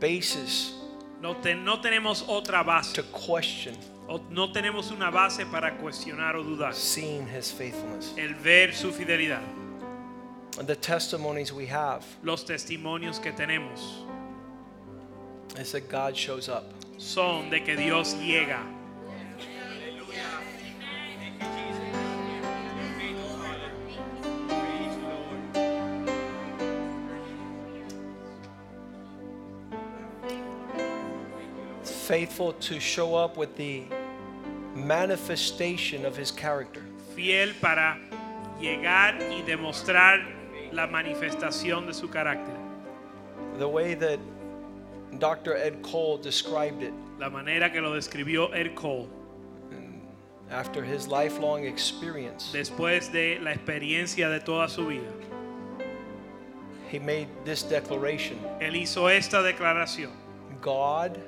basis 0.00 0.74
No, 1.20 1.34
te- 1.36 1.54
no 1.54 1.80
tenemos 1.80 2.24
otra 2.28 2.62
base. 2.64 2.92
to 2.94 3.02
question 3.12 3.76
o- 4.08 4.20
no 4.30 4.52
tenemos 4.52 4.90
una 4.92 5.10
base 5.10 5.44
para 5.46 5.76
cuestionar 5.78 6.36
o 6.36 6.42
dudar. 6.44 6.72
seeing 6.74 7.26
his 7.26 7.50
faithfulness. 7.50 8.14
El 8.16 8.34
ver 8.34 8.72
su 8.74 8.92
fidelidad. 8.92 9.42
And 10.58 10.66
the 10.68 10.76
testimonies 10.76 11.52
we 11.52 11.66
have 11.66 12.04
Los 12.22 12.44
testimonios 12.44 13.20
que 13.20 13.32
tenemos 13.32 14.04
is 15.56 15.72
that 15.72 15.88
God 15.88 16.16
shows 16.16 16.48
up. 16.48 16.64
son 17.00 17.48
de 17.48 17.60
que 17.60 17.76
Dios 17.76 18.14
llega. 18.14 18.60
Faithful 31.82 32.52
to 32.54 32.80
show 32.80 33.14
up 33.14 33.36
with 33.36 33.56
the 33.56 33.84
manifestation 34.74 36.04
of 36.04 36.16
his 36.16 36.32
character. 36.32 36.82
Fiel 37.14 37.54
para 37.60 37.98
llegar 38.60 39.14
y 39.30 39.42
demostrar 39.42 40.20
la 40.72 40.86
manifestación 40.86 41.86
de 41.86 41.94
su 41.94 42.08
carácter. 42.08 42.56
The 43.58 43.68
way 43.68 43.94
that 43.94 44.18
Dr. 45.20 45.54
Ed 45.56 45.82
Cole 45.82 46.18
described 46.18 46.82
it 46.82 46.92
La 47.18 47.28
manera 47.30 47.70
que 47.70 47.80
lo 47.80 47.92
describió 47.92 48.52
Ed 48.54 48.74
Cole 48.74 49.08
after 50.50 50.82
his 50.82 51.06
lifelong 51.06 51.64
experience. 51.64 52.50
después 52.52 53.12
de 53.12 53.38
la 53.38 53.52
experiencia 53.52 54.28
de 54.28 54.40
toda 54.40 54.68
su 54.68 54.86
vida. 54.88 55.12
He 56.90 56.98
made 56.98 57.28
this 57.44 57.62
declaration 57.62 58.36
Él 58.60 58.74
hizo 58.74 59.06
esta 59.08 59.42
declaración. 59.42 60.10
God 60.60 61.20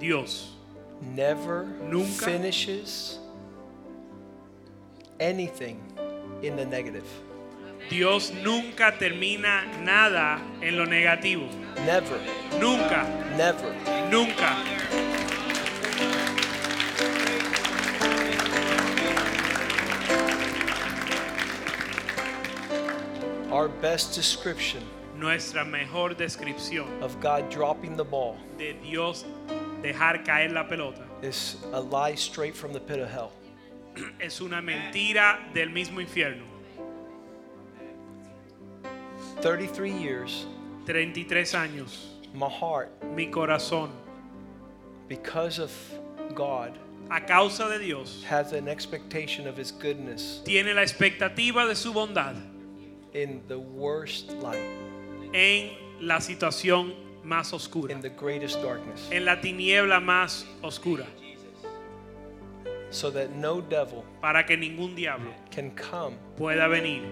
Dios 0.00 0.54
never 1.00 1.66
Nunca. 1.88 2.24
finishes 2.24 3.18
anything 5.20 5.80
in 6.42 6.56
the 6.56 6.64
negative. 6.64 7.06
Dios 7.88 8.32
nunca 8.32 8.92
termina 8.98 9.64
nada 9.82 10.40
en 10.60 10.76
lo 10.76 10.84
negativo. 10.84 11.48
Never, 11.86 12.18
Nunca, 12.52 13.04
never. 13.36 13.72
nunca. 14.10 14.56
Our 23.52 23.68
best 23.68 24.14
description 24.14 24.82
Nuestra 25.16 25.64
mejor 25.64 26.10
descripción 26.14 27.02
of 27.02 27.18
God 27.20 27.50
dropping 27.50 27.96
the 27.96 28.04
ball 28.04 28.36
de 28.56 28.74
Dios 28.74 29.24
dejar 29.82 30.24
caer 30.24 30.52
la 30.52 30.64
pelota 30.68 31.04
is 31.22 31.56
a 31.72 31.80
lie 31.80 32.14
straight 32.14 32.54
from 32.54 32.72
the 32.72 32.80
pit 32.80 33.00
of 33.00 33.10
hell. 33.10 33.32
es 34.20 34.40
una 34.40 34.62
mentira 34.62 35.52
del 35.52 35.70
mismo 35.70 36.00
infierno. 36.00 36.44
33 39.40 39.90
years, 39.90 40.46
33 40.86 41.54
años, 41.54 42.07
my 42.34 42.48
heart, 42.48 42.90
mi 43.14 43.26
corazón, 43.30 43.90
because 45.08 45.58
of 45.58 45.72
God, 46.34 46.78
a 47.10 47.20
causa 47.20 47.68
de 47.70 47.78
Dios, 47.78 48.22
has 48.24 48.52
an 48.52 48.68
expectation 48.68 49.46
of 49.46 49.56
His 49.56 49.72
goodness 49.72 50.42
tiene 50.44 50.74
la 50.74 50.82
expectativa 50.82 51.66
de 51.66 51.74
su 51.74 51.92
bondad 51.92 52.36
in 53.14 53.40
the 53.48 53.58
worst 53.58 54.30
light, 54.42 54.60
en 55.32 55.70
la 56.00 56.16
situación 56.18 56.94
más 57.24 57.52
oscura, 57.52 57.90
in 57.90 58.00
the 58.00 58.10
greatest 58.10 58.60
darkness, 58.62 59.08
en 59.10 59.24
la 59.24 59.36
tiniebla 59.36 60.00
más 60.00 60.44
oscura, 60.62 61.06
so 62.90 63.10
that 63.10 63.30
no 63.34 63.60
devil 63.60 64.04
para 64.20 64.44
que 64.44 64.56
ningún 64.56 64.94
diablo 64.94 65.32
can 65.50 65.70
come 65.72 66.16
pueda 66.36 66.68
venir 66.68 67.02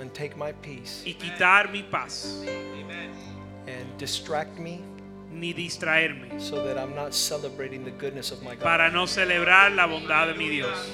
and 0.00 0.14
take 0.14 0.36
my 0.36 0.52
peace. 0.62 1.04
y 1.04 1.14
quitar 1.14 1.70
mi 1.70 1.82
paz, 1.82 2.42
and 3.66 3.98
distract 3.98 4.58
me 4.58 4.82
ni 5.30 5.54
distraerme, 5.54 6.40
so 6.40 6.64
that 6.64 6.76
I'm 6.76 6.94
not 6.94 7.14
celebrating 7.14 7.84
the 7.84 7.92
goodness 7.92 8.32
of 8.32 8.42
my 8.42 8.54
God. 8.54 8.62
para 8.62 8.90
no 8.90 9.04
celebrar 9.04 9.74
la 9.74 9.86
bondad 9.86 10.32
de 10.32 10.34
mi 10.38 10.48
Dios. 10.50 10.90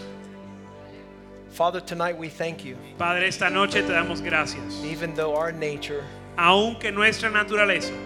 Father, 1.51 1.81
tonight 1.81 2.19
we 2.19 2.29
thank 2.29 2.65
you. 2.65 2.77
Padre, 2.99 3.27
esta 3.27 3.49
noche 3.49 3.81
te 3.81 3.93
damos 3.93 4.23
gracias. 4.23 4.85
Even 4.85 5.15
though 5.15 5.35
our 5.35 5.53
nature 5.53 6.05
Aunque 6.37 6.93
nuestra 6.93 7.31
naturaleza 7.31 7.97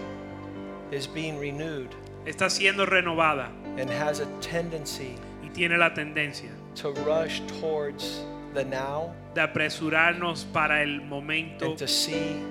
is 0.91 1.05
being 1.05 1.37
renewed 1.37 1.93
está 2.25 2.49
siendo 2.49 2.85
renovada 2.87 3.49
and 3.77 3.89
has 3.89 4.19
a 4.19 4.25
tendency 4.39 5.17
y 5.43 5.49
tiene 5.53 5.77
la 5.77 5.89
tendencia 5.89 6.49
to 6.75 6.91
rush 7.03 7.41
towards 7.59 8.21
the 8.53 8.63
now 8.63 9.13
de 9.33 9.41
apresurarnos 9.41 10.45
para 10.53 10.81
el 10.81 11.01
momento, 11.01 11.71
and 11.71 11.77
to 11.77 11.87
see 11.87 12.41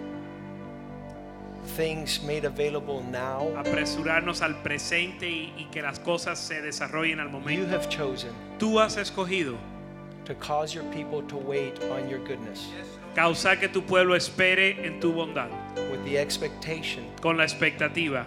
things 1.77 2.23
made 2.23 2.45
available 2.45 3.03
now. 3.03 3.53
apresurarnos 3.57 4.43
al 4.43 4.63
presente 4.63 5.29
y, 5.29 5.53
y 5.59 5.65
que 5.71 5.83
las 5.83 5.99
cosas 5.99 6.39
se 6.39 6.61
desarrollen 6.63 7.21
al 7.21 7.27
You 7.27 7.33
momento. 7.33 7.69
have 7.69 7.89
chosen 7.89 8.31
Tú 8.59 8.79
has 8.81 8.97
escogido 8.97 9.57
to 10.25 10.35
cause 10.37 10.75
your 10.75 10.85
people 10.93 11.23
to 11.23 11.37
wait 11.37 11.79
on 11.91 12.09
your 12.09 12.19
goodness 12.21 12.69
causar 13.15 13.59
que 13.59 13.69
tu 13.69 13.83
pueblo 13.83 14.15
espere 14.15 14.85
en 14.87 15.01
tu 15.01 15.13
bondad, 15.13 15.51
with 15.91 16.03
the 16.05 16.17
expectation 16.17 17.05
con 17.21 17.37
la 17.37 17.45
expectativa 17.45 18.25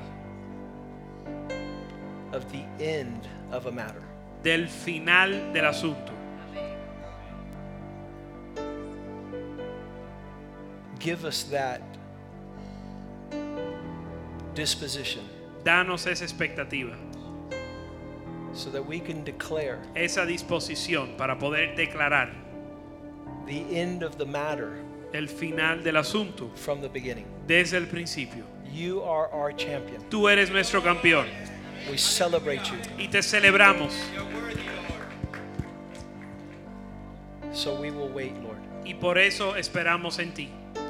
of 2.34 2.44
the 2.52 2.64
end 2.84 3.28
of 3.52 3.66
a 3.68 3.72
matter. 3.72 4.02
del 4.44 4.68
final 4.68 5.54
del 5.54 5.66
asunto. 5.66 6.12
Give 11.00 11.26
us 11.26 11.44
that 11.46 11.82
disposition 14.54 15.24
Danos 15.64 16.06
esa 16.08 16.26
expectativa, 16.26 16.94
so 18.54 18.70
that 18.70 18.86
we 18.86 19.00
can 19.00 19.24
declare 19.24 19.80
esa 19.96 20.26
disposición 20.26 21.16
para 21.18 21.38
poder 21.40 21.76
declarar 21.76 22.30
the 23.48 23.64
end 23.80 24.04
of 24.04 24.18
the 24.18 24.26
matter 24.26 24.84
el 25.14 25.28
final 25.28 25.82
del 25.84 25.96
asunto 25.98 26.50
from 26.56 26.82
the 26.82 26.90
beginning. 26.90 27.26
desde 27.48 27.78
el 27.78 27.86
principio. 27.88 28.44
You 28.74 29.02
are 29.04 29.28
our 29.32 29.54
champion. 29.56 30.02
Tú 30.10 30.28
eres 30.28 30.50
nuestro 30.50 30.82
campeón 30.82 31.28
We 31.90 31.98
celebrate 31.98 32.64
you. 32.66 32.78
y 32.98 33.08
te 33.08 33.22
celebramos 33.22 33.94
So 37.54 37.80
we 37.80 37.92
will 37.92 38.10
wait, 38.10 38.34
Lord, 38.44 38.58
y 38.84 38.94
por 38.96 39.18
eso 39.18 39.56
esperamos 39.56 40.18
en 40.20 40.34
ti 40.34 40.50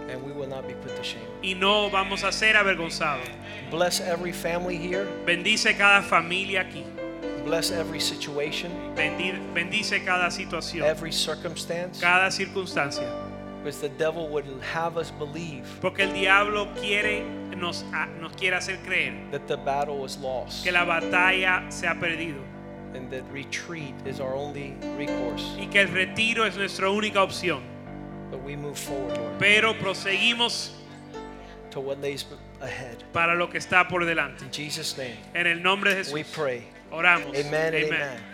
and 0.10 0.22
we 0.24 0.32
will 0.32 0.48
not 0.48 0.68
be 0.68 0.74
put 0.76 0.96
to 0.96 1.04
shame. 1.04 1.22
y 1.42 1.54
no 1.54 1.90
vamos 1.90 2.24
a 2.24 2.32
ser 2.32 2.56
avergonzados. 2.56 3.28
Bless 3.72 4.00
every 4.02 4.32
family 4.32 4.78
here. 4.78 5.06
Bendice 5.26 5.76
cada 5.78 6.02
familia 6.02 6.62
aquí, 6.62 6.84
Bless 7.46 7.72
every 7.72 8.00
situation, 8.00 8.72
Bendi- 8.96 9.38
bendice 9.54 10.04
cada 10.06 10.30
situación, 10.32 10.86
every 10.86 11.12
circumstance. 11.12 12.00
cada 12.00 12.32
circunstancia, 12.32 13.04
Because 13.64 13.80
the 13.82 13.90
devil 13.90 14.28
would 14.30 14.46
have 14.74 14.98
us 14.98 15.12
believe 15.12 15.66
porque 15.82 16.02
el 16.04 16.14
diablo 16.14 16.68
quiere 16.76 17.24
nos, 17.56 17.84
nos 18.20 18.34
quiere 18.36 18.56
hacer 18.58 18.78
creer 18.86 19.14
that 19.32 19.48
the 19.48 19.56
battle 19.58 19.98
was 20.00 20.18
lost 20.20 20.64
que 20.66 20.72
la 20.72 20.84
batalla 20.86 21.70
se 21.72 21.88
ha 21.88 21.96
perdido 21.96 22.42
and 22.94 23.10
that 23.10 23.24
retreat 23.32 23.94
is 24.06 24.20
our 24.20 24.36
only 24.36 24.76
recourse. 24.98 25.44
y 25.58 25.68
que 25.68 25.80
el 25.82 25.88
retiro 25.90 26.46
es 26.46 26.56
nuestra 26.58 26.90
única 26.90 27.24
opción. 27.24 27.62
Pero 29.40 29.74
proseguimos 29.76 30.72
to 31.72 31.80
what 31.80 32.00
lays 32.00 32.26
ahead. 32.62 32.98
para 33.12 33.36
lo 33.36 33.50
que 33.50 33.58
está 33.58 33.88
por 33.88 34.06
delante. 34.06 34.44
In 34.46 34.52
Jesus' 34.52 34.98
name, 34.98 35.18
En 35.34 35.48
el 35.48 35.62
nombre 35.62 35.94
de 35.96 36.04
Jesús. 36.04 36.14
we 36.14 36.24
pray. 36.24 36.64
Oramos. 36.92 37.36
Amen 37.36 37.74
and 37.74 37.86
Amen. 37.86 37.94
amen. 37.94 38.33